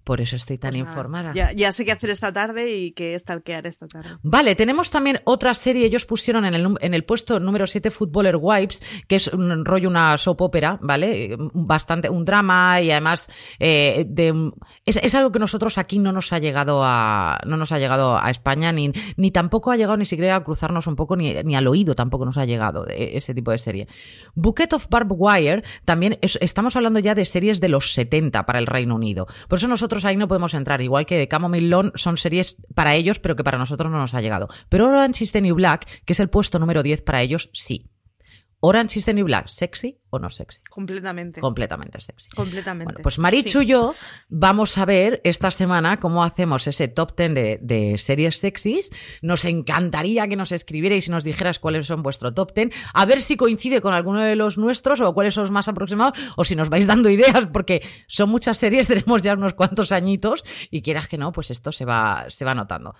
Por 0.09 0.23
eso 0.23 0.37
estoy 0.37 0.57
tan 0.57 0.71
pues 0.71 0.81
informada. 0.81 1.35
Ya, 1.35 1.71
sé 1.71 1.85
qué 1.85 1.93
hacer 1.93 2.09
esta 2.09 2.33
tarde 2.33 2.75
y 2.75 2.93
qué 2.93 3.19
stalkear 3.19 3.67
esta 3.67 3.87
tarde. 3.87 4.09
Vale, 4.23 4.55
tenemos 4.55 4.91
también 4.91 5.21
otra 5.25 5.53
serie. 5.53 5.85
Ellos 5.85 6.07
pusieron 6.07 6.47
en 6.47 6.55
el, 6.55 6.75
en 6.81 6.95
el 6.95 7.05
puesto 7.05 7.39
número 7.39 7.67
7 7.67 7.91
Footballer 7.91 8.39
Wives, 8.41 8.83
que 9.07 9.17
es 9.17 9.29
un 9.29 9.67
rollo, 9.67 9.87
una 9.87 10.17
soap 10.17 10.41
opera, 10.41 10.79
¿vale? 10.81 11.37
Bastante, 11.53 12.09
un 12.09 12.25
drama 12.25 12.81
y 12.81 12.91
además 12.91 13.29
eh, 13.59 14.07
de, 14.09 14.51
es, 14.87 15.15
algo 15.15 15.31
que 15.31 15.41
nosotros 15.41 15.77
aquí 15.77 15.99
no 15.99 16.11
nos 16.11 16.33
ha 16.33 16.39
llegado 16.39 16.81
a, 16.83 17.39
no 17.45 17.59
nos 17.59 17.71
ha 17.73 17.79
llegado 17.79 18.17
a 18.17 18.31
España, 18.31 18.73
ni, 18.73 18.91
ni 19.19 19.31
tampoco 19.31 19.73
ha 19.73 19.77
llegado 19.77 19.99
ni 19.99 20.07
siquiera 20.07 20.37
a 20.37 20.43
cruzarnos 20.43 20.87
un 20.87 20.97
poco, 20.97 21.17
ni, 21.17 21.35
ni 21.43 21.55
al 21.55 21.69
oído 21.69 21.95
tampoco 21.95 22.25
nos 22.25 22.39
ha 22.39 22.47
llegado 22.47 22.87
ese 22.89 23.35
tipo 23.35 23.51
de 23.51 23.59
serie. 23.59 23.89
Bucket 24.35 24.73
of 24.73 24.89
Barbed 24.89 25.17
Wire, 25.19 25.65
también 25.85 26.17
estamos 26.23 26.77
hablando 26.77 26.99
ya 26.99 27.15
de 27.15 27.27
series 27.27 27.61
de 27.61 27.69
los 27.69 27.93
70 27.93 28.47
para 28.47 28.59
el 28.59 28.67
Reino 28.67 28.95
Unido. 28.95 29.27
Por 29.49 29.59
eso 29.59 29.69
nosotros 29.69 29.98
ahí 30.05 30.17
no 30.17 30.29
podemos 30.29 30.55
entrar. 30.55 30.81
Igual 30.81 31.07
que 31.07 31.29
Camomile 31.29 31.69
Lawn 31.69 31.93
son 31.95 32.17
series 32.17 32.57
para 32.75 32.95
ellos, 32.95 33.19
pero 33.19 33.37
que 33.37 33.45
para 33.45 33.59
nosotros 33.59 33.91
no 33.91 33.99
nos 33.99 34.15
ha 34.15 34.21
llegado. 34.21 34.49
Pero 34.69 34.87
Orange 34.87 35.25
is 35.25 35.33
the 35.33 35.41
New 35.41 35.55
Black, 35.55 35.87
que 36.05 36.13
es 36.13 36.21
el 36.21 36.29
puesto 36.29 36.59
número 36.59 36.83
10 36.83 37.03
para 37.03 37.23
ellos, 37.23 37.51
sí. 37.53 37.91
Orange 38.61 39.03
the 39.03 39.15
New 39.15 39.25
Black, 39.25 39.47
¿sexy 39.49 39.99
o 40.11 40.19
no 40.19 40.31
sexy? 40.31 40.61
Completamente. 40.69 41.41
Completamente 41.41 42.01
sexy. 42.01 42.31
Completamente. 42.31 42.93
Bueno, 42.93 43.03
pues 43.05 43.19
Marichu 43.19 43.63
y 43.63 43.67
yo 43.67 43.95
vamos 44.29 44.77
a 44.79 44.85
ver 44.85 45.21
esta 45.23 45.53
semana 45.53 46.01
cómo 46.01 46.25
hacemos 46.25 46.67
ese 46.67 46.89
top 46.89 47.17
10 47.17 47.35
de, 47.35 47.59
de, 47.63 47.99
series 47.99 48.39
sexys. 48.39 48.91
Nos 49.23 49.45
encantaría 49.45 50.27
que 50.27 50.35
nos 50.35 50.51
escribierais 50.51 51.07
y 51.07 51.11
nos 51.13 51.23
dijeras 51.23 51.61
cuáles 51.61 51.87
son 51.87 52.03
vuestro 52.03 52.35
top 52.35 52.53
10, 52.53 52.71
a 52.95 53.07
ver 53.07 53.23
si 53.23 53.37
coincide 53.37 53.81
con 53.81 53.95
alguno 53.95 54.21
de 54.21 54.35
los 54.35 54.59
nuestros 54.59 55.01
o 55.01 55.15
cuáles 55.15 55.35
son 55.35 55.43
los 55.45 55.51
más 55.53 55.69
aproximados, 55.69 56.19
o 56.37 56.45
si 56.45 56.57
nos 56.57 56.69
vais 56.69 56.89
dando 56.89 57.11
ideas, 57.11 57.47
porque 57.53 57.83
son 58.09 58.29
muchas 58.31 58.59
series, 58.59 58.89
tenemos 58.89 59.23
ya 59.23 59.35
unos 59.35 59.55
cuantos 59.55 59.93
añitos 59.93 60.43
y 60.71 60.83
quieras 60.83 61.07
que 61.07 61.17
no, 61.17 61.31
pues 61.31 61.53
esto 61.53 61.71
se 61.71 61.85
va, 61.85 62.27
se 62.29 62.45
va 62.45 62.55
notando. 62.55 62.97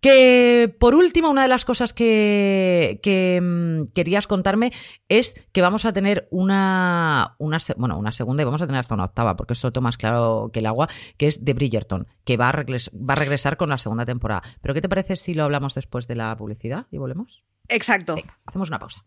Que 0.00 0.74
por 0.78 0.94
último, 0.94 1.30
una 1.30 1.42
de 1.42 1.48
las 1.48 1.64
cosas 1.64 1.92
que, 1.92 3.00
mm, 3.42 3.92
querías 3.94 4.26
contarme 4.26 4.72
es 5.08 5.46
que 5.52 5.62
vamos 5.62 5.84
a 5.84 5.92
tener 5.92 6.28
una, 6.30 7.34
una, 7.38 7.58
bueno, 7.76 7.98
una 7.98 8.12
segunda 8.12 8.42
y 8.42 8.44
vamos 8.44 8.62
a 8.62 8.66
tener 8.66 8.80
hasta 8.80 8.94
una 8.94 9.04
octava, 9.04 9.36
porque 9.36 9.54
eso 9.54 9.72
toma 9.72 9.86
más 9.86 9.98
claro 9.98 10.50
que 10.52 10.58
el 10.58 10.66
agua, 10.66 10.88
que 11.16 11.28
es 11.28 11.44
de 11.44 11.54
Bridgerton, 11.54 12.08
que 12.24 12.36
va 12.36 12.48
a, 12.48 12.52
va 12.52 13.12
a 13.12 13.14
regresar 13.14 13.56
con 13.56 13.68
la 13.68 13.78
segunda 13.78 14.04
temporada. 14.04 14.42
Pero 14.60 14.74
¿qué 14.74 14.80
te 14.80 14.88
parece 14.88 15.16
si 15.16 15.32
lo 15.32 15.44
hablamos 15.44 15.74
después 15.74 16.08
de 16.08 16.16
la 16.16 16.36
publicidad 16.36 16.86
y 16.90 16.98
volvemos? 16.98 17.44
Exacto. 17.68 18.16
hacemos 18.46 18.68
una 18.68 18.78
pausa. 18.78 19.02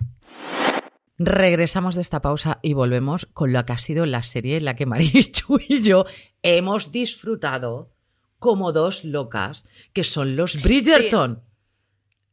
Regresamos 1.18 1.96
de 1.96 2.02
esta 2.02 2.22
pausa 2.22 2.60
y 2.62 2.74
volvemos 2.74 3.26
con 3.34 3.52
lo 3.52 3.66
que 3.66 3.74
ha 3.74 3.78
sido 3.78 4.06
la 4.06 4.24
serie 4.24 4.56
en 4.56 4.66
la 4.66 4.78
que 4.78 4.86
Marichu 4.86 5.60
y 5.68 5.82
yo 5.82 6.06
hemos 6.44 6.94
disfrutado 6.94 7.92
como 8.40 8.72
dos 8.72 9.06
locas, 9.06 9.66
que 9.94 10.04
son 10.04 10.36
los 10.36 10.62
Bridgerton. 10.62 11.44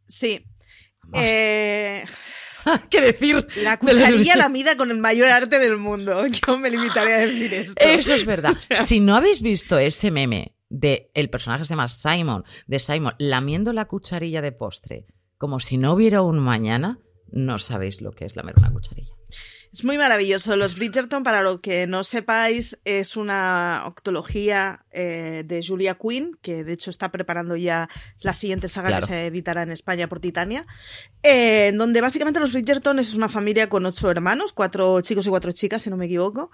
Sí. 0.07 0.47
Eh... 1.14 2.05
¿Qué 2.90 3.01
decir? 3.01 3.47
La 3.57 3.79
cucharilla 3.79 4.37
la 4.37 4.49
mida 4.49 4.77
con 4.77 4.90
el 4.90 4.99
mayor 4.99 5.29
arte 5.29 5.59
del 5.59 5.77
mundo. 5.77 6.27
Yo 6.47 6.59
me 6.59 6.71
limitaré 6.71 7.14
a 7.14 7.19
decir 7.19 7.53
esto. 7.55 7.85
Eso 7.85 8.14
es 8.14 8.27
verdad. 8.27 8.55
Si 8.87 9.01
no 9.01 9.16
habéis 9.16 9.42
visto 9.42 9.79
ese 9.79 10.11
meme 10.11 10.55
de 10.69 11.11
el 11.14 11.31
personaje 11.31 11.64
se 11.64 11.71
llama 11.71 11.88
Simon, 11.88 12.45
de 12.66 12.79
Simon 12.79 13.14
lamiendo 13.19 13.73
la 13.73 13.87
cucharilla 13.87 14.42
de 14.42 14.53
postre, 14.53 15.07
como 15.38 15.61
si 15.61 15.77
no 15.77 15.92
hubiera 15.92 16.23
un 16.23 16.38
mañana, 16.38 17.01
no 17.31 17.59
sabéis 17.59 18.01
lo 18.01 18.12
que 18.12 18.25
es 18.25 18.37
lamer 18.37 18.55
una 18.59 18.73
cucharilla. 18.73 19.16
Es 19.73 19.85
muy 19.85 19.99
maravilloso. 19.99 20.57
Los 20.57 20.77
Bridgerton, 20.77 21.23
para 21.23 21.43
lo 21.43 21.61
que 21.61 21.87
no 21.87 22.05
sepáis, 22.05 22.79
es 22.85 23.17
una 23.17 23.83
octología 23.87 24.85
eh, 24.91 25.43
de 25.45 25.65
Julia 25.67 25.99
Quinn, 26.01 26.39
que 26.41 26.65
de 26.65 26.73
hecho 26.73 26.91
está 26.91 27.11
preparando 27.11 27.57
ya 27.57 27.89
la 28.21 28.33
siguiente 28.33 28.69
saga 28.69 29.01
que 29.01 29.07
se 29.07 29.27
editará 29.27 29.63
en 29.63 29.71
España 29.71 30.09
por 30.09 30.21
Titania, 30.21 30.67
eh, 31.23 31.73
donde 31.75 32.01
básicamente 32.01 32.41
los 32.41 32.53
Bridgerton 32.53 32.99
es 32.99 33.15
una 33.15 33.29
familia 33.29 33.69
con 33.69 33.85
ocho 33.85 34.11
hermanos, 34.11 34.53
cuatro 34.53 35.01
chicos 35.01 35.27
y 35.27 35.31
cuatro 35.31 35.53
chicas, 35.53 35.83
si 35.83 35.91
no 35.91 35.97
me 35.97 36.07
equivoco, 36.07 36.51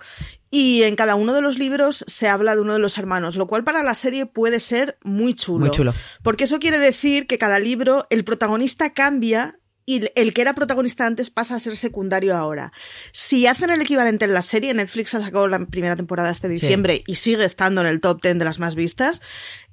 y 0.50 0.82
en 0.82 0.96
cada 0.96 1.14
uno 1.14 1.32
de 1.32 1.42
los 1.42 1.58
libros 1.58 2.04
se 2.08 2.28
habla 2.28 2.54
de 2.54 2.62
uno 2.62 2.72
de 2.72 2.78
los 2.78 2.98
hermanos, 2.98 3.36
lo 3.36 3.46
cual 3.46 3.64
para 3.64 3.82
la 3.82 3.94
serie 3.94 4.26
puede 4.26 4.60
ser 4.60 4.98
muy 5.02 5.34
chulo. 5.34 5.66
Muy 5.66 5.70
chulo. 5.70 5.94
Porque 6.22 6.44
eso 6.44 6.58
quiere 6.58 6.78
decir 6.78 7.26
que 7.26 7.38
cada 7.38 7.58
libro, 7.58 8.06
el 8.10 8.24
protagonista 8.24 8.92
cambia 8.92 9.58
y 9.84 10.10
el 10.14 10.32
que 10.32 10.42
era 10.42 10.54
protagonista 10.54 11.06
antes 11.06 11.30
pasa 11.30 11.56
a 11.56 11.60
ser 11.60 11.76
secundario 11.76 12.36
ahora. 12.36 12.72
Si 13.12 13.46
hacen 13.46 13.70
el 13.70 13.80
equivalente 13.80 14.24
en 14.24 14.34
la 14.34 14.42
serie, 14.42 14.72
Netflix 14.74 15.14
ha 15.14 15.20
sacado 15.20 15.48
la 15.48 15.64
primera 15.66 15.96
temporada 15.96 16.30
este 16.30 16.48
diciembre 16.48 17.02
y 17.06 17.16
sigue 17.16 17.44
estando 17.44 17.80
en 17.80 17.86
el 17.88 18.00
top 18.00 18.22
10 18.22 18.38
de 18.38 18.44
las 18.44 18.58
más 18.58 18.74
vistas. 18.74 19.22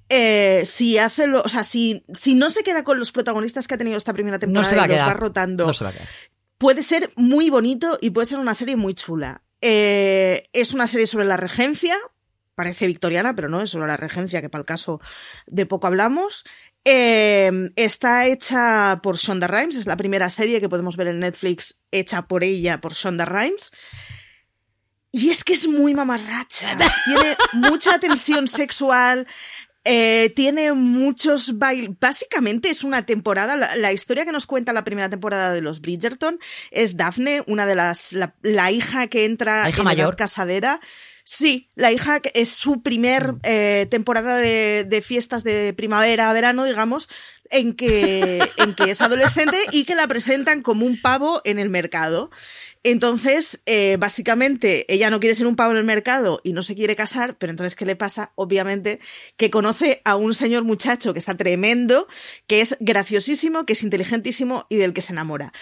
Eh, 0.09 0.63
si 0.65 0.97
hace 0.97 1.27
lo, 1.27 1.41
o 1.41 1.49
sea, 1.49 1.63
si, 1.63 2.03
si 2.13 2.33
no 2.33 2.49
se 2.49 2.63
queda 2.63 2.83
con 2.83 2.97
los 2.97 3.11
protagonistas 3.11 3.67
que 3.67 3.75
ha 3.75 3.77
tenido 3.77 3.97
esta 3.97 4.13
primera 4.13 4.39
temporada 4.39 4.85
y 4.85 4.89
los 4.89 5.01
va 5.01 5.13
rotando, 5.13 5.71
puede 6.57 6.81
ser 6.81 7.11
muy 7.15 7.51
bonito 7.51 7.97
y 8.01 8.09
puede 8.09 8.25
ser 8.25 8.39
una 8.39 8.55
serie 8.55 8.75
muy 8.75 8.95
chula. 8.95 9.43
Eh, 9.61 10.43
es 10.53 10.73
una 10.73 10.87
serie 10.87 11.05
sobre 11.05 11.25
la 11.25 11.37
regencia, 11.37 11.95
parece 12.59 12.87
victoriana, 12.87 13.33
pero 13.33 13.47
no, 13.47 13.61
es 13.61 13.69
sobre 13.69 13.87
la 13.87 13.95
regencia, 13.95 14.41
que 14.41 14.49
para 14.49 14.63
el 14.63 14.65
caso 14.65 14.99
de 15.47 15.65
poco 15.65 15.87
hablamos. 15.87 16.43
Em, 16.83 17.69
está 17.77 18.27
hecha 18.27 18.99
por 19.01 19.15
Shonda 19.15 19.47
Rhimes, 19.47 19.77
es 19.77 19.85
la 19.85 19.95
primera 19.95 20.29
serie 20.29 20.59
que 20.59 20.67
podemos 20.67 20.97
ver 20.97 21.07
en 21.07 21.19
Netflix 21.19 21.79
hecha 21.89 22.23
por 22.23 22.43
ella, 22.43 22.81
por 22.81 22.95
Shonda 22.95 23.23
Rhimes. 23.23 23.71
Y 25.13 25.29
es 25.29 25.45
que 25.45 25.53
es 25.53 25.69
muy 25.69 25.93
mamarracha. 25.93 26.77
Tiene 27.05 27.37
mucha 27.53 27.97
tensión 27.97 28.49
sexual. 28.49 29.25
Eh, 29.85 30.33
tiene 30.35 30.73
muchos 30.73 31.57
bailes. 31.57 31.97
Básicamente 31.97 32.69
es 32.69 32.83
una 32.83 33.05
temporada. 33.05 33.55
La, 33.55 33.93
historia 33.93 34.25
que 34.25 34.33
nos 34.33 34.45
cuenta 34.45 34.73
la 34.73 34.83
primera 34.83 35.09
temporada 35.09 35.53
de 35.53 35.61
los 35.61 35.79
Bridgerton 35.79 36.37
es 36.71 36.97
Daphne, 36.97 37.41
una 37.47 37.65
de 37.65 37.75
las. 37.75 38.13
La, 38.41 38.71
hija 38.71 39.07
que 39.07 39.23
entra 39.23 39.69
en 39.69 39.83
mayor. 39.85 40.17
casadera. 40.17 40.81
Sí, 41.31 41.69
la 41.75 41.91
hija 41.91 42.21
es 42.33 42.49
su 42.49 42.81
primer 42.81 43.33
mm. 43.33 43.39
eh, 43.43 43.87
temporada 43.91 44.37
de, 44.37 45.03
fiestas 45.05 45.43
de 45.43 45.75
primavera, 45.75 46.33
verano, 46.33 46.65
digamos, 46.65 47.07
en 47.51 47.75
que, 47.75 48.39
en 48.57 48.73
que 48.73 48.89
es 48.89 48.99
adolescente 48.99 49.55
y 49.71 49.85
que 49.85 49.93
la 49.93 50.07
presentan 50.07 50.63
como 50.63 50.87
un 50.87 50.99
pavo 50.99 51.39
en 51.43 51.59
el 51.59 51.69
mercado. 51.69 52.31
Entonces, 52.81 53.61
eh, 53.67 53.97
básicamente, 53.99 54.91
ella 54.91 55.11
no 55.11 55.19
quiere 55.19 55.35
ser 55.35 55.45
un 55.45 55.55
pavo 55.55 55.69
en 55.73 55.77
el 55.77 55.83
mercado 55.83 56.41
y 56.43 56.53
no 56.53 56.63
se 56.63 56.73
quiere 56.73 56.95
casar, 56.95 57.37
pero 57.37 57.51
entonces, 57.51 57.75
¿qué 57.75 57.85
le 57.85 57.95
pasa? 57.95 58.31
Obviamente, 58.33 58.99
que 59.37 59.51
conoce 59.51 60.01
a 60.05 60.15
un 60.15 60.33
señor 60.33 60.63
muchacho 60.63 61.13
que 61.13 61.19
está 61.19 61.37
tremendo, 61.37 62.07
que 62.47 62.61
es 62.61 62.75
graciosísimo, 62.79 63.67
que 63.67 63.73
es 63.73 63.83
inteligentísimo 63.83 64.65
y 64.67 64.77
del 64.77 64.93
que 64.93 65.01
se 65.01 65.13
enamora 65.13 65.53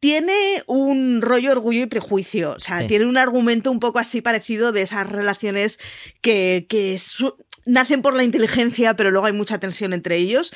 tiene 0.00 0.62
un 0.66 1.20
rollo 1.22 1.52
orgullo 1.52 1.82
y 1.82 1.86
prejuicio. 1.86 2.52
O 2.52 2.60
sea, 2.60 2.86
tiene 2.86 3.06
un 3.06 3.18
argumento 3.18 3.70
un 3.70 3.80
poco 3.80 3.98
así 3.98 4.20
parecido 4.20 4.72
de 4.72 4.82
esas 4.82 5.10
relaciones 5.10 5.78
que, 6.20 6.66
que 6.68 6.96
nacen 7.66 8.02
por 8.02 8.14
la 8.14 8.24
inteligencia, 8.24 8.94
pero 8.96 9.10
luego 9.10 9.26
hay 9.26 9.32
mucha 9.32 9.58
tensión 9.58 9.92
entre 9.92 10.16
ellos. 10.16 10.52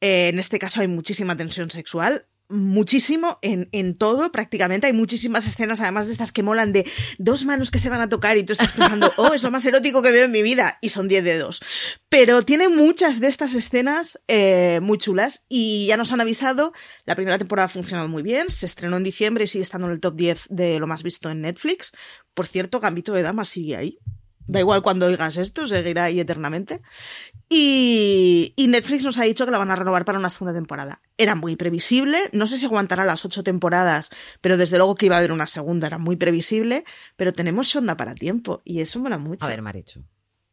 Eh, 0.00 0.28
en 0.28 0.38
este 0.38 0.58
caso 0.58 0.80
hay 0.80 0.88
muchísima 0.88 1.36
tensión 1.36 1.70
sexual 1.70 2.26
muchísimo 2.52 3.38
en, 3.42 3.68
en, 3.72 3.96
todo, 3.96 4.30
prácticamente. 4.30 4.86
Hay 4.86 4.92
muchísimas 4.92 5.46
escenas, 5.46 5.80
además 5.80 6.06
de 6.06 6.12
estas 6.12 6.32
que 6.32 6.42
molan 6.42 6.72
de 6.72 6.88
dos 7.18 7.44
manos 7.44 7.70
que 7.70 7.78
se 7.78 7.90
van 7.90 8.00
a 8.00 8.08
tocar 8.08 8.36
y 8.36 8.44
tú 8.44 8.52
estás 8.52 8.72
pensando, 8.72 9.12
oh, 9.16 9.34
es 9.34 9.42
lo 9.42 9.50
más 9.50 9.64
erótico 9.66 10.02
que 10.02 10.10
veo 10.10 10.24
en 10.24 10.30
mi 10.30 10.42
vida, 10.42 10.78
y 10.80 10.90
son 10.90 11.08
diez 11.08 11.24
dedos. 11.24 11.62
Pero 12.08 12.42
tiene 12.42 12.68
muchas 12.68 13.20
de 13.20 13.28
estas 13.28 13.54
escenas 13.54 14.20
eh, 14.28 14.80
muy 14.82 14.98
chulas 14.98 15.44
y 15.48 15.86
ya 15.86 15.96
nos 15.96 16.12
han 16.12 16.20
avisado, 16.20 16.72
la 17.04 17.14
primera 17.14 17.38
temporada 17.38 17.66
ha 17.66 17.70
funcionado 17.70 18.08
muy 18.08 18.22
bien, 18.22 18.50
se 18.50 18.66
estrenó 18.66 18.96
en 18.96 19.04
diciembre 19.04 19.44
y 19.44 19.46
sigue 19.46 19.62
estando 19.62 19.86
en 19.86 19.94
el 19.94 20.00
top 20.00 20.14
10 20.14 20.46
de 20.50 20.78
lo 20.78 20.86
más 20.86 21.02
visto 21.02 21.30
en 21.30 21.40
Netflix. 21.40 21.92
Por 22.34 22.46
cierto, 22.46 22.80
Gambito 22.80 23.12
de 23.12 23.22
Dama 23.22 23.44
sigue 23.44 23.76
ahí. 23.76 23.98
Da 24.46 24.60
igual 24.60 24.82
cuando 24.82 25.06
oigas 25.06 25.36
esto, 25.36 25.66
seguirá 25.66 26.04
ahí 26.04 26.20
eternamente. 26.20 26.80
Y, 27.48 28.54
Netflix 28.56 29.04
nos 29.04 29.18
ha 29.18 29.24
dicho 29.24 29.44
que 29.44 29.50
la 29.50 29.58
van 29.58 29.70
a 29.70 29.76
renovar 29.76 30.04
para 30.04 30.18
una 30.18 30.30
segunda 30.30 30.54
temporada. 30.54 31.02
Era 31.18 31.34
muy 31.34 31.56
previsible, 31.56 32.18
no 32.32 32.46
sé 32.46 32.58
si 32.58 32.64
aguantará 32.64 33.04
las 33.04 33.24
ocho 33.24 33.42
temporadas, 33.42 34.10
pero 34.40 34.56
desde 34.56 34.78
luego 34.78 34.94
que 34.94 35.06
iba 35.06 35.16
a 35.16 35.18
haber 35.18 35.32
una 35.32 35.46
segunda, 35.46 35.86
era 35.86 35.98
muy 35.98 36.16
previsible, 36.16 36.84
pero 37.16 37.32
tenemos 37.32 37.66
Shonda 37.66 37.96
para 37.96 38.14
tiempo 38.14 38.62
y 38.64 38.80
eso 38.80 38.98
mola 38.98 39.18
mucho. 39.18 39.44
A 39.44 39.48
ver, 39.48 39.60
Marichu, 39.60 40.02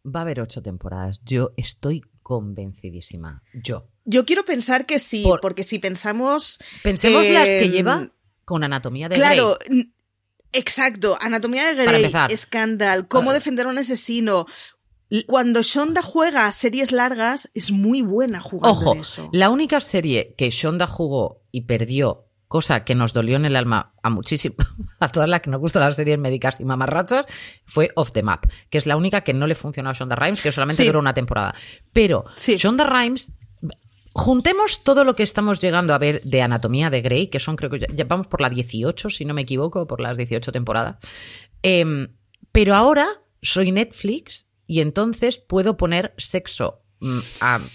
va 0.05 0.19
a 0.19 0.23
haber 0.23 0.41
ocho 0.41 0.61
temporadas, 0.61 1.21
yo 1.23 1.53
estoy 1.55 2.03
convencidísima, 2.21 3.43
yo. 3.53 3.87
Yo 4.03 4.25
quiero 4.25 4.43
pensar 4.43 4.85
que 4.85 4.99
sí, 4.99 5.25
porque 5.41 5.63
si 5.63 5.79
pensamos... 5.79 6.59
Pensemos 6.83 7.25
las 7.27 7.45
que 7.45 7.69
lleva 7.69 8.11
con 8.43 8.63
Anatomía 8.63 9.07
de 9.07 9.15
claro, 9.15 9.57
Exacto, 10.53 11.17
Anatomía 11.21 11.73
de 11.73 11.85
Grey, 11.85 12.11
Scandal, 12.35 13.07
Cómo 13.07 13.33
defender 13.33 13.67
a 13.67 13.69
un 13.69 13.77
asesino. 13.77 14.45
Cuando 15.25 15.61
Shonda 15.63 16.01
juega 16.03 16.45
a 16.45 16.51
series 16.51 16.91
largas, 16.91 17.49
es 17.55 17.71
muy 17.71 18.01
buena 18.03 18.39
jugando 18.39 18.69
Ojo, 18.69 18.95
eso. 18.95 19.29
la 19.31 19.49
única 19.49 19.79
serie 19.79 20.35
que 20.37 20.51
Shonda 20.51 20.85
jugó 20.85 21.41
y 21.51 21.61
perdió, 21.61 22.27
cosa 22.47 22.83
que 22.83 22.93
nos 22.93 23.13
dolió 23.13 23.35
en 23.35 23.45
el 23.45 23.55
alma 23.55 23.93
a 24.03 24.11
muchísimo, 24.11 24.55
a 24.99 25.11
todas 25.11 25.27
las 25.27 25.41
que 25.41 25.49
nos 25.49 25.61
gustan 25.61 25.81
las 25.81 25.95
series 25.95 26.19
médicas 26.19 26.59
y 26.59 26.65
mamarrachas, 26.65 27.25
fue 27.65 27.89
Off 27.95 28.11
the 28.11 28.21
Map, 28.21 28.45
que 28.69 28.77
es 28.77 28.85
la 28.85 28.97
única 28.97 29.21
que 29.21 29.33
no 29.33 29.47
le 29.47 29.55
funcionó 29.55 29.89
a 29.89 29.93
Shonda 29.93 30.15
Rhimes, 30.15 30.41
que 30.43 30.51
solamente 30.51 30.85
duró 30.85 30.99
una 30.99 31.15
temporada. 31.15 31.55
Pero 31.91 32.25
Shonda 32.37 32.83
Rhimes 32.85 33.31
Juntemos 34.13 34.83
todo 34.83 35.03
lo 35.03 35.15
que 35.15 35.23
estamos 35.23 35.59
llegando 35.59 35.93
a 35.93 35.97
ver 35.97 36.21
de 36.23 36.41
Anatomía 36.41 36.89
de 36.89 37.01
Grey, 37.01 37.27
que 37.27 37.39
son 37.39 37.55
creo 37.55 37.69
que 37.69 37.79
ya, 37.79 38.05
vamos 38.05 38.27
por 38.27 38.41
la 38.41 38.49
18, 38.49 39.09
si 39.09 39.25
no 39.25 39.33
me 39.33 39.41
equivoco, 39.41 39.87
por 39.87 40.01
las 40.01 40.17
18 40.17 40.51
temporadas. 40.51 40.97
Em, 41.61 42.15
pero 42.51 42.75
ahora 42.75 43.07
soy 43.41 43.71
Netflix 43.71 44.47
y 44.65 44.81
entonces 44.81 45.37
puedo 45.37 45.77
poner 45.77 46.13
sexo, 46.17 46.81
mm, 46.99 47.19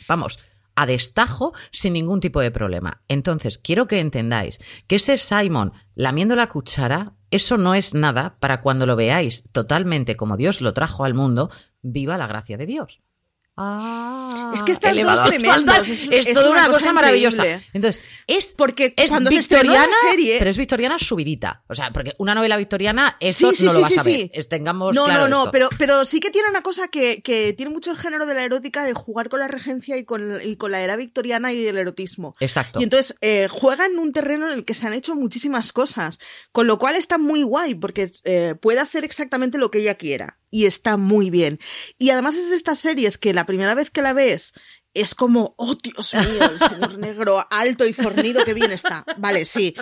vamos, 0.09 0.39
a 0.77 0.87
destajo 0.87 1.55
sin 1.71 1.93
ningún 1.93 2.21
tipo 2.21 2.41
de 2.41 2.51
problema. 2.51 3.03
Entonces, 3.09 3.59
quiero 3.59 3.87
que 3.87 4.01
entendáis 4.01 4.59
que 4.87 4.97
ese 4.97 5.19
Simon 5.19 5.73
lamiendo 5.95 6.35
la 6.35 6.49
cuchara, 6.49 7.15
eso 7.31 7.57
no 7.57 7.75
es 7.75 7.95
nada 7.95 8.37
para 8.41 8.61
cuando 8.61 8.87
lo 8.87 8.97
veáis 8.97 9.45
totalmente 9.53 10.17
como 10.17 10.37
Dios 10.37 10.61
lo 10.61 10.73
trajo 10.73 11.05
al 11.05 11.15
mundo, 11.15 11.51
viva 11.83 12.19
la 12.19 12.27
gracia 12.27 12.57
de 12.57 12.67
Dios. 12.67 13.01
Ah, 13.57 14.51
es 14.53 14.63
que 14.65 14.73
están 14.73 15.01
todos 15.01 15.25
tremendos. 15.25 15.89
Es, 15.89 16.33
toda 16.33 16.51
una, 16.51 16.69
cosa, 16.69 16.93
maravillosa. 16.93 17.45
Entonces, 17.73 18.03
es 18.27 18.53
porque 18.53 18.95
es 18.97 19.13
victoriana, 19.29 19.93
serie... 20.11 20.37
pero 20.39 20.51
es 20.51 20.57
victoriana 20.57 20.99
subidita. 20.99 21.63
O 21.69 21.75
sea, 21.75 21.93
porque 21.93 22.15
una 22.19 22.35
novela 22.35 22.57
victoriana, 22.57 23.17
eso 23.21 23.53
no 23.53 23.73
lo 23.73 23.81
vas 23.81 23.99
a 23.99 24.03
ver. 24.03 24.31
tengamos 24.49 24.95
no, 24.95 25.07
no, 25.07 25.29
no, 25.29 25.51
pero, 25.53 25.69
pero 25.79 26.05
sí 26.05 26.19
que 26.19 26.31
tiene 26.31 26.49
una 26.51 26.63
cosa 26.63 26.89
que, 26.89 27.23
que, 27.23 27.53
tiene 27.53 27.71
mucho 27.71 27.93
el 27.93 27.97
género 27.97 28.27
de 28.27 28.35
la 28.35 28.43
erótica 28.43 28.85
de 28.85 28.93
jugar 28.93 29.29
con 29.29 29.39
la 29.39 29.47
regencia 29.47 29.97
y 29.97 30.05
con, 30.05 30.41
y 30.45 30.57
con 30.57 30.73
la 30.73 30.81
era 30.81 30.97
victoriana 30.97 31.53
y 31.53 31.65
el 31.67 31.79
erotismo. 31.79 32.35
Exacto. 32.41 32.81
Y 32.81 32.85
entonces 32.85 33.17
eh, 33.21 33.47
juega 33.49 33.87
en 33.87 34.01
un 34.01 34.13
terreno 34.13 34.49
en 34.49 34.55
el 34.55 34.65
que 34.65 34.75
se 34.75 34.89
han 34.89 34.95
hecho 34.95 35.15
muchísimas 35.15 35.71
cosas, 35.71 36.19
con 36.51 36.67
lo 36.67 36.79
cual 36.79 36.97
está 36.97 37.19
muy 37.19 37.43
guay 37.43 37.77
porque 37.77 38.11
eh, 38.25 38.57
puede 38.61 38.81
hacer 38.81 39.05
exactamente 39.05 39.59
lo 39.59 39.71
que 39.71 39.79
ella 39.79 39.95
quiera 39.95 40.39
y 40.55 40.67
está 40.67 40.97
muy 40.97 41.31
bien. 41.31 41.59
Y 41.99 42.11
además 42.11 42.37
es 42.37 42.49
de 42.49 42.55
estas 42.55 42.79
series 42.79 43.19
que 43.19 43.35
la 43.35 43.45
primera 43.45 43.75
vez 43.75 43.91
que 43.91 44.03
la 44.03 44.13
ves 44.13 44.55
es 44.95 45.17
como, 45.17 45.57
oh 45.59 45.75
Dios 45.75 46.15
mío, 46.15 46.49
el 46.49 46.59
señor 46.61 46.97
negro 47.01 47.45
alto 47.51 47.85
y 47.85 47.93
fornido, 47.93 48.45
que 48.45 48.55
bien 48.55 48.71
está. 48.71 49.05
Vale, 49.19 49.47
sí. 49.47 49.75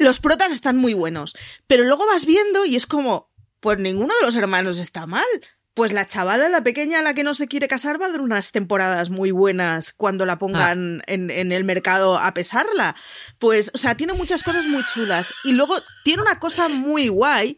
Los 0.00 0.18
protas 0.18 0.50
están 0.50 0.78
muy 0.78 0.94
buenos. 0.94 1.36
Pero 1.68 1.84
luego 1.84 2.08
vas 2.08 2.26
viendo 2.26 2.64
y 2.64 2.74
es 2.74 2.86
como, 2.86 3.30
pues 3.60 3.78
ninguno 3.78 4.12
de 4.18 4.26
los 4.26 4.34
hermanos 4.34 4.80
está 4.80 5.06
mal. 5.06 5.24
Pues 5.74 5.92
la 5.92 6.06
chavala, 6.06 6.48
la 6.48 6.62
pequeña, 6.62 7.00
la 7.00 7.14
que 7.14 7.22
no 7.22 7.32
se 7.32 7.46
quiere 7.46 7.68
casar, 7.68 8.00
va 8.00 8.06
a 8.06 8.10
dar 8.10 8.20
unas 8.20 8.50
temporadas 8.50 9.08
muy 9.08 9.30
buenas 9.30 9.92
cuando 9.92 10.26
la 10.26 10.36
pongan 10.38 11.00
ah. 11.00 11.04
en, 11.06 11.30
el 11.30 11.64
mercado 11.64 12.18
a 12.18 12.34
pesarla. 12.34 12.96
Pues, 13.38 13.70
o 13.72 13.78
sea, 13.78 13.96
tiene 13.96 14.12
muchas 14.12 14.42
cosas 14.42 14.66
muy 14.66 14.84
chulas. 14.86 15.32
Y 15.44 15.52
luego 15.52 15.76
tiene 16.02 16.22
una 16.22 16.40
cosa 16.40 16.68
muy 16.68 17.06
guay. 17.08 17.56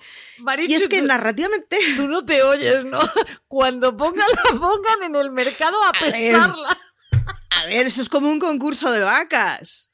y 0.69 0.75
es 0.75 0.89
que 0.89 1.01
narrativamente. 1.01 1.79
Tú 1.97 2.07
no 2.07 2.25
te 2.25 2.43
oyes, 2.43 2.85
¿no? 2.85 3.01
Cuando 3.49 3.97
pongan 3.97 4.27
la 4.45 4.59
pongan 4.59 5.03
en 5.05 5.17
el 5.17 5.31
mercado 5.31 5.83
a, 5.83 5.93
pesarla. 5.93 6.79
a 7.51 7.67
ver, 7.67 7.87
eso 7.87 8.03
es 8.03 8.11
como 8.11 8.31
un 8.31 8.39
concurso 8.39 8.93
de 8.93 9.01
vacas. 9.01 9.92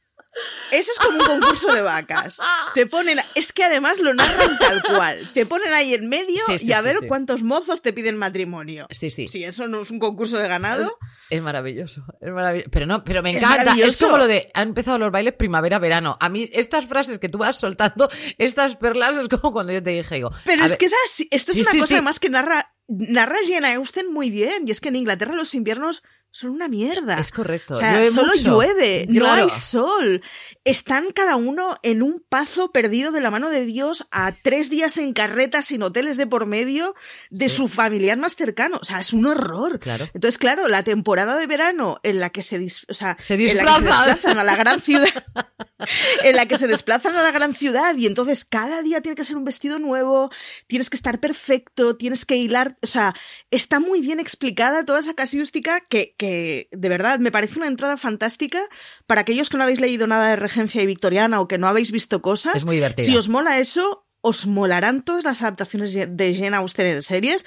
Eso 0.71 0.93
es 0.93 0.99
como 0.99 1.19
un 1.19 1.25
concurso 1.25 1.73
de 1.73 1.83
vacas. 1.83 2.41
Te 2.75 2.87
ponen, 2.87 3.19
es 3.35 3.53
que 3.53 3.65
además 3.65 3.99
lo 4.01 4.15
narran 4.15 4.59
tal 4.59 4.83
cual. 4.83 5.31
Te 5.33 5.47
ponen 5.47 5.73
ahí 5.73 5.95
en 5.95 6.09
medio 6.09 6.43
y 6.61 6.73
a 6.73 6.81
ver 6.81 6.97
cuántos 7.07 7.43
mozos 7.43 7.83
te 7.83 7.93
piden 7.93 8.17
matrimonio. 8.17 8.87
Sí, 8.91 9.11
sí. 9.11 9.29
Si 9.29 9.45
eso 9.45 9.67
no 9.69 9.83
es 9.83 9.91
un 9.91 9.99
concurso 9.99 10.39
de 10.39 10.49
ganado. 10.49 10.99
Es 11.31 11.43
maravilloso, 11.43 12.05
es 12.21 12.33
maravilloso. 12.33 12.71
Pero 12.71 12.87
no, 12.87 13.05
pero 13.05 13.23
me 13.23 13.37
encanta. 13.37 13.75
Es, 13.79 13.99
como 13.99 14.19
lo 14.19 14.27
de 14.27 14.51
han 14.55 14.69
empezado 14.69 14.99
los 14.99 15.11
bailes 15.11 15.35
primavera-verano. 15.35 16.17
A 16.21 16.29
mí, 16.29 16.49
estas 16.53 16.87
frases 16.87 17.19
que 17.19 17.29
tú 17.29 17.39
vas 17.39 17.59
soltando, 17.59 18.11
estas 18.39 18.77
perlas, 18.77 19.17
es 19.17 19.29
como 19.29 19.53
cuando 19.53 19.73
yo 19.73 19.83
te 19.83 19.91
dije, 19.91 20.17
digo. 20.17 20.31
Pero 20.45 20.65
es 20.65 20.77
que 20.77 20.87
esto 21.31 21.53
es 21.53 21.61
una 21.61 21.81
cosa 21.81 21.95
además 21.95 22.21
que 22.21 22.31
narra, 22.31 22.75
narra 22.87 23.37
Jane 23.47 23.75
Austen 23.75 24.13
muy 24.13 24.31
bien. 24.31 24.65
Y 24.67 24.71
es 24.71 24.81
que 24.81 24.89
en 24.89 24.97
Inglaterra 24.97 25.35
los 25.35 25.55
inviernos 25.55 26.03
son 26.31 26.51
una 26.51 26.69
mierda. 26.69 27.19
Es 27.19 27.33
correcto. 27.33 27.75
O 27.75 27.77
sea, 27.77 28.05
solo 28.11 28.35
llueve, 28.35 29.07
no 29.09 29.31
hay 29.31 29.51
sol. 29.51 30.23
Están 30.65 31.13
cada 31.13 31.37
uno 31.37 31.75
en 31.83 32.03
un 32.03 32.23
pazo 32.29 32.71
perdido 32.71 33.13
de 33.13 33.21
la 33.21 33.31
mano 33.31 33.51
de 33.51 33.65
Dios 33.65 34.07
a 34.11 34.33
tres 34.33 34.71
días 34.71 34.99
en 34.99 35.15
carreta 35.15 35.63
sin 35.63 35.83
hoteles 35.83 36.17
de 36.17 36.27
por 36.27 36.47
medio 36.47 36.95
de 37.31 37.49
su 37.49 37.67
familiar 37.69 38.19
más 38.19 38.37
cercano. 38.37 38.79
O 38.81 38.85
sea, 38.85 39.01
es 39.01 39.13
un 39.13 39.27
horror. 39.27 39.81
Claro. 39.81 40.09
Entonces, 40.15 40.39
claro, 40.39 40.69
la 40.69 40.83
temporada 40.83 41.37
de 41.37 41.47
verano 41.47 41.99
en 42.03 42.21
la 42.21 42.31
que 42.31 42.43
se, 42.43 42.65
o 42.89 42.95
sea, 42.95 43.17
se, 43.21 43.37
desplazan 43.37 44.39
a 44.39 44.45
la 44.45 44.57
gran 44.57 44.81
ciudad, 44.81 45.09
en 46.23 46.37
la 46.37 46.47
que 46.47 46.59
se 46.59 46.67
desplazan 46.67 47.17
a 47.17 47.23
la 47.23 47.31
gran 47.31 47.55
ciudad 47.55 47.97
y 47.97 48.07
entonces 48.07 48.45
cada 48.45 48.83
día 48.83 49.01
tiene 49.01 49.17
que 49.17 49.25
ser 49.25 49.37
un 49.37 49.45
vestido 49.45 49.79
nuevo, 49.79 50.31
tienes 50.67 50.91
que 50.91 50.97
estar 50.97 51.21
perfecto, 51.21 51.97
tienes 51.97 52.25
que 52.25 52.37
hilar, 52.37 52.77
o 52.83 52.87
sea, 52.87 53.15
está 53.51 53.81
muy 53.81 54.01
bien 54.01 54.21
explicada 54.21 54.85
toda 54.85 55.01
esa 55.01 55.15
casuística 55.15 55.81
que 55.81 56.15
que 56.19 56.69
de 56.73 56.89
verdad 56.91 57.19
me 57.21 57.31
parece 57.31 57.59
una 57.59 57.69
entrada 57.69 57.97
fantástica 57.97 58.61
para 59.07 59.23
aquellos 59.23 59.49
que 59.49 59.57
no 59.57 59.63
habéis 59.63 59.81
leído 59.81 60.07
nada 60.07 60.29
de 60.29 60.37
Regencia 60.37 60.83
y 60.83 60.87
Victoriana 60.87 61.41
o 61.41 61.49
que 61.49 61.57
no 61.57 61.69
habéis 61.69 61.93
visto 61.93 62.21
cosas. 62.21 62.57
Es 62.57 62.67
muy 62.67 62.77
divertido. 62.77 63.07
Si 63.07 63.17
os 63.17 63.31
mola 63.31 63.59
eso, 63.59 64.07
os 64.21 64.47
molarán 64.47 65.03
todas 65.05 65.25
las 65.25 65.41
adaptaciones 65.41 65.95
de 65.95 66.35
Jane 66.35 66.57
Austen 66.57 66.87
en 66.87 67.03
series. 67.03 67.47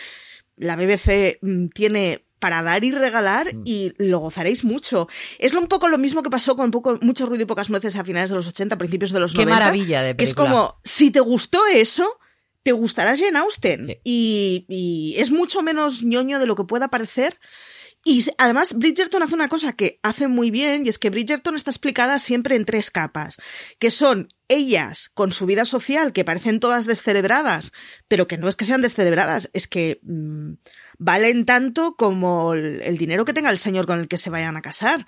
La 0.55 0.75
BBC 0.75 1.37
mm, 1.41 1.67
tiene 1.67 2.25
para 2.39 2.63
dar 2.63 2.83
y 2.83 2.91
regalar 2.91 3.53
mm. 3.53 3.61
y 3.65 3.93
lo 3.97 4.19
gozaréis 4.19 4.63
mucho. 4.63 5.07
Es 5.37 5.53
un 5.53 5.67
poco 5.67 5.87
lo 5.87 5.99
mismo 5.99 6.23
que 6.23 6.31
pasó 6.31 6.55
con 6.55 6.71
poco, 6.71 6.97
mucho 7.01 7.27
ruido 7.27 7.43
y 7.43 7.45
pocas 7.45 7.69
nueces 7.69 7.95
a 7.97 8.03
finales 8.03 8.31
de 8.31 8.37
los 8.37 8.47
80, 8.47 8.77
principios 8.79 9.11
de 9.11 9.19
los 9.19 9.35
90. 9.35 9.45
Qué 9.45 9.59
maravilla 9.59 10.01
de 10.01 10.15
película. 10.15 10.17
Que 10.17 10.23
es 10.23 10.33
como, 10.33 10.79
si 10.83 11.11
te 11.11 11.19
gustó 11.19 11.67
eso, 11.67 12.17
te 12.63 12.71
gustará 12.71 13.15
Jane 13.15 13.37
Austen. 13.37 13.99
Y, 14.03 14.65
y, 14.67 15.15
es 15.19 15.29
mucho 15.29 15.61
menos 15.61 16.03
ñoño 16.03 16.39
de 16.39 16.47
lo 16.47 16.55
que 16.55 16.63
pueda 16.63 16.87
parecer. 16.87 17.37
Y 18.03 18.25
además, 18.39 18.73
Bridgerton 18.77 19.21
hace 19.21 19.35
una 19.35 19.47
cosa 19.47 19.73
que 19.73 19.99
hace 20.01 20.27
muy 20.27 20.49
bien, 20.49 20.85
y 20.85 20.89
es 20.89 20.97
que 20.97 21.11
Bridgerton 21.11 21.55
está 21.55 21.69
explicada 21.69 22.17
siempre 22.17 22.55
en 22.55 22.65
tres 22.65 22.89
capas, 22.89 23.37
que 23.77 23.91
son 23.91 24.29
ellas 24.47 25.09
con 25.13 25.31
su 25.31 25.45
vida 25.45 25.65
social, 25.65 26.11
que 26.11 26.25
parecen 26.25 26.59
todas 26.59 26.87
descerebradas, 26.87 27.73
pero 28.07 28.27
que 28.27 28.39
no 28.39 28.49
es 28.49 28.55
que 28.55 28.65
sean 28.65 28.81
descerebradas, 28.81 29.51
es 29.53 29.67
que 29.67 29.99
mm, 30.01 30.53
valen 30.97 31.45
tanto 31.45 31.95
como 31.95 32.55
el, 32.55 32.97
dinero 32.97 33.23
que 33.23 33.33
tenga 33.33 33.51
el 33.51 33.59
señor 33.59 33.85
con 33.85 33.99
el 33.99 34.07
que 34.07 34.17
se 34.17 34.31
vayan 34.31 34.57
a 34.57 34.61
casar. 34.61 35.05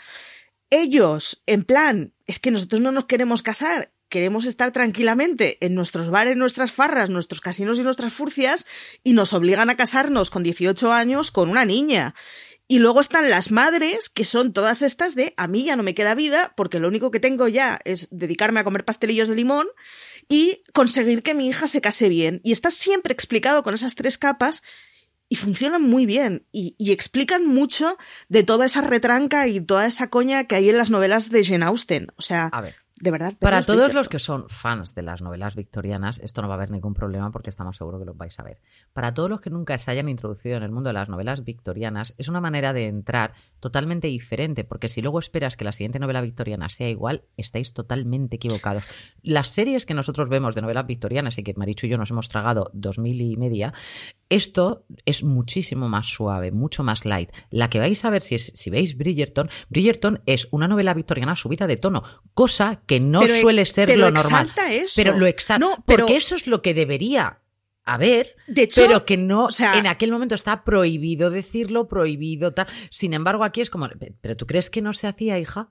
Ellos, 0.70 1.42
en 1.48 1.64
plan, 1.64 2.14
es 2.28 2.40
que 2.40 2.52
nosotros 2.52 2.80
no 2.80 2.92
nos 2.92 3.06
queremos 3.06 3.42
casar, 3.42 3.92
queremos 4.08 4.46
estar 4.46 4.72
tranquilamente 4.72 5.58
en 5.66 5.74
nuestros 5.74 6.12
bares, 6.12 6.38
nuestras 6.38 6.72
farras, 6.72 7.10
nuestros 7.10 7.42
casinos 7.42 7.80
y 7.80 7.84
nuestras 7.84 8.14
furcias, 8.14 8.68
y 9.04 9.14
nos 9.14 9.34
obligan 9.34 9.72
a 9.72 9.78
casarnos 9.78 10.30
con 10.30 10.44
18 10.44 10.94
años 10.94 11.32
con 11.32 11.50
una 11.50 11.66
niña. 11.66 12.14
Y 12.68 12.80
luego 12.80 13.02
están 13.02 13.30
las 13.30 13.52
madres, 13.52 14.10
que 14.10 14.24
son 14.24 14.54
todas 14.54 14.82
estas 14.82 15.16
de 15.16 15.34
a 15.38 15.48
mí 15.48 15.66
ya 15.66 15.76
no 15.76 15.84
me 15.84 15.94
queda 15.94 16.16
vida, 16.16 16.54
porque 16.56 16.80
lo 16.80 16.88
único 16.88 17.12
que 17.12 17.20
tengo 17.20 17.48
ya 17.48 17.80
es 17.84 18.08
dedicarme 18.12 18.62
a 18.62 18.64
comer 18.64 18.86
pastelillos 18.86 19.28
de 19.28 19.36
limón 19.36 19.68
y 20.30 20.64
conseguir 20.74 21.24
que 21.24 21.34
mi 21.34 21.48
hija 21.48 21.68
se 21.68 21.82
case 21.82 22.10
bien. 22.10 22.40
Y 22.44 22.52
está 22.52 22.72
siempre 22.72 23.14
explicado 23.14 23.64
con 23.64 23.74
esas 23.76 23.96
tres 23.96 24.18
capas 24.18 24.64
y 25.28 25.36
funcionan 25.36 25.82
muy 25.82 26.06
bien 26.06 26.48
y, 26.52 26.76
explican 26.92 27.46
mucho 27.46 27.98
de 28.30 28.44
toda 28.44 28.66
esa 28.66 28.82
retranca 28.82 29.48
y 29.48 29.60
toda 29.60 29.86
esa 29.86 30.10
coña 30.10 30.46
que 30.46 30.56
hay 30.56 30.70
en 30.70 30.78
las 30.78 30.90
novelas 30.90 31.30
de 31.30 31.44
Jane 31.44 31.66
Austen. 31.66 32.08
O 32.16 32.22
sea, 32.22 32.46
a 32.48 32.62
ver 32.62 32.76
de 33.00 33.12
verdad. 33.12 33.34
Para 33.40 33.64
todos 33.64 33.94
los 33.94 34.08
que 34.08 34.20
son 34.20 34.48
fans 34.50 34.94
de 34.94 35.02
las 35.02 35.22
novelas 35.22 35.56
victorianas, 35.56 36.20
esto 36.20 36.42
no 36.42 36.48
va 36.48 36.54
a 36.54 36.58
haber 36.58 36.70
ningún 36.70 36.94
problema 36.94 37.32
porque 37.32 37.50
estamos 37.50 37.78
seguros 37.78 38.00
que 38.00 38.06
lo 38.06 38.14
vais 38.14 38.40
a 38.40 38.44
ver. 38.44 38.60
Para 38.94 39.14
todos 39.14 39.30
los 39.30 39.42
que 39.42 39.50
nunca 39.50 39.78
se 39.80 39.90
hayan 39.92 40.10
introducido 40.10 40.58
en 40.58 40.64
el 40.64 40.72
mundo 40.72 40.90
de 40.90 40.94
las 40.94 41.10
novelas 41.10 41.44
victorianas, 41.44 42.14
es 42.18 42.28
una 42.28 42.40
manera 42.40 42.72
de 42.72 42.88
entrar 42.88 43.34
totalmente 43.60 44.08
diferente, 44.08 44.64
porque 44.64 44.90
si 44.90 45.02
luego 45.02 45.20
esperas 45.20 45.58
que 45.58 45.66
la 45.66 45.72
siguiente 45.72 45.98
novela 45.98 46.22
victoriana 46.22 46.70
sea 46.70 46.90
igual, 46.90 47.24
estáis 47.36 47.74
totalmente 47.74 48.36
equivocados. 48.36 48.84
Las 49.22 49.50
series 49.50 49.86
que 49.86 49.94
nosotros 49.94 50.30
vemos 50.30 50.54
de 50.54 50.62
novelas 50.62 50.86
victorianas 50.86 51.38
y 51.38 51.44
que 51.44 51.54
Marichu 51.56 51.88
y 51.88 51.90
yo 51.90 51.98
nos 51.98 52.12
hemos 52.12 52.30
tragado 52.30 52.70
dos 52.74 53.00
mil 53.00 53.22
y 53.22 53.38
media, 53.38 53.74
esto 54.30 54.86
es 55.06 55.24
muchísimo 55.24 55.90
más 55.90 56.08
suave, 56.08 56.52
mucho 56.52 56.84
más 56.84 57.06
light. 57.06 57.30
La 57.50 57.70
que 57.70 57.80
vais 57.80 58.04
a 58.06 58.10
ver 58.10 58.22
si, 58.22 58.38
si 58.38 58.70
veis 58.70 58.98
Bridgerton, 58.98 59.50
Bridgerton 59.70 60.22
es 60.26 60.48
una 60.52 60.68
novela 60.68 60.94
victoriana 60.94 61.36
subida 61.36 61.68
de 61.68 61.78
tono, 61.78 62.04
cosa 62.34 62.82
que 62.86 62.93
no 63.00 63.28
suele 63.28 63.66
ser 63.66 63.96
lo, 63.98 64.12
normal. 64.12 64.52
Eso. 64.70 64.94
Pero 64.96 65.18
lo 65.18 65.26
exalta. 65.26 65.78
porque 65.86 66.16
eso 66.16 66.36
es 66.36 66.48
lo 66.48 66.62
que 66.62 66.74
debería 66.74 67.40
haber, 67.86 68.36
de 68.48 68.64
hecho, 68.64 68.82
pero 68.86 69.06
que 69.06 69.18
no, 69.18 69.46
o 69.46 69.52
sea, 69.52 69.78
en 69.78 69.88
aquel 69.88 70.12
momento 70.12 70.36
está 70.36 70.64
prohibido 70.64 71.30
decirlo, 71.30 71.88
prohibido 71.88 72.54
tal. 72.54 72.68
Sin 72.90 73.14
embargo, 73.14 73.44
aquí 73.44 73.62
es 73.62 73.70
como, 73.70 73.90
pero 74.22 74.38
¿tú 74.38 74.48
crees 74.48 74.70
que 74.70 74.82
no 74.82 74.94
se 74.94 75.08
hacía, 75.08 75.38
hija? 75.38 75.70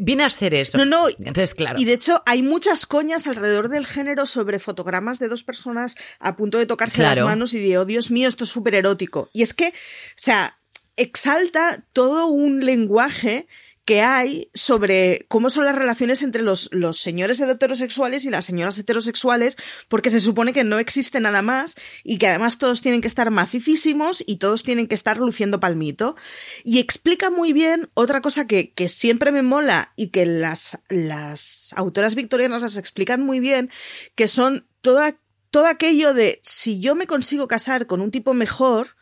Viene 0.00 0.24
a 0.24 0.30
ser 0.30 0.54
eso. 0.54 0.78
No, 0.78 0.86
no. 0.86 1.08
Entonces, 1.08 1.54
claro. 1.54 1.78
Y 1.78 1.84
de 1.84 1.92
hecho, 1.92 2.22
hay 2.24 2.42
muchas 2.42 2.86
coñas 2.86 3.26
alrededor 3.26 3.68
del 3.68 3.84
género 3.84 4.24
sobre 4.24 4.58
fotogramas 4.58 5.18
de 5.18 5.28
dos 5.28 5.44
personas 5.44 5.96
a 6.18 6.36
punto 6.36 6.56
de 6.58 6.64
tocarse 6.64 7.02
las 7.02 7.20
manos 7.20 7.52
y 7.52 7.60
de, 7.60 7.76
oh 7.76 7.84
Dios 7.84 8.10
mío, 8.10 8.28
esto 8.28 8.44
es 8.44 8.50
súper 8.50 8.74
erótico. 8.74 9.28
Y 9.34 9.42
es 9.42 9.52
que, 9.52 9.68
o 9.68 9.72
sea, 10.16 10.58
exalta 10.96 11.84
todo 11.92 12.26
un 12.26 12.64
lenguaje 12.64 13.46
que 13.86 14.02
hay 14.02 14.50
sobre 14.52 15.26
cómo 15.28 15.48
son 15.48 15.64
las 15.64 15.76
relaciones 15.76 16.22
entre 16.22 16.42
los, 16.42 16.68
los 16.72 16.98
señores 16.98 17.40
heterosexuales 17.40 18.24
y 18.24 18.30
las 18.30 18.44
señoras 18.44 18.76
heterosexuales, 18.78 19.56
porque 19.88 20.10
se 20.10 20.20
supone 20.20 20.52
que 20.52 20.64
no 20.64 20.80
existe 20.80 21.20
nada 21.20 21.40
más 21.40 21.76
y 22.02 22.18
que 22.18 22.26
además 22.26 22.58
todos 22.58 22.82
tienen 22.82 23.00
que 23.00 23.06
estar 23.06 23.30
macicísimos 23.30 24.24
y 24.26 24.38
todos 24.38 24.64
tienen 24.64 24.88
que 24.88 24.96
estar 24.96 25.18
luciendo 25.18 25.60
palmito. 25.60 26.16
Y 26.64 26.80
explica 26.80 27.30
muy 27.30 27.52
bien 27.52 27.88
otra 27.94 28.20
cosa 28.20 28.48
que, 28.48 28.72
que 28.72 28.88
siempre 28.88 29.30
me 29.30 29.42
mola 29.42 29.92
y 29.94 30.08
que 30.08 30.26
las, 30.26 30.78
las 30.88 31.72
autoras 31.76 32.16
victorianas 32.16 32.62
las 32.62 32.76
explican 32.78 33.22
muy 33.22 33.38
bien, 33.38 33.70
que 34.16 34.26
son 34.26 34.66
toda, 34.80 35.16
todo 35.52 35.66
aquello 35.66 36.12
de 36.12 36.40
si 36.42 36.80
yo 36.80 36.96
me 36.96 37.06
consigo 37.06 37.46
casar 37.46 37.86
con 37.86 38.00
un 38.00 38.10
tipo 38.10 38.34
mejor, 38.34 38.96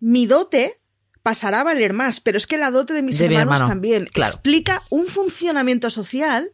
mi 0.00 0.24
dote 0.24 0.80
pasará 1.24 1.60
a 1.60 1.64
valer 1.64 1.94
más, 1.94 2.20
pero 2.20 2.36
es 2.36 2.46
que 2.46 2.58
la 2.58 2.70
dote 2.70 2.92
de 2.92 3.02
mis 3.02 3.18
hermanos 3.18 3.66
también 3.66 4.06
explica 4.14 4.82
un 4.90 5.06
funcionamiento 5.06 5.88
social 5.88 6.52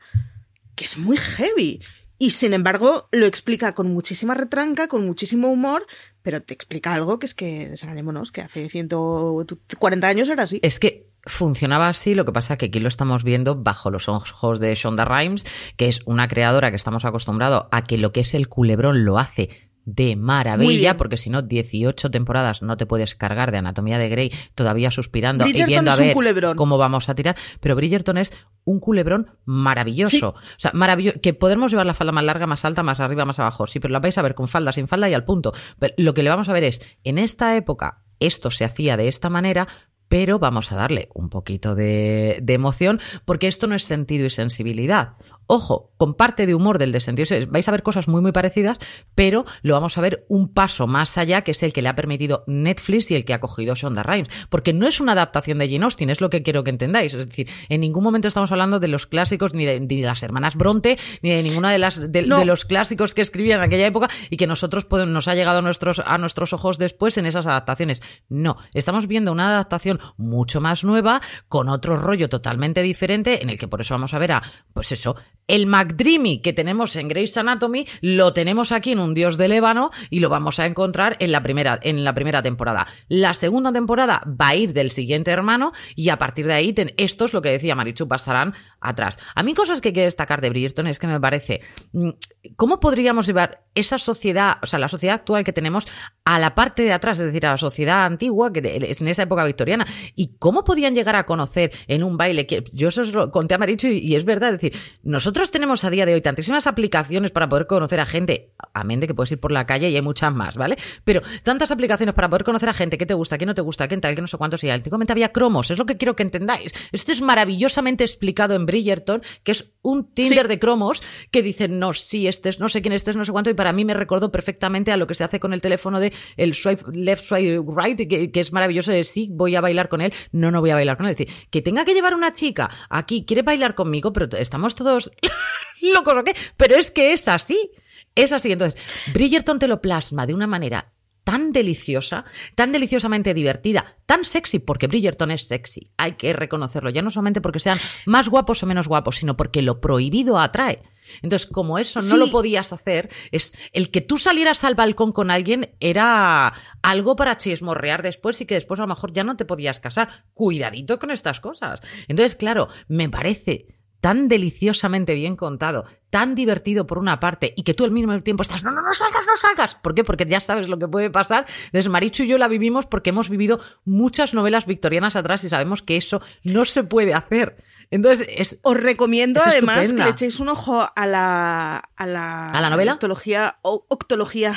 que 0.77 0.85
es 0.85 0.97
muy 0.97 1.16
heavy. 1.16 1.83
Y 2.18 2.31
sin 2.31 2.53
embargo, 2.53 3.09
lo 3.11 3.27
explica 3.27 3.75
con 3.75 3.93
muchísima 3.93 4.35
retranca, 4.35 4.87
con 4.87 5.05
muchísimo 5.05 5.49
humor, 5.49 5.87
pero 6.23 6.41
te 6.41 6.55
explica 6.55 6.95
algo 6.95 7.18
que 7.18 7.27
es 7.27 7.35
que, 7.35 7.68
desanimémonos, 7.68 8.31
que 8.31 8.43
hace 8.43 8.68
140 8.68 10.07
años 10.07 10.29
era 10.29 10.45
así. 10.45 10.61
Es 10.62 10.79
que 10.79 11.09
funcionaba 11.27 11.89
así, 11.89 12.14
lo 12.14 12.25
que 12.25 12.33
pasa 12.33 12.55
es 12.55 12.59
que 12.59 12.66
aquí 12.66 12.79
lo 12.79 12.89
estamos 12.89 13.25
viendo 13.25 13.57
bajo 13.57 13.91
los 13.91 14.09
ojos 14.09 14.61
de 14.61 14.75
Shonda 14.77 15.05
Rhimes, 15.05 15.45
que 15.77 15.89
es 15.89 16.01
una 16.05 16.29
creadora 16.29 16.71
que 16.71 16.77
estamos 16.77 17.05
acostumbrados 17.05 17.64
a 17.73 17.83
que 17.83 17.99
lo 17.99 18.12
que 18.12 18.21
es 18.21 18.35
el 18.35 18.49
culebrón 18.49 19.05
lo 19.05 19.18
hace 19.18 19.70
de 19.95 20.16
maravilla, 20.16 20.97
porque 20.97 21.16
si 21.16 21.30
no, 21.30 21.43
18 21.43 22.11
temporadas 22.11 22.62
no 22.62 22.76
te 22.76 22.86
puedes 22.86 23.14
cargar 23.14 23.51
de 23.51 23.59
Anatomía 23.59 23.99
de 23.99 24.09
Grey 24.09 24.32
todavía 24.55 24.91
suspirando 24.91 25.47
y 25.47 25.53
viendo 25.64 25.91
a 25.91 25.97
ver 25.97 26.14
cómo 26.57 26.78
vamos 26.78 27.09
a 27.09 27.14
tirar. 27.14 27.36
Pero 27.61 27.74
Bridgerton 27.74 28.18
es 28.18 28.32
un 28.64 28.78
culebrón 28.80 29.38
maravilloso. 29.45 30.30
O 30.30 30.59
sea, 30.59 30.70
maravilloso. 30.74 31.20
Que 31.20 31.34
podemos 31.34 31.72
llevar 31.72 31.86
la 31.86 31.95
falda 31.95 32.12
más 32.12 32.24
larga, 32.24 32.47
más 32.47 32.64
alta, 32.64 32.82
más 32.82 33.01
arriba, 33.01 33.24
más 33.24 33.38
abajo. 33.38 33.66
Sí, 33.66 33.80
pero 33.80 33.93
la 33.93 34.01
vais 34.01 34.16
a 34.16 34.22
ver 34.22 34.34
con 34.34 34.49
falda, 34.49 34.72
sin 34.72 34.86
falda 34.86 35.09
y 35.09 35.14
al 35.14 35.24
punto. 35.24 35.53
lo 35.97 36.14
que 36.14 36.22
le 36.22 36.30
vamos 36.30 36.49
a 36.49 36.53
ver 36.53 36.64
es, 36.64 36.80
en 37.05 37.18
esta 37.18 37.57
época, 37.57 38.03
esto 38.20 38.51
se 38.51 38.64
hacía 38.64 38.97
de 38.97 39.09
esta 39.09 39.28
manera, 39.28 39.66
pero 40.09 40.38
vamos 40.38 40.72
a 40.72 40.76
darle 40.76 41.09
un 41.14 41.28
poquito 41.30 41.74
de, 41.74 42.38
de, 42.43 42.55
emoción 42.55 43.01
porque 43.24 43.47
esto 43.47 43.66
no 43.66 43.74
es 43.74 43.84
sentido 43.84 44.26
y 44.26 44.30
sensibilidad. 44.30 45.14
Ojo, 45.53 45.91
con 45.97 46.15
parte 46.15 46.47
de 46.47 46.55
humor 46.55 46.79
del 46.79 46.93
descendido. 46.93 47.27
Vais 47.49 47.67
a 47.67 47.73
ver 47.73 47.83
cosas 47.83 48.07
muy, 48.07 48.23
muy 48.23 48.31
parecidas, 48.31 48.79
pero 49.17 49.45
lo 49.63 49.75
vamos 49.75 49.99
a 49.99 50.01
ver 50.01 50.25
un 50.29 50.55
paso 50.55 50.87
más 50.87 51.19
allá, 51.19 51.43
que 51.43 51.51
es 51.51 51.65
el 51.65 51.73
que 51.73 51.83
le 51.83 51.89
ha 51.89 51.97
permitido 51.97 52.45
Netflix 52.47 53.11
y 53.11 53.17
el 53.17 53.25
que 53.25 53.35
ha 53.35 53.41
cogido 53.41 53.75
Shonda 53.75 54.05
Rhimes. 54.05 54.29
Porque 54.49 54.73
no 54.73 54.87
es 54.87 55.01
una 55.01 55.11
adaptación 55.11 55.59
de 55.59 55.69
Jane 55.69 55.83
Austen, 55.83 56.09
es 56.09 56.21
lo 56.21 56.31
que 56.31 56.45
quiero 56.45 56.63
que 56.63 56.71
entendáis. 56.71 57.15
Es 57.15 57.27
decir, 57.27 57.49
en 57.69 57.81
ningún 57.81 58.05
momento 58.05 58.29
estamos 58.29 58.53
hablando 58.53 58.79
de 58.79 58.87
los 58.87 59.09
clásicos, 59.09 59.53
ni 59.53 59.67
de, 59.67 59.85
las 60.03 60.23
hermanas 60.23 60.55
Bronte, 60.55 61.01
ni 61.21 61.31
de 61.31 61.43
ninguna 61.43 61.73
de 61.73 61.79
las 61.79 62.13
de, 62.13 62.23
los 62.23 62.65
clásicos 62.65 63.13
que 63.13 63.23
escribían 63.23 63.59
en 63.59 63.65
aquella 63.65 63.89
época 63.89 64.09
y 64.31 64.37
que 64.37 64.47
nosotros 64.47 64.87
nos 65.09 65.27
ha 65.27 65.35
llegado 65.35 65.59
a 65.59 65.63
nuestros, 65.63 65.99
a 65.99 66.17
nuestros 66.17 66.53
ojos 66.53 66.79
después 66.79 67.19
en 67.19 67.27
esas 67.27 67.49
adaptaciones. 67.49 68.03
No, 68.29 68.57
estamos 68.73 69.09
viendo 69.09 69.33
una 69.33 69.49
adaptación 69.49 69.99
mucho 70.17 70.61
más 70.61 70.85
nueva, 70.85 71.21
con 71.49 71.69
otro 71.69 71.97
rollo 71.97 72.29
totalmente 72.29 72.83
diferente, 72.83 73.43
en 73.43 73.51
el 73.51 73.59
que 73.59 73.67
por 73.67 73.81
eso 73.81 73.95
vamos 73.95 74.15
a 74.15 74.21
ver 74.21 74.31
a, 74.31 74.43
pues 74.73 74.93
eso, 74.93 75.17
el 75.51 75.67
McDreamy 75.67 76.39
que 76.39 76.53
tenemos 76.53 76.95
en 76.95 77.09
Grey's 77.09 77.37
Anatomy 77.37 77.85
lo 78.01 78.33
tenemos 78.33 78.71
aquí 78.71 78.93
en 78.93 79.01
Un 79.01 79.15
Dios 79.15 79.37
del 79.37 79.51
Ébano 79.51 79.91
y 80.09 80.21
lo 80.21 80.29
vamos 80.29 80.61
a 80.61 80.67
encontrar 80.67 81.17
en 81.19 81.33
la 81.33 81.43
primera, 81.43 81.81
en 81.83 82.05
la 82.05 82.15
primera 82.15 82.41
temporada. 82.41 82.87
La 83.09 83.35
segunda 83.35 83.73
temporada 83.73 84.23
va 84.29 84.49
a 84.49 84.55
ir 84.55 84.73
del 84.73 84.93
siguiente 84.93 85.33
hermano 85.33 85.73
y 85.97 86.11
a 86.11 86.19
partir 86.19 86.47
de 86.47 86.55
ahí, 86.55 86.73
esto 86.97 87.25
es 87.25 87.33
lo 87.33 87.43
que 87.43 87.51
decía 87.51 87.75
Marichu, 87.75 88.07
pasarán 88.07 88.55
atrás. 88.81 89.18
A 89.35 89.43
mí 89.43 89.55
cosas 89.55 89.81
que 89.81 89.93
quiero 89.93 90.07
destacar 90.07 90.41
de 90.41 90.51
Bridgerton 90.51 90.87
es 90.87 90.99
que 90.99 91.07
me 91.07 91.20
parece, 91.20 91.61
mm, 91.93 92.11
¿cómo 92.57 92.81
podríamos 92.81 93.26
llevar 93.26 93.64
esa 93.74 93.99
sociedad, 93.99 94.57
o 94.62 94.66
sea, 94.66 94.78
la 94.78 94.89
sociedad 94.89 95.16
actual 95.16 95.45
que 95.45 95.53
tenemos 95.53 95.87
a 96.24 96.39
la 96.39 96.55
parte 96.55 96.83
de 96.83 96.93
atrás, 96.93 97.18
es 97.18 97.26
decir, 97.26 97.47
a 97.47 97.51
la 97.51 97.57
sociedad 97.57 98.05
antigua, 98.05 98.53
que 98.53 98.61
es 98.89 99.01
en 99.01 99.09
esa 99.09 99.22
época 99.22 99.45
victoriana? 99.45 99.87
¿Y 100.14 100.37
cómo 100.39 100.64
podían 100.64 100.95
llegar 100.95 101.16
a 101.16 101.26
conocer 101.26 101.72
en 101.87 102.03
un 102.03 102.16
baile? 102.16 102.47
Que 102.47 102.64
yo 102.72 102.89
eso 102.89 103.03
lo 103.05 103.31
conté 103.31 103.55
a 103.55 103.59
Marichu 103.59 103.89
y, 103.89 104.14
es 104.14 104.24
verdad, 104.24 104.55
es 104.55 104.61
decir, 104.61 104.81
nosotros 105.03 105.51
tenemos 105.51 105.85
a 105.85 105.91
día 105.91 106.07
de 106.07 106.14
hoy 106.14 106.20
tantísimas 106.20 106.66
aplicaciones 106.66 107.31
para 107.31 107.49
poder 107.49 107.66
conocer 107.66 108.01
a 108.01 108.07
gente, 108.07 108.53
amén 108.72 109.01
de 109.01 109.07
que 109.07 109.14
puedes 109.14 109.33
ir 109.33 109.41
por 109.41 109.53
la 109.53 109.66
calle 109.66 109.91
y 109.91 109.97
hay 109.97 110.03
muchas 110.03 110.33
más, 110.33 110.57
¿vale? 110.57 110.76
Pero 111.05 111.22
tantas 111.43 111.70
aplicaciones 111.70 112.14
para 112.14 112.28
poder 112.28 112.45
conocer 112.45 112.68
a 112.68 112.74
gente, 112.74 112.99
qué 112.99 113.07
te 113.07 113.14
gusta, 113.14 113.39
qué 113.39 113.47
no 113.47 113.55
te 113.55 113.62
gusta, 113.62 113.89
qué 113.89 113.97
tal, 113.97 114.14
qué 114.14 114.20
no 114.20 114.26
sé 114.26 114.37
cuántos 114.37 114.64
y 114.64 114.70
antiguamente 114.70 115.12
había 115.12 115.33
cromos, 115.33 115.70
es 115.70 115.78
lo 115.78 115.87
que 115.87 115.97
quiero 115.97 116.16
que 116.16 116.22
entendáis. 116.22 116.72
Esto 116.93 117.12
es 117.12 117.22
maravillosamente 117.22 118.05
explicado 118.05 118.55
en 118.55 118.66
Bridgerton, 118.71 119.23
que 119.43 119.53
es 119.53 119.73
un 119.83 120.12
Tinder 120.14 120.47
de 120.49 120.59
cromos 120.59 121.03
que 121.31 121.43
dicen, 121.43 121.79
no, 121.79 121.93
sí, 121.93 122.29
este 122.29 122.49
es, 122.49 122.61
no 122.61 122.68
sé 122.68 122.83
quién 122.83 122.93
este 122.93 123.11
es, 123.11 123.16
no 123.16 123.25
sé 123.25 123.33
cuánto, 123.33 123.51
y 123.51 123.55
para 123.55 123.73
mí 123.73 123.85
me 123.85 123.95
recordó 123.95 124.31
perfectamente 124.31 124.93
a 124.93 124.97
lo 124.97 125.07
que 125.07 125.14
se 125.14 125.25
hace 125.25 125.41
con 125.41 125.53
el 125.53 125.61
teléfono 125.61 126.01
de 126.01 126.12
el 126.37 126.55
swipe 126.55 126.85
left, 126.93 127.25
swipe 127.25 127.62
right, 127.77 128.09
que, 128.09 128.41
es 128.41 128.53
maravilloso 128.53 128.93
de 128.93 129.05
sí, 129.05 129.29
voy 129.33 129.57
a 129.57 129.61
bailar 129.61 129.89
con 129.89 130.01
él, 130.01 130.12
no, 130.33 130.51
no 130.51 130.61
voy 130.61 130.71
a 130.71 130.75
bailar 130.75 130.97
con 130.97 131.07
él. 131.07 131.12
Es 131.12 131.18
decir, 131.18 131.35
que 131.51 131.62
tenga 131.62 131.85
que 131.85 131.95
llevar 131.95 132.14
una 132.14 132.33
chica 132.33 132.71
aquí, 132.89 133.25
quiere 133.25 133.43
bailar 133.43 133.75
conmigo, 133.75 134.12
pero 134.12 134.29
estamos 134.37 134.75
todos 134.75 135.11
locos, 135.81 136.14
¿o 136.16 136.25
qué? 136.25 136.35
Pero 136.57 136.77
es 136.77 136.91
que 136.91 137.12
es 137.12 137.27
así. 137.29 137.73
Es 138.14 138.33
así. 138.33 138.51
Entonces, 138.53 138.81
Bridgerton 139.12 139.59
te 139.59 139.68
lo 139.68 139.81
plasma 139.81 140.27
de 140.27 140.35
una 140.35 140.47
manera 140.47 140.93
tan 141.25 141.53
deliciosa, 141.53 142.25
tan 142.55 142.73
deliciosamente 142.73 143.35
divertida, 143.35 143.97
tan 144.07 144.25
sexy, 144.25 144.59
porque 144.59 144.87
Bridgerton 144.87 145.31
es 145.31 145.47
sexy, 145.47 145.91
hay 145.97 146.12
que 146.12 146.33
reconocerlo, 146.33 146.91
ya 146.91 147.03
no 147.03 147.11
solamente 147.11 147.41
porque 147.41 147.61
sean 147.61 147.79
más 148.07 148.29
guapos 148.29 148.62
o 148.62 148.66
menos 148.66 148.89
guapos, 148.89 149.16
sino 149.16 149.37
porque 149.37 149.62
lo 149.62 149.81
prohibido 149.81 150.39
atrae. 150.39 150.83
Entonces, 151.23 151.49
como 151.49 151.79
eso 151.79 152.01
no 152.01 152.16
lo 152.16 152.31
podías 152.31 152.73
hacer, 152.73 153.11
es 153.33 153.53
el 153.73 153.91
que 153.91 154.01
tú 154.01 154.18
salieras 154.18 154.64
al 154.64 154.75
balcón 154.75 155.12
con 155.12 155.31
alguien 155.31 155.75
era 155.81 156.55
algo 156.83 157.16
para 157.16 157.37
chismorrear 157.37 158.03
después 158.03 158.41
y 158.41 158.47
que 158.47 158.55
después 158.55 158.79
a 158.81 158.85
lo 158.85 158.89
mejor 158.89 159.12
ya 159.12 159.25
no 159.25 159.37
te 159.37 159.45
podías 159.45 159.81
casar. 159.81 160.25
Cuidadito 160.35 160.99
con 160.99 161.11
estas 161.11 161.41
cosas. 161.41 161.81
Entonces, 162.09 162.37
claro, 162.37 162.68
me 162.89 163.09
parece 163.09 163.80
tan 164.01 164.29
deliciosamente 164.29 165.15
bien 165.15 165.37
contado, 165.37 165.85
tan 166.09 166.35
divertido 166.35 166.87
por 166.87 166.99
una 166.99 167.21
parte 167.21 167.53
y 167.57 167.63
que 167.63 167.75
tú 167.75 167.85
al 167.85 167.91
mismo 167.91 168.21
tiempo 168.23 168.43
estás, 168.43 168.65
no, 168.65 168.73
no, 168.73 168.83
no 168.83 168.95
salgas, 168.95 169.25
no 169.27 169.37
salgas. 169.37 169.75
¿Por 169.77 169.95
qué? 169.95 170.05
Porque 170.05 170.27
ya 170.27 170.41
sabes 170.41 170.69
lo 170.69 170.79
que 170.79 170.89
puede 170.89 171.11
pasar. 171.11 171.47
Entonces, 171.67 171.89
Marichu 171.91 172.25
y 172.25 172.29
yo 172.29 172.39
la 172.39 172.49
vivimos 172.49 172.87
porque 172.87 173.11
hemos 173.11 173.29
vivido 173.29 173.61
muchas 173.85 174.35
novelas 174.35 174.67
victorianas 174.67 175.17
atrás 175.17 175.45
y 175.45 175.51
sabemos 175.51 175.83
que 175.83 175.97
eso 175.97 176.21
no 176.45 176.65
se 176.65 176.83
puede 176.83 177.15
hacer. 177.15 177.63
Entonces, 177.91 178.27
es, 178.31 178.59
os 178.63 178.81
recomiendo 178.81 179.41
además 179.45 179.93
que 179.93 180.03
le 180.03 180.11
echéis 180.11 180.41
un 180.41 180.49
ojo 180.49 180.87
a 180.95 181.07
la, 181.07 181.77
a 181.97 182.07
la, 182.07 182.51
¿A 182.51 182.61
la 182.61 182.71
novela? 182.71 182.95
Octología, 182.95 183.59
octología 183.63 184.55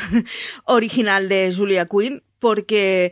original 0.66 1.30
de 1.30 1.54
Julia 1.56 1.86
Quinn, 1.86 2.24
porque 2.40 3.12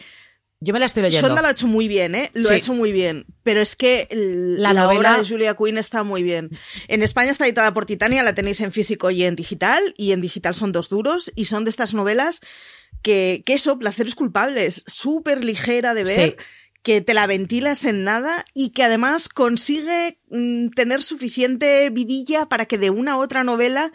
yo 0.64 0.74
me 0.74 0.80
la 0.80 0.86
estoy 0.86 1.02
leyendo. 1.02 1.28
Sonda 1.28 1.42
lo 1.42 1.48
ha 1.48 1.52
hecho 1.52 1.66
muy 1.66 1.88
bien, 1.88 2.14
¿eh? 2.14 2.30
Lo 2.36 2.50
ha 2.50 2.56
hecho 2.56 2.74
muy 2.74 2.92
bien. 2.92 3.26
Pero 3.42 3.62
es 3.62 3.76
que 3.76 4.08
la, 4.12 4.74
novela... 4.74 5.00
obra 5.00 5.18
de 5.18 5.28
Julia 5.28 5.56
Quinn 5.56 5.80
está 5.80 6.04
muy 6.04 6.22
bien. 6.22 6.52
En 6.88 7.02
España 7.02 7.32
está 7.32 7.48
editada 7.48 7.74
por 7.74 7.88
Titania, 7.88 8.22
la 8.22 8.36
tenéis 8.36 8.62
en 8.62 8.72
físico 8.72 9.10
y 9.10 9.24
en 9.24 9.36
digital. 9.36 9.82
Y 9.98 10.12
en 10.12 10.22
digital 10.22 10.54
son 10.54 10.72
dos 10.72 10.88
duros. 10.88 11.32
Y 11.36 11.46
son 11.46 11.64
de 11.64 11.72
estas 11.72 11.96
novelas 11.96 12.42
que, 13.02 13.42
que 13.44 13.54
eso, 13.54 13.80
placeres 13.80 14.14
culpables. 14.14 14.84
Súper 14.86 15.44
ligera 15.44 15.96
de 15.96 16.04
ver. 16.04 16.38
Que 16.84 17.02
te 17.02 17.16
la 17.16 17.26
ventilas 17.26 17.84
en 17.86 18.04
nada 18.04 18.46
y 18.54 18.70
que 18.70 18.84
además 18.84 19.30
consigue 19.30 20.20
mm, 20.30 20.70
tener 20.70 21.02
suficiente 21.02 21.90
vidilla 21.90 22.48
para 22.48 22.66
que 22.66 22.78
de 22.78 22.92
una 22.92 23.18
u 23.18 23.22
otra 23.22 23.44
novela 23.44 23.92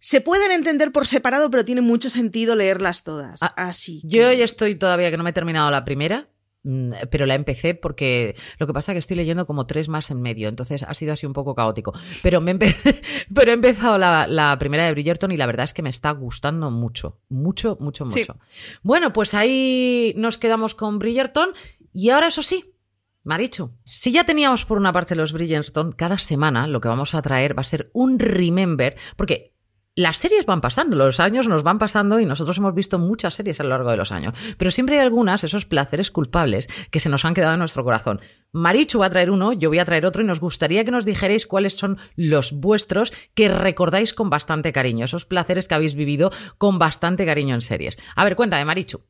se 0.00 0.20
pueden 0.20 0.50
entender 0.52 0.92
por 0.92 1.06
separado, 1.06 1.50
pero 1.50 1.64
tiene 1.64 1.80
mucho 1.80 2.10
sentido 2.10 2.56
leerlas 2.56 3.02
todas. 3.04 3.42
Ah, 3.42 3.54
así. 3.56 4.00
Yo 4.04 4.32
ya 4.32 4.44
estoy 4.44 4.76
todavía 4.76 5.10
que 5.10 5.16
no 5.16 5.24
me 5.24 5.30
he 5.30 5.32
terminado 5.32 5.70
la 5.70 5.84
primera, 5.84 6.28
mm, 6.62 6.92
pero 7.10 7.26
la 7.26 7.34
empecé 7.34 7.74
porque 7.74 8.36
lo 8.58 8.66
que 8.66 8.72
pasa 8.72 8.92
es 8.92 8.94
que 8.94 9.00
estoy 9.00 9.16
leyendo 9.16 9.46
como 9.46 9.66
tres 9.66 9.88
más 9.88 10.10
en 10.10 10.20
medio, 10.20 10.48
entonces 10.48 10.82
ha 10.82 10.94
sido 10.94 11.12
así 11.12 11.26
un 11.26 11.32
poco 11.32 11.54
caótico. 11.54 11.92
Pero, 12.22 12.40
me 12.40 12.54
pero 13.34 13.50
he 13.50 13.54
empezado 13.54 13.98
la, 13.98 14.56
primera 14.58 14.84
de 14.84 14.92
Bridgerton 14.92 15.32
y 15.32 15.36
la 15.36 15.46
verdad 15.46 15.64
es 15.64 15.74
que 15.74 15.82
me 15.82 15.90
está 15.90 16.10
gustando 16.12 16.70
mucho, 16.70 17.20
mucho, 17.28 17.76
mucho, 17.80 18.04
mucho. 18.04 18.36
Bueno, 18.82 19.12
pues 19.12 19.34
ahí 19.34 20.14
nos 20.16 20.38
quedamos 20.38 20.74
con 20.74 20.98
Bridgerton 20.98 21.54
y 21.92 22.10
ahora 22.10 22.28
eso 22.28 22.42
sí. 22.42 22.74
Marichu, 23.24 23.72
si 23.84 24.10
ya 24.10 24.24
teníamos 24.24 24.64
por 24.64 24.78
una 24.78 24.92
parte 24.92 25.14
los 25.14 25.34
Bridgerton, 25.34 25.92
cada 25.92 26.16
semana 26.16 26.66
lo 26.66 26.80
que 26.80 26.88
vamos 26.88 27.14
a 27.14 27.20
traer 27.20 27.58
va 27.58 27.60
a 27.60 27.64
ser 27.64 27.90
un 27.92 28.18
remember, 28.18 28.96
porque 29.16 29.52
las 29.98 30.18
series 30.18 30.46
van 30.46 30.60
pasando, 30.60 30.94
los 30.94 31.18
años 31.18 31.48
nos 31.48 31.64
van 31.64 31.80
pasando 31.80 32.20
y 32.20 32.24
nosotros 32.24 32.56
hemos 32.58 32.72
visto 32.72 33.00
muchas 33.00 33.34
series 33.34 33.58
a 33.58 33.64
lo 33.64 33.70
largo 33.70 33.90
de 33.90 33.96
los 33.96 34.12
años, 34.12 34.32
pero 34.56 34.70
siempre 34.70 34.94
hay 34.94 35.04
algunas, 35.04 35.42
esos 35.42 35.66
placeres 35.66 36.12
culpables, 36.12 36.68
que 36.92 37.00
se 37.00 37.08
nos 37.08 37.24
han 37.24 37.34
quedado 37.34 37.54
en 37.54 37.58
nuestro 37.58 37.82
corazón. 37.82 38.20
Marichu 38.52 39.00
va 39.00 39.06
a 39.06 39.10
traer 39.10 39.28
uno, 39.32 39.52
yo 39.52 39.70
voy 39.70 39.80
a 39.80 39.84
traer 39.84 40.06
otro 40.06 40.22
y 40.22 40.24
nos 40.24 40.38
gustaría 40.38 40.84
que 40.84 40.92
nos 40.92 41.04
dijerais 41.04 41.48
cuáles 41.48 41.74
son 41.74 41.98
los 42.14 42.52
vuestros 42.52 43.12
que 43.34 43.48
recordáis 43.48 44.14
con 44.14 44.30
bastante 44.30 44.72
cariño, 44.72 45.04
esos 45.04 45.26
placeres 45.26 45.66
que 45.66 45.74
habéis 45.74 45.96
vivido 45.96 46.30
con 46.58 46.78
bastante 46.78 47.26
cariño 47.26 47.56
en 47.56 47.62
series. 47.62 47.98
A 48.14 48.22
ver, 48.22 48.36
cuéntame, 48.36 48.64
Marichu. 48.64 49.02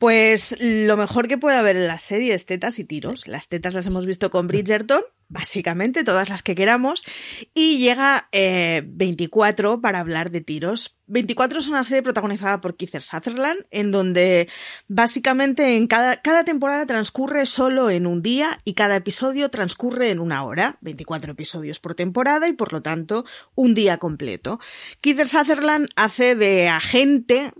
Pues 0.00 0.56
lo 0.60 0.96
mejor 0.96 1.28
que 1.28 1.36
puede 1.36 1.58
haber 1.58 1.76
en 1.76 1.86
la 1.86 1.98
serie 1.98 2.32
es 2.32 2.46
tetas 2.46 2.78
y 2.78 2.84
tiros. 2.84 3.28
Las 3.28 3.48
tetas 3.48 3.74
las 3.74 3.86
hemos 3.86 4.06
visto 4.06 4.30
con 4.30 4.46
Bridgerton, 4.46 5.02
básicamente, 5.28 6.04
todas 6.04 6.30
las 6.30 6.42
que 6.42 6.54
queramos. 6.54 7.04
Y 7.52 7.76
llega 7.80 8.30
24 8.32 9.74
eh, 9.74 9.78
para 9.82 10.00
hablar 10.00 10.30
de 10.30 10.40
tiros. 10.40 10.96
24 11.08 11.58
es 11.58 11.68
una 11.68 11.84
serie 11.84 12.02
protagonizada 12.02 12.62
por 12.62 12.78
Kiefer 12.78 13.02
Sutherland, 13.02 13.66
en 13.70 13.90
donde 13.90 14.48
básicamente 14.88 15.76
en 15.76 15.86
cada, 15.86 16.16
cada 16.22 16.44
temporada 16.44 16.86
transcurre 16.86 17.44
solo 17.44 17.90
en 17.90 18.06
un 18.06 18.22
día 18.22 18.58
y 18.64 18.72
cada 18.72 18.96
episodio 18.96 19.50
transcurre 19.50 20.08
en 20.08 20.18
una 20.18 20.44
hora. 20.44 20.78
24 20.80 21.32
episodios 21.32 21.78
por 21.78 21.94
temporada 21.94 22.48
y 22.48 22.54
por 22.54 22.72
lo 22.72 22.80
tanto 22.80 23.26
un 23.54 23.74
día 23.74 23.98
completo. 23.98 24.60
Kiefer 25.02 25.28
Sutherland 25.28 25.90
hace 25.94 26.36
de 26.36 26.68
agente 26.68 27.52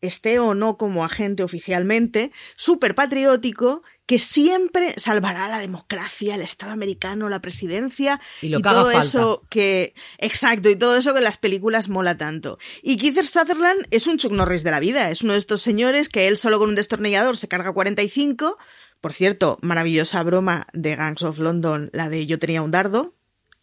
esté 0.00 0.38
o 0.38 0.54
no 0.54 0.76
como 0.76 1.04
agente 1.04 1.42
oficialmente, 1.42 2.32
súper 2.54 2.94
patriótico, 2.94 3.82
que 4.06 4.18
siempre 4.20 4.94
salvará 4.96 5.48
la 5.48 5.58
democracia, 5.58 6.36
el 6.36 6.42
Estado 6.42 6.72
americano, 6.72 7.28
la 7.28 7.40
presidencia 7.40 8.20
y, 8.40 8.48
lo 8.48 8.60
todo 8.60 8.90
eso 8.92 9.42
que 9.50 9.94
exacto 10.18 10.70
y 10.70 10.76
todo 10.76 10.96
eso 10.96 11.12
que 11.12 11.18
en 11.18 11.24
las 11.24 11.38
películas 11.38 11.88
mola 11.88 12.16
tanto. 12.16 12.58
Y 12.82 12.96
Keith 12.98 13.20
Sutherland 13.22 13.86
es 13.90 14.06
un 14.06 14.18
Chuck 14.18 14.32
Norris 14.32 14.62
de 14.62 14.70
la 14.70 14.80
vida, 14.80 15.10
es 15.10 15.22
uno 15.22 15.32
de 15.32 15.40
estos 15.40 15.60
señores 15.60 16.08
que 16.08 16.28
él 16.28 16.36
solo 16.36 16.58
con 16.58 16.68
un 16.68 16.74
destornillador 16.76 17.36
se 17.36 17.48
carga 17.48 17.72
45. 17.72 18.56
Por 19.00 19.12
cierto, 19.12 19.58
maravillosa 19.60 20.22
broma 20.22 20.66
de 20.72 20.96
Gangs 20.96 21.22
of 21.22 21.38
London, 21.38 21.90
la 21.92 22.08
de 22.08 22.26
yo 22.26 22.38
tenía 22.38 22.62
un 22.62 22.70
dardo. 22.70 23.14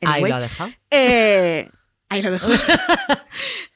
ahí 0.02 0.24
lo 0.24 0.36
ha 0.36 0.40
dejado. 0.42 0.72
Eh, 0.92 1.70
ahí 2.10 2.22
lo 2.22 2.32
dejo. 2.32 2.48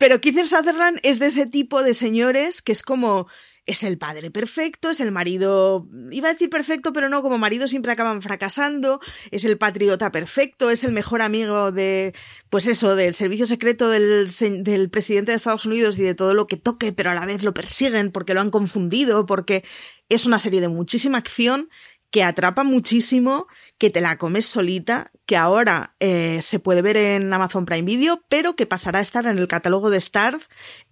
Pero 0.00 0.18
Keith 0.22 0.42
Sutherland 0.46 0.98
es 1.02 1.18
de 1.18 1.26
ese 1.26 1.44
tipo 1.44 1.82
de 1.82 1.92
señores 1.92 2.62
que 2.62 2.72
es 2.72 2.82
como 2.82 3.28
es 3.66 3.82
el 3.82 3.98
padre 3.98 4.30
perfecto, 4.30 4.88
es 4.88 4.98
el 4.98 5.12
marido, 5.12 5.86
iba 6.10 6.30
a 6.30 6.32
decir 6.32 6.48
perfecto, 6.48 6.94
pero 6.94 7.10
no, 7.10 7.20
como 7.20 7.36
marido 7.36 7.68
siempre 7.68 7.92
acaban 7.92 8.22
fracasando, 8.22 8.98
es 9.30 9.44
el 9.44 9.58
patriota 9.58 10.10
perfecto, 10.10 10.70
es 10.70 10.84
el 10.84 10.92
mejor 10.92 11.20
amigo 11.20 11.70
de, 11.70 12.14
pues 12.48 12.66
eso, 12.66 12.96
del 12.96 13.12
servicio 13.12 13.46
secreto 13.46 13.90
del, 13.90 14.26
del 14.64 14.88
presidente 14.88 15.32
de 15.32 15.36
Estados 15.36 15.66
Unidos 15.66 15.98
y 15.98 16.02
de 16.02 16.14
todo 16.14 16.32
lo 16.32 16.46
que 16.46 16.56
toque, 16.56 16.94
pero 16.94 17.10
a 17.10 17.14
la 17.14 17.26
vez 17.26 17.42
lo 17.44 17.52
persiguen 17.52 18.10
porque 18.10 18.32
lo 18.32 18.40
han 18.40 18.50
confundido, 18.50 19.26
porque 19.26 19.64
es 20.08 20.24
una 20.24 20.38
serie 20.38 20.62
de 20.62 20.68
muchísima 20.68 21.18
acción 21.18 21.68
que 22.10 22.24
atrapa 22.24 22.64
muchísimo, 22.64 23.46
que 23.78 23.90
te 23.90 24.00
la 24.00 24.18
comes 24.18 24.44
solita, 24.44 25.12
que 25.26 25.36
ahora 25.36 25.94
eh, 26.00 26.42
se 26.42 26.58
puede 26.58 26.82
ver 26.82 26.96
en 26.96 27.32
Amazon 27.32 27.64
Prime 27.64 27.82
Video, 27.82 28.22
pero 28.28 28.56
que 28.56 28.66
pasará 28.66 28.98
a 28.98 29.02
estar 29.02 29.26
en 29.26 29.38
el 29.38 29.46
catálogo 29.46 29.90
de 29.90 29.98
Star 29.98 30.38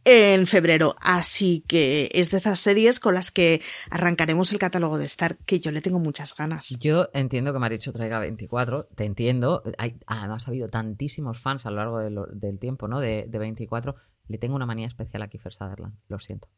en 0.04 0.46
febrero. 0.46 0.94
Así 1.00 1.64
que 1.66 2.08
es 2.12 2.30
de 2.30 2.38
esas 2.38 2.60
series 2.60 3.00
con 3.00 3.14
las 3.14 3.32
que 3.32 3.60
arrancaremos 3.90 4.52
el 4.52 4.60
catálogo 4.60 4.96
de 4.96 5.06
Star, 5.06 5.36
que 5.38 5.58
yo 5.58 5.72
le 5.72 5.82
tengo 5.82 5.98
muchas 5.98 6.36
ganas. 6.36 6.68
Yo 6.78 7.08
entiendo 7.12 7.52
que 7.52 7.58
Maricho 7.58 7.92
traiga 7.92 8.20
24, 8.20 8.88
te 8.94 9.04
entiendo. 9.04 9.64
Hay, 9.76 9.98
además 10.06 10.46
ha 10.46 10.52
habido 10.52 10.68
tantísimos 10.68 11.40
fans 11.40 11.66
a 11.66 11.70
lo 11.70 11.76
largo 11.76 12.26
del 12.32 12.58
tiempo, 12.60 12.86
¿no? 12.86 13.00
De, 13.00 13.26
de 13.28 13.38
24. 13.38 13.96
Le 14.28 14.38
tengo 14.38 14.54
una 14.54 14.66
manía 14.66 14.86
especial 14.86 15.22
a 15.22 15.28
Kiefer 15.28 15.52
Sutherland, 15.52 15.94
lo 16.08 16.20
siento. 16.20 16.48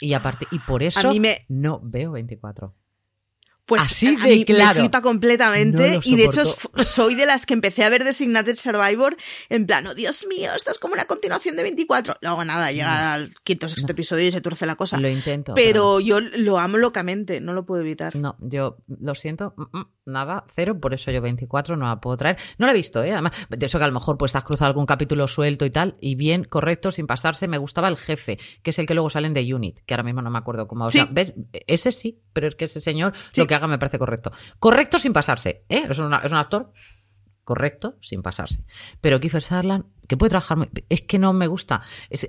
Y 0.00 0.14
aparte, 0.14 0.48
y 0.50 0.58
por 0.58 0.82
eso 0.82 1.12
no 1.48 1.80
veo 1.84 2.10
24. 2.10 2.74
Pues 3.66 3.82
Así 3.82 4.16
de 4.16 4.44
claro. 4.44 4.74
me 4.74 4.80
flipa 4.80 5.02
completamente 5.02 6.00
y 6.02 6.16
de 6.16 6.24
hecho 6.24 6.42
soy 6.84 7.14
de 7.14 7.26
las 7.26 7.46
que 7.46 7.54
empecé 7.54 7.84
a 7.84 7.88
ver 7.88 8.02
Designated 8.02 8.56
Survivor 8.56 9.16
en 9.48 9.66
plan, 9.66 9.86
oh 9.86 9.94
Dios 9.94 10.26
mío, 10.28 10.50
esto 10.54 10.72
es 10.72 10.78
como 10.78 10.94
una 10.94 11.04
continuación 11.04 11.56
de 11.56 11.62
24. 11.62 12.14
Luego 12.20 12.44
nada, 12.44 12.72
llega 12.72 13.14
al 13.14 13.32
quinto 13.44 13.68
sexto 13.68 13.92
episodio 13.92 14.28
y 14.28 14.32
se 14.32 14.40
tuerce 14.40 14.66
la 14.66 14.74
cosa. 14.74 14.98
Lo 14.98 15.08
intento. 15.08 15.54
Pero, 15.54 16.00
yo 16.00 16.20
lo 16.20 16.58
amo 16.58 16.78
locamente, 16.78 17.40
no 17.40 17.52
lo 17.52 17.64
puedo 17.64 17.82
evitar. 17.82 18.16
No, 18.16 18.36
yo 18.40 18.78
lo 18.86 19.14
siento, 19.14 19.54
mm, 19.56 19.78
mm, 19.78 19.86
nada, 20.06 20.44
cero, 20.54 20.78
por 20.80 20.94
eso 20.94 21.10
yo 21.10 21.20
24 21.20 21.76
no 21.76 21.86
la 21.86 22.00
puedo 22.00 22.16
traer. 22.16 22.36
No 22.58 22.66
la 22.66 22.72
he 22.72 22.74
visto, 22.74 23.02
¿eh? 23.02 23.12
Además, 23.12 23.32
de 23.48 23.66
eso 23.66 23.78
que 23.78 23.84
a 23.84 23.88
lo 23.88 23.94
mejor 23.94 24.18
pues 24.18 24.34
has 24.36 24.44
cruzado 24.44 24.68
algún 24.68 24.86
capítulo 24.86 25.28
suelto 25.28 25.64
y 25.64 25.70
tal, 25.70 25.96
y 26.00 26.14
bien, 26.14 26.44
correcto, 26.44 26.90
sin 26.90 27.06
pasarse. 27.06 27.48
Me 27.48 27.58
gustaba 27.58 27.88
el 27.88 27.96
jefe, 27.96 28.38
que 28.62 28.70
es 28.70 28.78
el 28.78 28.86
que 28.86 28.94
luego 28.94 29.10
salen 29.10 29.34
de 29.34 29.54
Unit, 29.54 29.78
que 29.86 29.94
ahora 29.94 30.04
mismo 30.04 30.22
no 30.22 30.30
me 30.30 30.38
acuerdo 30.38 30.66
cómo. 30.66 30.86
O 30.86 30.90
sea, 30.90 31.08
¿ves? 31.10 31.34
Ese 31.66 31.92
sí, 31.92 32.20
pero 32.32 32.48
es 32.48 32.54
que 32.54 32.64
ese 32.66 32.80
señor 32.80 33.12
lo 33.36 33.46
que 33.46 33.54
haga 33.62 33.68
me 33.68 33.78
parece 33.78 33.98
correcto. 33.98 34.32
Correcto 34.58 34.98
sin 34.98 35.12
pasarse, 35.12 35.64
¿eh? 35.68 35.86
Es, 35.88 35.98
un 35.98 36.12
actor 36.12 36.72
correcto 37.44 37.96
sin 38.00 38.22
pasarse. 38.22 38.64
Pero 39.00 39.20
Kiefer 39.20 39.42
Sutherland, 39.42 39.84
que 40.08 40.16
puede 40.16 40.30
trabajar, 40.30 40.68
es 40.88 41.02
que 41.02 41.18
no 41.18 41.32
me 41.32 41.46
gusta. 41.46 41.82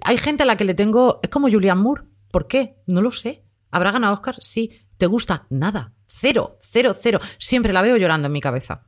hay 0.04 0.18
gente 0.18 0.44
a 0.44 0.46
la 0.46 0.58
que 0.58 0.64
le 0.64 0.74
tengo, 0.74 1.20
es 1.22 1.30
como 1.30 1.50
Julian 1.50 1.80
Moore. 1.80 2.04
¿Por 2.32 2.48
qué? 2.48 2.78
No 2.88 3.02
lo 3.02 3.12
sé. 3.12 3.46
¿Habrá 3.72 3.92
ganado 3.92 4.14
Oscar? 4.14 4.36
Sí. 4.40 4.72
¿Te 4.98 5.06
gusta? 5.06 5.46
Nada. 5.50 5.94
Cero, 6.08 6.58
cero, 6.62 6.96
cero. 7.00 7.20
Siempre 7.40 7.74
la 7.74 7.82
veo 7.82 7.98
llorando 7.98 8.28
en 8.28 8.34
mi 8.34 8.42
cabeza. 8.42 8.88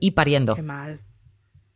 y 0.00 0.12
pariendo. 0.12 0.54
Qué 0.54 0.62
mal. 0.62 1.02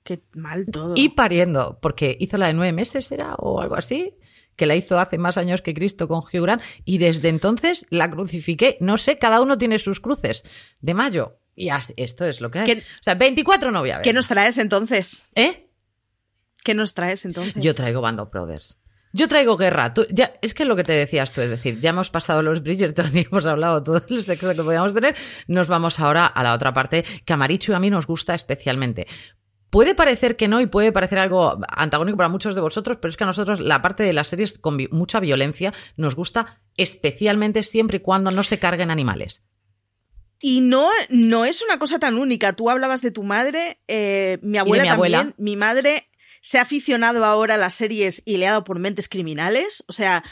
Qué 0.03 0.23
mal 0.35 0.67
todo. 0.67 0.95
Y 0.97 1.11
pariendo, 1.11 1.79
porque 1.81 2.17
hizo 2.19 2.39
la 2.39 2.47
de 2.47 2.55
nueve 2.55 2.73
meses, 2.73 3.11
¿era? 3.13 3.35
O 3.35 3.61
algo 3.61 3.77
así 3.77 4.17
que 4.61 4.67
la 4.67 4.77
hizo 4.77 5.01
hace 5.01 5.17
más 5.17 5.39
años 5.39 5.63
que 5.63 5.73
Cristo 5.73 6.07
con 6.07 6.19
Hugh 6.19 6.43
Grant, 6.43 6.63
y 6.85 6.99
desde 6.99 7.31
entonces 7.31 7.87
la 7.89 8.11
crucifiqué. 8.11 8.77
No 8.81 8.99
sé, 8.99 9.17
cada 9.17 9.41
uno 9.41 9.57
tiene 9.57 9.79
sus 9.79 10.01
cruces. 10.01 10.45
De 10.83 10.93
mayo. 10.93 11.39
Y 11.57 11.71
esto 11.97 12.27
es 12.27 12.43
lo 12.43 12.51
que 12.51 12.59
hay. 12.59 12.71
o 12.73 13.03
sea, 13.03 13.15
24 13.15 13.71
no 13.71 13.81
voy 13.81 13.89
a 13.89 13.97
ver. 13.97 14.05
¿Qué 14.05 14.13
nos 14.13 14.29
traes 14.29 14.59
entonces? 14.59 15.31
¿Eh? 15.35 15.71
¿Qué 16.63 16.75
nos 16.75 16.93
traes 16.93 17.25
entonces? 17.25 17.55
Yo 17.63 17.75
traigo 17.75 18.03
Band 18.03 18.21
of 18.21 18.31
Brothers. 18.31 18.79
Yo 19.15 19.29
traigo 19.29 19.57
guerra. 19.57 19.95
ya, 20.11 20.35
es 20.43 20.53
que 20.53 20.67
lo 20.67 20.77
que 20.77 20.85
te 20.85 20.93
decías 20.93 21.33
tú, 21.33 21.41
es 21.41 21.49
decir, 21.49 21.81
ya 21.81 21.89
hemos 21.89 22.11
pasado 22.11 22.43
los 22.43 22.63
Bridgerton 22.63 23.17
y 23.17 23.21
hemos 23.31 23.47
hablado 23.47 23.83
todo 23.83 24.03
el 24.11 24.23
sexo 24.23 24.55
que 24.55 24.63
podíamos 24.63 24.93
tener. 24.93 25.17
Nos 25.47 25.69
vamos 25.69 26.01
ahora 26.01 26.27
a 26.27 26.43
la 26.43 26.53
otra 26.53 26.75
parte 26.75 27.03
que 27.25 27.33
a 27.33 27.39
Marichu 27.39 27.73
y 27.73 27.77
a 27.77 27.81
mí 27.81 27.89
nos 27.89 28.07
gusta 28.07 28.35
especialmente. 28.35 29.07
Puede 29.71 29.95
parecer 29.95 30.37
que 30.37 30.49
no 30.49 30.61
y 30.61 30.67
puede 30.67 30.91
parecer 30.91 31.19
algo 31.19 31.59
antagónico 31.69 32.17
para 32.17 32.29
muchos 32.29 32.55
de 32.57 32.61
vosotros, 32.61 32.99
pero 33.01 33.11
es 33.11 33.17
que 33.17 33.25
a 33.25 33.29
nosotros 33.29 33.61
la 33.61 33.81
parte 33.81 34.03
de 34.03 34.13
las 34.13 34.29
series 34.29 34.59
con 34.59 34.77
mucha 34.91 35.21
violencia 35.21 35.73
nos 35.97 36.17
gusta 36.17 36.61
especialmente 36.77 37.63
siempre 37.63 37.99
y 37.99 38.01
cuando 38.01 38.33
no 38.33 38.43
se 38.43 38.59
carguen 38.59 38.91
animales. 38.91 39.43
Y 40.41 40.63
no, 40.63 40.89
no 41.11 41.45
es 41.45 41.63
una 41.63 41.79
cosa 41.79 41.99
tan 41.99 42.17
única. 42.17 42.55
Tú 42.55 42.71
hablabas 42.71 43.03
de 43.03 43.11
tu 43.11 43.23
madre, 43.23 43.79
eh, 43.87 44.39
mi 44.43 44.59
abuela 44.59 44.87
también. 44.87 45.35
Mi 45.37 45.55
madre 45.55 46.09
se 46.41 46.59
ha 46.59 46.63
aficionado 46.63 47.25
ahora 47.25 47.55
a 47.55 47.59
las 47.59 47.75
series 47.75 48.23
y 48.25 48.39
le 48.39 48.47
ha 48.49 48.53
dado 48.53 48.65
por 48.65 48.79
mentes 48.79 49.09
criminales. 49.09 49.85
O 49.87 49.93
sea, 49.93 50.25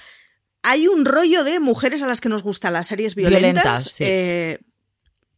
hay 0.63 0.89
un 0.89 1.05
rollo 1.05 1.45
de 1.45 1.61
mujeres 1.61 2.03
a 2.03 2.07
las 2.07 2.21
que 2.21 2.29
nos 2.29 2.43
gustan 2.43 2.73
las 2.73 2.87
series 2.87 3.15
violentas. 3.15 4.01
Eh, 4.01 4.59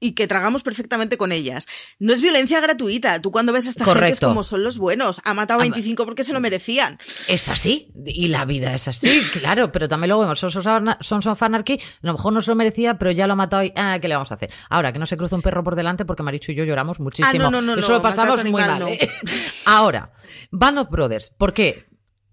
y 0.01 0.13
que 0.13 0.27
tragamos 0.27 0.63
perfectamente 0.63 1.19
con 1.19 1.31
ellas. 1.31 1.69
No 1.99 2.13
es 2.13 2.21
violencia 2.23 2.61
gratuita. 2.61 3.21
Tú 3.21 3.31
cuando 3.31 3.53
ves 3.53 3.67
a 3.67 3.71
esta 3.71 3.85
gente 3.85 4.09
es 4.09 4.21
como 4.21 4.43
son 4.43 4.65
los 4.65 4.79
buenos. 4.79 5.21
Ha 5.25 5.35
matado 5.35 5.61
a 5.61 5.63
25 5.63 6.05
porque 6.07 6.25
se 6.25 6.33
lo 6.33 6.41
merecían. 6.41 6.99
Es 7.29 7.49
así. 7.49 7.93
Y 8.07 8.29
la 8.29 8.47
vida 8.47 8.75
es 8.75 8.89
así, 8.89 9.21
claro. 9.41 9.71
Pero 9.71 9.89
también 9.89 10.09
lo 10.09 10.19
vemos. 10.19 10.41
Sons 10.41 11.27
of 11.27 11.43
Anarchy, 11.43 11.75
a 11.75 12.07
lo 12.07 12.15
mejor 12.15 12.33
no 12.33 12.41
se 12.41 12.51
lo 12.51 12.57
merecía, 12.57 12.99
pero 12.99 13.11
ya 13.11 13.27
lo 13.27 13.35
ha 13.35 13.37
matado 13.37 13.63
y 13.63 13.73
ah, 13.77 13.99
¿qué 14.01 14.09
le 14.09 14.15
vamos 14.15 14.33
a 14.33 14.35
hacer? 14.35 14.51
Ahora, 14.71 14.93
que 14.93 14.99
no 14.99 15.07
se 15.07 15.17
cruza 15.17 15.37
un 15.37 15.43
perro 15.43 15.63
por 15.63 15.77
delante 15.77 16.05
porque 16.05 16.23
Marichu 16.23 16.53
y 16.53 16.55
yo 16.55 16.65
lloramos 16.65 16.99
muchísimo. 16.99 17.47
Ah, 17.47 17.51
no, 17.51 17.61
no, 17.61 17.75
no, 17.75 17.81
Eso 17.81 17.93
lo 17.93 18.03
pasamos 18.03 18.43
muy 18.45 18.53
mal. 18.53 18.83
¿eh? 18.89 19.11
Ahora, 19.67 20.13
Band 20.51 20.79
of 20.79 20.91
Brothers. 20.91 21.31
¿Por 21.31 21.53
qué? 21.53 21.87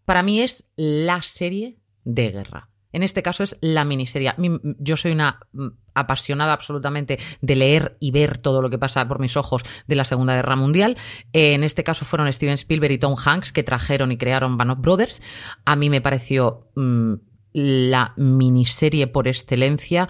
Para 0.05 0.23
mí 0.23 0.41
es 0.41 0.65
la 0.77 1.21
serie 1.21 1.79
de 2.05 2.31
guerra. 2.31 2.69
En 2.97 3.03
este 3.03 3.21
caso 3.21 3.43
es 3.43 3.55
la 3.61 3.85
miniserie. 3.85 4.33
Yo 4.79 4.97
soy 4.97 5.11
una 5.11 5.39
mm, 5.53 5.67
apasionada 5.93 6.51
absolutamente 6.51 7.19
de 7.41 7.55
leer 7.55 7.95
y 7.99 8.09
ver 8.09 8.39
todo 8.39 8.59
lo 8.59 8.71
que 8.71 8.79
pasa 8.79 9.07
por 9.07 9.19
mis 9.19 9.37
ojos 9.37 9.61
de 9.85 9.93
la 9.93 10.03
Segunda 10.03 10.33
Guerra 10.33 10.55
Mundial. 10.55 10.97
En 11.31 11.63
este 11.63 11.83
caso 11.83 12.05
fueron 12.05 12.33
Steven 12.33 12.55
Spielberg 12.55 12.93
y 12.93 12.97
Tom 12.97 13.15
Hanks 13.23 13.51
que 13.51 13.61
trajeron 13.61 14.11
y 14.11 14.17
crearon 14.17 14.57
Band 14.57 14.81
Brothers. 14.81 15.21
A 15.63 15.75
mí 15.75 15.91
me 15.91 16.01
pareció 16.01 16.71
mm, 16.73 17.13
la 17.53 18.15
miniserie 18.17 19.05
por 19.05 19.27
excelencia 19.27 20.09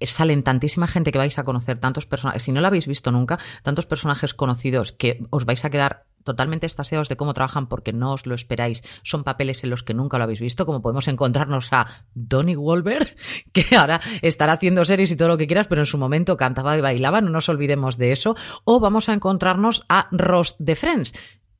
salen 0.00 0.42
tantísima 0.42 0.88
gente 0.88 1.12
que 1.12 1.18
vais 1.18 1.38
a 1.38 1.44
conocer, 1.44 1.78
tantos 1.78 2.04
personajes, 2.04 2.42
si 2.42 2.50
no 2.50 2.60
la 2.60 2.68
habéis 2.68 2.88
visto 2.88 3.12
nunca, 3.12 3.38
tantos 3.62 3.86
personajes 3.86 4.34
conocidos 4.34 4.90
que 4.90 5.24
os 5.30 5.44
vais 5.46 5.64
a 5.64 5.70
quedar 5.70 6.04
totalmente 6.24 6.66
estasiados 6.66 7.08
de 7.08 7.16
cómo 7.16 7.34
trabajan 7.34 7.68
porque 7.68 7.92
no 7.92 8.12
os 8.12 8.26
lo 8.26 8.34
esperáis. 8.34 8.82
Son 9.02 9.24
papeles 9.24 9.62
en 9.62 9.70
los 9.70 9.82
que 9.82 9.94
nunca 9.94 10.18
lo 10.18 10.24
habéis 10.24 10.40
visto, 10.40 10.66
como 10.66 10.82
podemos 10.82 11.06
encontrarnos 11.08 11.72
a 11.72 11.86
Donnie 12.14 12.56
Wolver, 12.56 13.16
que 13.52 13.76
ahora 13.76 14.00
estará 14.22 14.54
haciendo 14.54 14.84
series 14.84 15.12
y 15.12 15.16
todo 15.16 15.28
lo 15.28 15.38
que 15.38 15.46
quieras, 15.46 15.68
pero 15.68 15.82
en 15.82 15.86
su 15.86 15.98
momento 15.98 16.36
cantaba 16.36 16.76
y 16.76 16.80
bailaba, 16.80 17.20
no 17.20 17.30
nos 17.30 17.48
olvidemos 17.48 17.98
de 17.98 18.12
eso. 18.12 18.34
O 18.64 18.80
vamos 18.80 19.08
a 19.08 19.12
encontrarnos 19.12 19.84
a 19.88 20.08
Ross 20.10 20.56
de 20.58 20.76
Friends. 20.76 21.14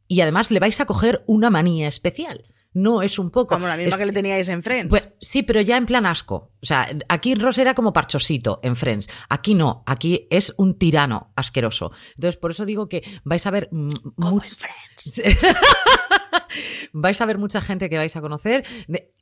Y 0.08 0.20
además 0.20 0.50
le 0.50 0.60
vais 0.60 0.80
a 0.80 0.86
coger 0.86 1.22
una 1.26 1.50
manía 1.50 1.88
especial 1.88 2.44
no 2.74 3.02
es 3.02 3.18
un 3.18 3.30
poco. 3.30 3.54
Como 3.54 3.66
la 3.66 3.76
misma 3.76 3.96
que 3.96 4.06
le 4.06 4.12
teníais 4.12 4.48
en 4.48 4.62
Friends. 4.62 4.90
Pues, 4.90 5.12
sí, 5.20 5.42
pero 5.42 5.60
ya 5.60 5.76
en 5.76 5.86
plan 5.86 6.04
asco. 6.04 6.52
O 6.62 6.66
sea, 6.66 6.88
aquí 7.08 7.34
Ross 7.34 7.58
era 7.58 7.74
como 7.74 7.92
parchosito 7.92 8.60
en 8.62 8.76
Friends. 8.76 9.08
Aquí 9.28 9.54
no, 9.54 9.82
aquí 9.86 10.26
es 10.30 10.54
un 10.58 10.76
tirano 10.76 11.32
asqueroso. 11.36 11.92
Entonces, 12.16 12.36
por 12.36 12.50
eso 12.50 12.66
digo 12.66 12.88
que 12.88 13.02
vais 13.24 13.46
a 13.46 13.50
ver. 13.50 13.68
Muchos 13.70 14.56
Friends. 14.56 15.22
vais 16.92 17.20
a 17.20 17.26
ver 17.26 17.38
mucha 17.38 17.60
gente 17.60 17.88
que 17.88 17.96
vais 17.96 18.14
a 18.16 18.20
conocer. 18.20 18.64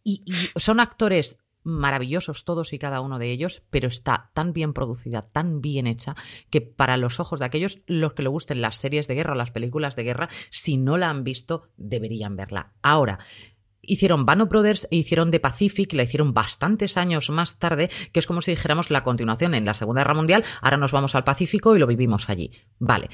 y, 0.03 0.25
son 0.57 0.81
actores 0.81 1.39
maravillosos 1.65 2.45
todos 2.45 2.73
y 2.73 2.79
cada 2.79 3.01
uno 3.01 3.19
de 3.19 3.31
ellos, 3.31 3.63
pero 3.71 3.89
está 3.89 4.31
tan 4.35 4.53
bien 4.53 4.73
producida, 4.73 5.23
tan 5.23 5.61
bien 5.61 5.87
hecha, 5.87 6.17
que 6.51 6.61
para 6.61 6.97
los 6.97 7.21
ojos 7.21 7.41
de 7.41 7.47
aquellos 7.47 7.81
los 7.87 8.15
que 8.15 8.23
le 8.23 8.29
gusten 8.29 8.61
las 8.61 8.77
series 8.77 9.09
de 9.09 9.15
guerra 9.15 9.33
o 9.33 9.37
las 9.37 9.51
películas 9.51 9.97
de 9.97 10.05
guerra, 10.05 10.29
si 10.51 10.77
no 10.77 10.97
la 10.97 11.11
han 11.11 11.25
visto, 11.25 11.69
deberían 11.77 12.37
verla. 12.37 12.73
Ahora, 12.83 13.19
hicieron 13.83 14.25
Bano 14.25 14.47
Brothers 14.47 14.87
e 14.91 14.97
hicieron 14.97 15.31
The 15.31 15.41
Pacific, 15.41 15.93
la 15.93 16.05
hicieron 16.05 16.33
bastantes 16.33 16.97
años 16.97 17.31
más 17.31 17.59
tarde, 17.59 17.91
que 18.13 18.21
es 18.21 18.27
como 18.27 18.41
si 18.41 18.53
dijéramos 18.53 18.91
la 18.91 19.03
continuación 19.03 19.55
en 19.55 19.65
la 19.65 19.75
Segunda 19.75 20.03
Guerra 20.03 20.15
Mundial, 20.15 20.45
ahora 20.61 20.77
nos 20.77 20.93
vamos 20.93 21.15
al 21.15 21.25
Pacífico 21.25 21.77
y 21.77 21.79
lo 21.79 21.87
vivimos 21.87 22.29
allí. 22.29 22.51
Vale. 22.79 23.11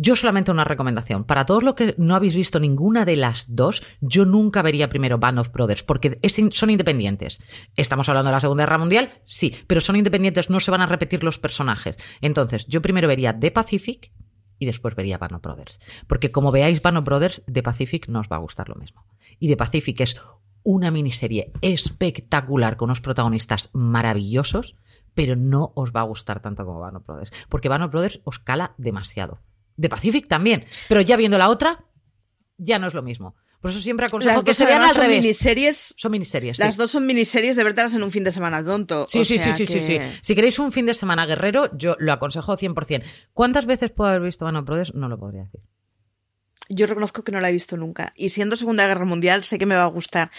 Yo 0.00 0.14
solamente 0.14 0.52
una 0.52 0.62
recomendación. 0.62 1.24
Para 1.24 1.44
todos 1.44 1.64
los 1.64 1.74
que 1.74 1.96
no 1.98 2.14
habéis 2.14 2.36
visto 2.36 2.60
ninguna 2.60 3.04
de 3.04 3.16
las 3.16 3.56
dos, 3.56 3.82
yo 4.00 4.24
nunca 4.24 4.62
vería 4.62 4.88
primero 4.88 5.18
Band 5.18 5.40
of 5.40 5.50
Brothers, 5.50 5.82
porque 5.82 6.20
son 6.52 6.70
independientes. 6.70 7.42
¿Estamos 7.74 8.08
hablando 8.08 8.28
de 8.28 8.36
la 8.36 8.40
Segunda 8.40 8.62
Guerra 8.62 8.78
Mundial? 8.78 9.10
Sí, 9.26 9.56
pero 9.66 9.80
son 9.80 9.96
independientes, 9.96 10.50
no 10.50 10.60
se 10.60 10.70
van 10.70 10.82
a 10.82 10.86
repetir 10.86 11.24
los 11.24 11.40
personajes. 11.40 11.96
Entonces, 12.20 12.68
yo 12.68 12.80
primero 12.80 13.08
vería 13.08 13.36
The 13.36 13.50
Pacific 13.50 14.12
y 14.60 14.66
después 14.66 14.94
vería 14.94 15.18
Band 15.18 15.42
Brothers. 15.42 15.80
Porque 16.06 16.30
como 16.30 16.52
veáis 16.52 16.80
Band 16.80 16.98
of 16.98 17.04
Brothers, 17.04 17.42
The 17.52 17.64
Pacific 17.64 18.06
no 18.06 18.20
os 18.20 18.28
va 18.30 18.36
a 18.36 18.40
gustar 18.40 18.68
lo 18.68 18.76
mismo. 18.76 19.04
Y 19.40 19.48
The 19.48 19.56
Pacific 19.56 20.00
es 20.00 20.16
una 20.62 20.92
miniserie 20.92 21.50
espectacular 21.60 22.76
con 22.76 22.86
unos 22.86 23.00
protagonistas 23.00 23.68
maravillosos, 23.72 24.76
pero 25.14 25.34
no 25.34 25.72
os 25.74 25.90
va 25.90 26.02
a 26.02 26.04
gustar 26.04 26.38
tanto 26.40 26.64
como 26.64 26.78
Band 26.78 27.04
Brothers. 27.04 27.32
Porque 27.48 27.68
Band 27.68 27.90
Brothers 27.90 28.20
os 28.22 28.38
cala 28.38 28.74
demasiado 28.78 29.40
de 29.78 29.88
Pacific 29.88 30.28
también. 30.28 30.66
Pero 30.88 31.00
ya 31.00 31.16
viendo 31.16 31.38
la 31.38 31.48
otra, 31.48 31.86
ya 32.58 32.78
no 32.78 32.88
es 32.88 32.94
lo 32.94 33.02
mismo. 33.02 33.34
Por 33.60 33.70
eso 33.70 33.80
siempre 33.80 34.06
aconsejo 34.06 34.44
que 34.44 34.54
se 34.54 34.64
vean 34.66 34.82
al 34.82 34.92
son 34.94 35.08
Miniseries, 35.08 35.94
son 35.96 36.12
miniseries. 36.12 36.58
Las 36.58 36.76
dos 36.76 36.92
son 36.92 37.06
miniseries 37.06 37.56
de 37.56 37.64
verlas 37.64 37.92
en 37.94 38.04
un 38.04 38.12
fin 38.12 38.22
de 38.22 38.30
semana 38.30 38.64
tonto. 38.64 39.06
Sí, 39.08 39.24
sí, 39.24 39.38
sí, 39.38 39.66
sí, 39.66 39.66
sí, 39.66 39.98
Si 40.20 40.34
queréis 40.36 40.58
un 40.60 40.70
fin 40.70 40.86
de 40.86 40.94
semana 40.94 41.26
guerrero, 41.26 41.76
yo 41.76 41.96
lo 41.98 42.12
aconsejo 42.12 42.56
100%. 42.56 43.02
¿Cuántas 43.32 43.66
veces 43.66 43.90
puedo 43.90 44.10
haber 44.10 44.22
visto 44.22 44.44
Van 44.44 44.64
Brothers? 44.64 44.94
No 44.94 45.08
lo 45.08 45.18
podría 45.18 45.44
decir. 45.44 45.60
Yo 46.68 46.86
reconozco 46.86 47.24
que 47.24 47.32
no 47.32 47.40
la 47.40 47.48
he 47.48 47.52
visto 47.52 47.76
nunca. 47.76 48.12
Y 48.14 48.28
siendo 48.28 48.54
Segunda 48.54 48.86
Guerra 48.86 49.06
Mundial, 49.06 49.42
sé 49.42 49.58
que 49.58 49.66
me 49.66 49.74
va 49.74 49.84
a 49.84 49.86
gustar, 49.86 50.30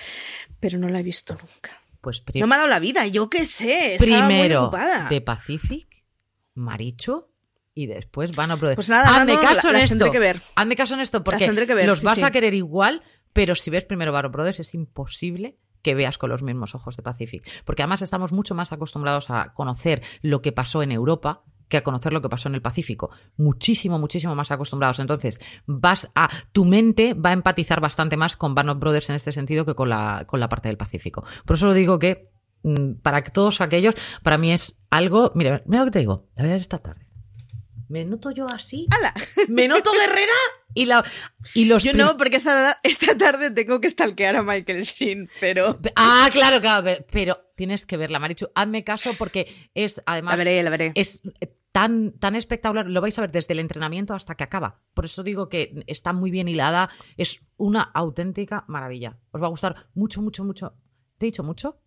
pero 0.60 0.78
no 0.78 0.88
la 0.88 1.00
he 1.00 1.04
visto 1.04 1.34
nunca. 1.34 1.82
Pues 2.02 2.24
no 2.36 2.48
me 2.48 2.56
ha 2.56 2.60
dado 2.60 2.70
la 2.70 2.80
vida, 2.80 3.06
yo 3.08 3.30
qué 3.30 3.44
sé. 3.44 3.98
Primero, 4.00 4.72
de 5.10 5.20
Pacific, 5.20 6.06
Maricho, 6.54 7.30
y 7.74 7.88
después 7.88 8.36
van 8.36 8.52
a 8.52 8.58
Pues 8.58 8.90
nada, 8.90 9.16
hazme 9.16 9.40
caso 9.40 9.70
en 9.70 9.78
esto. 9.78 10.12
Que 10.12 10.20
ver. 10.20 10.42
Hazme 10.56 10.76
caso 10.76 10.94
en 10.96 11.00
esto 11.02 11.24
porque 11.24 11.48
los 11.86 12.04
vas 12.04 12.24
a 12.24 12.32
querer 12.32 12.54
igual, 12.54 13.02
pero 13.34 13.56
si 13.56 13.70
ves 13.70 13.86
primero 13.86 14.12
Baro 14.12 14.30
Brothers 14.30 14.60
es 14.60 14.74
imposible 14.74 15.58
que 15.82 15.96
veas 15.96 16.18
con 16.18 16.30
los 16.30 16.42
mismos 16.42 16.76
ojos 16.76 16.98
de 16.98 17.04
Pacific. 17.04 17.48
Porque 17.64 17.84
además 17.84 18.02
estamos 18.02 18.34
mucho 18.34 18.54
más 18.56 18.72
acostumbrados 18.72 19.30
a 19.30 19.54
conocer 19.54 20.02
lo 20.22 20.42
que 20.42 20.52
pasó 20.52 20.84
en 20.84 20.92
Europa 20.92 21.44
que 21.70 21.78
a 21.78 21.84
conocer 21.84 22.12
lo 22.12 22.22
que 22.22 22.30
pasó 22.30 22.50
en 22.50 22.56
el 22.56 22.62
Pacífico. 22.62 23.12
Muchísimo, 23.38 24.00
muchísimo 24.00 24.36
más 24.36 24.52
acostumbrados. 24.52 25.00
Entonces, 25.00 25.40
vas 25.68 26.10
a. 26.16 26.30
Tu 26.52 26.66
mente 26.66 27.14
va 27.14 27.30
a 27.30 27.34
empatizar 27.34 27.80
bastante 27.80 28.18
más 28.18 28.36
con 28.36 28.56
Band 28.56 28.72
of 28.72 28.80
Brothers 28.80 29.10
en 29.10 29.16
este 29.16 29.32
sentido 29.32 29.66
que 29.66 29.76
con 29.76 29.88
la, 29.88 30.26
con 30.26 30.40
la 30.40 30.50
parte 30.50 30.68
del 30.68 30.78
Pacífico. 30.78 31.24
Por 31.46 31.56
eso 31.56 31.68
lo 31.68 31.74
digo 31.74 32.00
que 32.00 32.32
mm, 32.64 32.94
para 33.04 33.24
todos 33.24 33.62
aquellos, 33.62 33.94
para 34.24 34.40
mí 34.40 34.52
es 34.52 34.80
algo. 34.90 35.32
Mira, 35.36 35.62
mira 35.68 35.84
lo 35.84 35.86
que 35.86 35.92
te 35.92 36.00
digo, 36.00 36.28
a 36.36 36.44
ver 36.44 36.60
esta 36.60 36.80
tarde. 36.80 37.09
Me 37.90 38.06
noto 38.06 38.30
yo 38.30 38.46
así. 38.46 38.88
¡Hala! 38.92 39.14
Me 39.50 39.68
noto 39.68 39.92
guerrera 39.92 40.34
y, 40.76 40.86
la, 40.86 41.04
y 41.56 41.66
los. 41.66 41.84
Yo 41.84 41.92
no, 41.94 42.16
porque 42.18 42.38
esta, 42.38 42.80
esta 42.84 43.18
tarde 43.18 43.50
tengo 43.50 43.82
que 43.82 43.90
stalkear 43.90 44.36
a 44.36 44.44
Michael 44.44 44.84
Sheen, 44.84 45.28
pero. 45.40 45.80
Ah, 45.96 46.30
claro, 46.32 46.62
claro, 46.62 47.04
pero, 47.12 47.52
tienes 47.56 47.88
que 47.88 47.98
verla, 47.98 48.20
Marichu. 48.20 48.48
Hazme 48.54 48.84
caso 48.84 49.16
porque 49.18 49.72
es, 49.74 50.02
además. 50.06 50.34
La 50.34 50.44
veré, 50.44 50.62
la 50.62 50.70
veré. 50.70 50.92
Es 50.94 51.24
tan, 51.72 52.12
tan 52.20 52.36
espectacular. 52.36 52.86
Lo 52.86 53.02
vais 53.02 53.18
a 53.18 53.22
ver 53.22 53.32
desde 53.32 53.54
el 53.54 53.60
entrenamiento 53.60 54.14
hasta 54.14 54.36
que 54.36 54.44
acaba. 54.44 54.82
Por 54.94 55.06
eso 55.06 55.24
digo 55.24 55.50
que 55.50 55.84
está 55.88 56.14
muy 56.14 56.30
bien 56.30 56.48
hilada. 56.48 56.92
Es 57.18 57.42
una 57.58 57.82
auténtica 57.82 58.66
maravilla. 58.68 59.18
Os 59.32 59.42
va 59.42 59.48
a 59.48 59.50
gustar 59.50 59.88
mucho, 59.96 60.22
mucho, 60.22 60.44
mucho. 60.44 60.76
¿Te 61.18 61.26
he 61.26 61.28
dicho 61.28 61.44
mucho? 61.44 61.82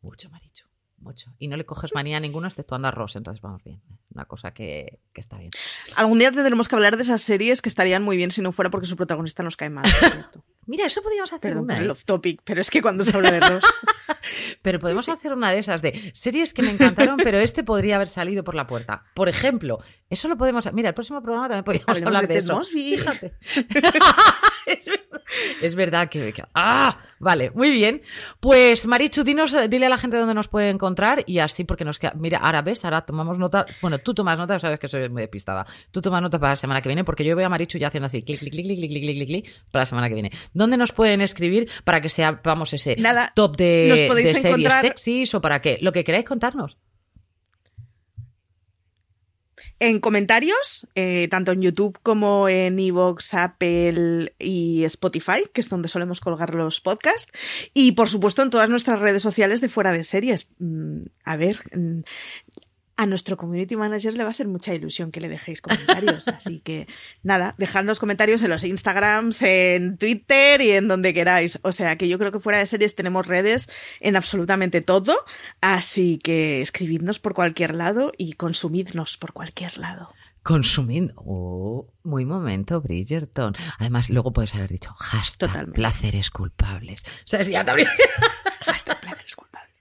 Mucho, 0.00 0.30
Marichu 0.30 0.67
mucho. 1.00 1.34
Y 1.38 1.48
no 1.48 1.56
le 1.56 1.64
coges 1.64 1.94
manía 1.94 2.16
a 2.16 2.20
ninguno 2.20 2.46
exceptuando 2.46 2.88
a 2.88 2.90
Ross, 2.90 3.16
entonces 3.16 3.40
vamos 3.40 3.62
bien. 3.64 3.80
Una 4.14 4.24
cosa 4.24 4.52
que, 4.52 4.98
está 5.14 5.38
bien. 5.38 5.50
Algún 5.96 6.18
día 6.18 6.32
tendremos 6.32 6.68
que 6.68 6.74
hablar 6.74 6.96
de 6.96 7.02
esas 7.02 7.22
series 7.22 7.62
que 7.62 7.68
estarían 7.68 8.02
muy 8.02 8.16
bien 8.16 8.30
si 8.30 8.42
no 8.42 8.52
fuera 8.52 8.70
porque 8.70 8.86
su 8.86 8.96
protagonista 8.96 9.42
nos 9.42 9.56
cae 9.56 9.70
mal. 9.70 9.84
Mira, 10.66 10.84
eso 10.84 11.02
podríamos 11.02 11.32
hacer 11.32 11.40
Perdón 11.40 11.64
una. 11.64 11.78
el 11.78 11.86
¿eh? 11.86 11.90
off 11.90 12.04
topic, 12.04 12.42
pero 12.44 12.60
es 12.60 12.70
que 12.70 12.82
cuando 12.82 13.02
se 13.02 13.16
habla 13.16 13.30
de 13.30 13.40
Ross. 13.40 13.64
pero 14.62 14.78
podemos 14.80 15.08
hacer 15.08 15.32
una 15.32 15.50
de 15.50 15.60
esas 15.60 15.80
de 15.80 16.12
series 16.14 16.52
que 16.52 16.62
me 16.62 16.70
encantaron, 16.70 17.16
pero 17.16 17.38
este 17.38 17.64
podría 17.64 17.96
haber 17.96 18.08
salido 18.08 18.44
por 18.44 18.54
la 18.54 18.66
puerta. 18.66 19.04
Por 19.14 19.28
ejemplo, 19.28 19.80
eso 20.10 20.28
lo 20.28 20.36
podemos. 20.36 20.70
Mira, 20.72 20.90
el 20.90 20.94
próximo 20.94 21.22
programa 21.22 21.48
también 21.48 21.64
podríamos 21.64 22.02
hablar 22.02 22.28
de, 22.28 22.38
eso. 22.38 22.62
Fíjate. 22.64 23.34
es 25.62 25.74
verdad 25.74 26.08
que, 26.08 26.34
¡Ah! 26.54 26.98
Vale, 27.20 27.50
muy 27.50 27.70
bien. 27.70 28.02
Pues 28.40 28.86
Marichu, 28.86 29.24
dinos, 29.24 29.54
dile 29.68 29.86
a 29.86 29.88
la 29.88 29.98
gente 29.98 30.16
dónde 30.16 30.34
nos 30.34 30.48
puede 30.48 30.70
encontrar 30.70 31.24
y 31.26 31.40
así 31.40 31.64
porque 31.64 31.84
nos 31.84 31.98
queda... 31.98 32.12
Mira, 32.16 32.38
ahora 32.38 32.62
ves, 32.62 32.84
ahora 32.84 33.02
tomamos 33.02 33.38
nota... 33.38 33.66
Bueno, 33.82 33.98
tú 33.98 34.14
tomas 34.14 34.38
nota, 34.38 34.58
sabes 34.58 34.78
que 34.78 34.88
soy 34.88 35.08
muy 35.08 35.22
despistada. 35.22 35.66
Tú 35.90 36.00
tomas 36.00 36.22
nota 36.22 36.38
para 36.38 36.52
la 36.52 36.56
semana 36.56 36.80
que 36.80 36.88
viene 36.88 37.04
porque 37.04 37.24
yo 37.24 37.34
veo 37.34 37.46
a 37.46 37.48
Marichu 37.48 37.78
ya 37.78 37.88
haciendo 37.88 38.06
así, 38.06 38.22
clic, 38.22 38.38
clic, 38.38 38.52
clic, 38.52 38.66
clic, 38.66 38.78
clic, 38.78 38.90
clic, 38.90 39.16
clic, 39.16 39.28
clic, 39.28 39.64
para 39.70 39.82
la 39.82 39.86
semana 39.86 40.08
que 40.08 40.14
viene. 40.14 40.30
¿Dónde 40.52 40.76
nos 40.76 40.92
pueden 40.92 41.20
escribir 41.20 41.68
para 41.84 42.00
que 42.00 42.08
sepamos 42.08 42.72
ese 42.72 42.96
Nada, 42.96 43.32
top 43.34 43.56
de, 43.56 43.86
nos 43.88 44.02
podéis 44.02 44.34
de 44.34 44.40
series 44.40 44.74
sexys 44.74 45.34
o 45.34 45.40
para 45.40 45.60
qué? 45.60 45.78
Lo 45.80 45.92
que 45.92 46.04
queráis 46.04 46.24
contarnos. 46.24 46.76
En 49.80 50.00
comentarios, 50.00 50.88
eh, 50.96 51.28
tanto 51.30 51.52
en 51.52 51.62
YouTube 51.62 51.98
como 52.02 52.48
en 52.48 52.78
Evox, 52.78 53.34
Apple 53.34 54.34
y 54.38 54.84
Spotify, 54.84 55.44
que 55.52 55.60
es 55.60 55.68
donde 55.68 55.88
solemos 55.88 56.20
colgar 56.20 56.54
los 56.54 56.80
podcasts. 56.80 57.30
Y 57.74 57.92
por 57.92 58.08
supuesto 58.08 58.42
en 58.42 58.50
todas 58.50 58.68
nuestras 58.68 58.98
redes 58.98 59.22
sociales 59.22 59.60
de 59.60 59.68
fuera 59.68 59.92
de 59.92 60.02
series. 60.02 60.48
Mm, 60.58 61.02
a 61.24 61.36
ver, 61.36 61.60
mm, 61.72 62.00
a 62.98 63.06
nuestro 63.06 63.36
community 63.36 63.76
manager 63.76 64.12
le 64.12 64.24
va 64.24 64.30
a 64.30 64.32
hacer 64.32 64.48
mucha 64.48 64.74
ilusión 64.74 65.12
que 65.12 65.20
le 65.20 65.28
dejéis 65.28 65.62
comentarios. 65.62 66.26
Así 66.28 66.58
que 66.58 66.88
nada, 67.22 67.54
dejad 67.56 67.84
los 67.84 68.00
comentarios 68.00 68.42
en 68.42 68.50
los 68.50 68.64
Instagrams, 68.64 69.40
en 69.42 69.96
Twitter 69.96 70.60
y 70.60 70.72
en 70.72 70.88
donde 70.88 71.14
queráis. 71.14 71.60
O 71.62 71.70
sea 71.70 71.96
que 71.96 72.08
yo 72.08 72.18
creo 72.18 72.32
que 72.32 72.40
fuera 72.40 72.58
de 72.58 72.66
series 72.66 72.96
tenemos 72.96 73.24
redes 73.26 73.70
en 74.00 74.16
absolutamente 74.16 74.80
todo. 74.80 75.14
Así 75.60 76.18
que 76.18 76.60
escribidnos 76.60 77.20
por 77.20 77.34
cualquier 77.34 77.76
lado 77.76 78.10
y 78.18 78.32
consumidnos 78.32 79.16
por 79.16 79.32
cualquier 79.32 79.78
lado. 79.78 80.12
Consumiendo. 80.42 81.14
Oh, 81.18 81.92
muy 82.02 82.24
momento, 82.24 82.80
Bridgerton. 82.80 83.54
Además, 83.78 84.10
luego 84.10 84.32
puedes 84.32 84.56
haber 84.56 84.70
dicho 84.70 84.90
hashtag 84.92 85.50
Totalmente. 85.50 85.76
placeres 85.76 86.30
culpables. 86.30 87.02
O 87.04 87.28
sea, 87.28 87.44
si 87.44 87.52
ya 87.52 87.64
también. 87.64 87.86
hashtag 88.66 89.00
placeres 89.00 89.36
culpables. 89.36 89.76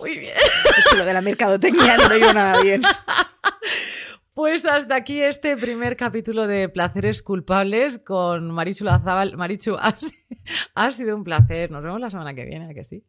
Muy 0.00 0.18
bien. 0.18 0.34
Es 0.78 0.86
que 0.90 0.96
lo 0.96 1.04
de 1.04 1.12
la 1.12 1.22
mercadotecnia 1.22 1.96
no 1.96 2.08
digo 2.08 2.32
nada 2.32 2.60
bien. 2.62 2.82
Pues 4.38 4.64
hasta 4.64 4.94
aquí 4.94 5.20
este 5.20 5.56
primer 5.56 5.96
capítulo 5.96 6.46
de 6.46 6.68
Placeres 6.68 7.24
Culpables 7.24 7.98
con 7.98 8.52
Marichu 8.52 8.84
Lazábal. 8.84 9.36
Marichu, 9.36 9.76
ha, 10.76 10.92
sido 10.92 11.16
un 11.16 11.24
placer. 11.24 11.72
Nos 11.72 11.82
vemos 11.82 12.00
la 12.00 12.08
semana 12.08 12.34
que 12.34 12.44
viene, 12.44 12.66
¿a 12.70 12.72
que 12.72 12.84
sí? 12.84 13.02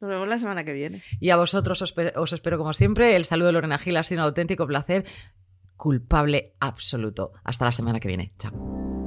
Nos 0.00 0.08
vemos 0.08 0.26
la 0.26 0.38
semana 0.38 0.64
que 0.64 0.72
viene. 0.72 1.02
Y 1.20 1.28
a 1.28 1.36
vosotros 1.36 1.82
os, 1.82 2.32
espero 2.32 2.56
como 2.56 2.72
siempre. 2.72 3.16
El 3.16 3.26
saludo 3.26 3.48
de 3.48 3.52
Lorena 3.52 3.76
Gil 3.76 3.98
ha 3.98 4.02
sido 4.02 4.22
un 4.22 4.28
auténtico 4.28 4.66
placer. 4.66 5.04
Culpable 5.76 6.54
absoluto. 6.58 7.32
Hasta 7.44 7.66
la 7.66 7.72
semana 7.72 8.00
que 8.00 8.08
viene. 8.08 8.32
Chao. 8.38 9.03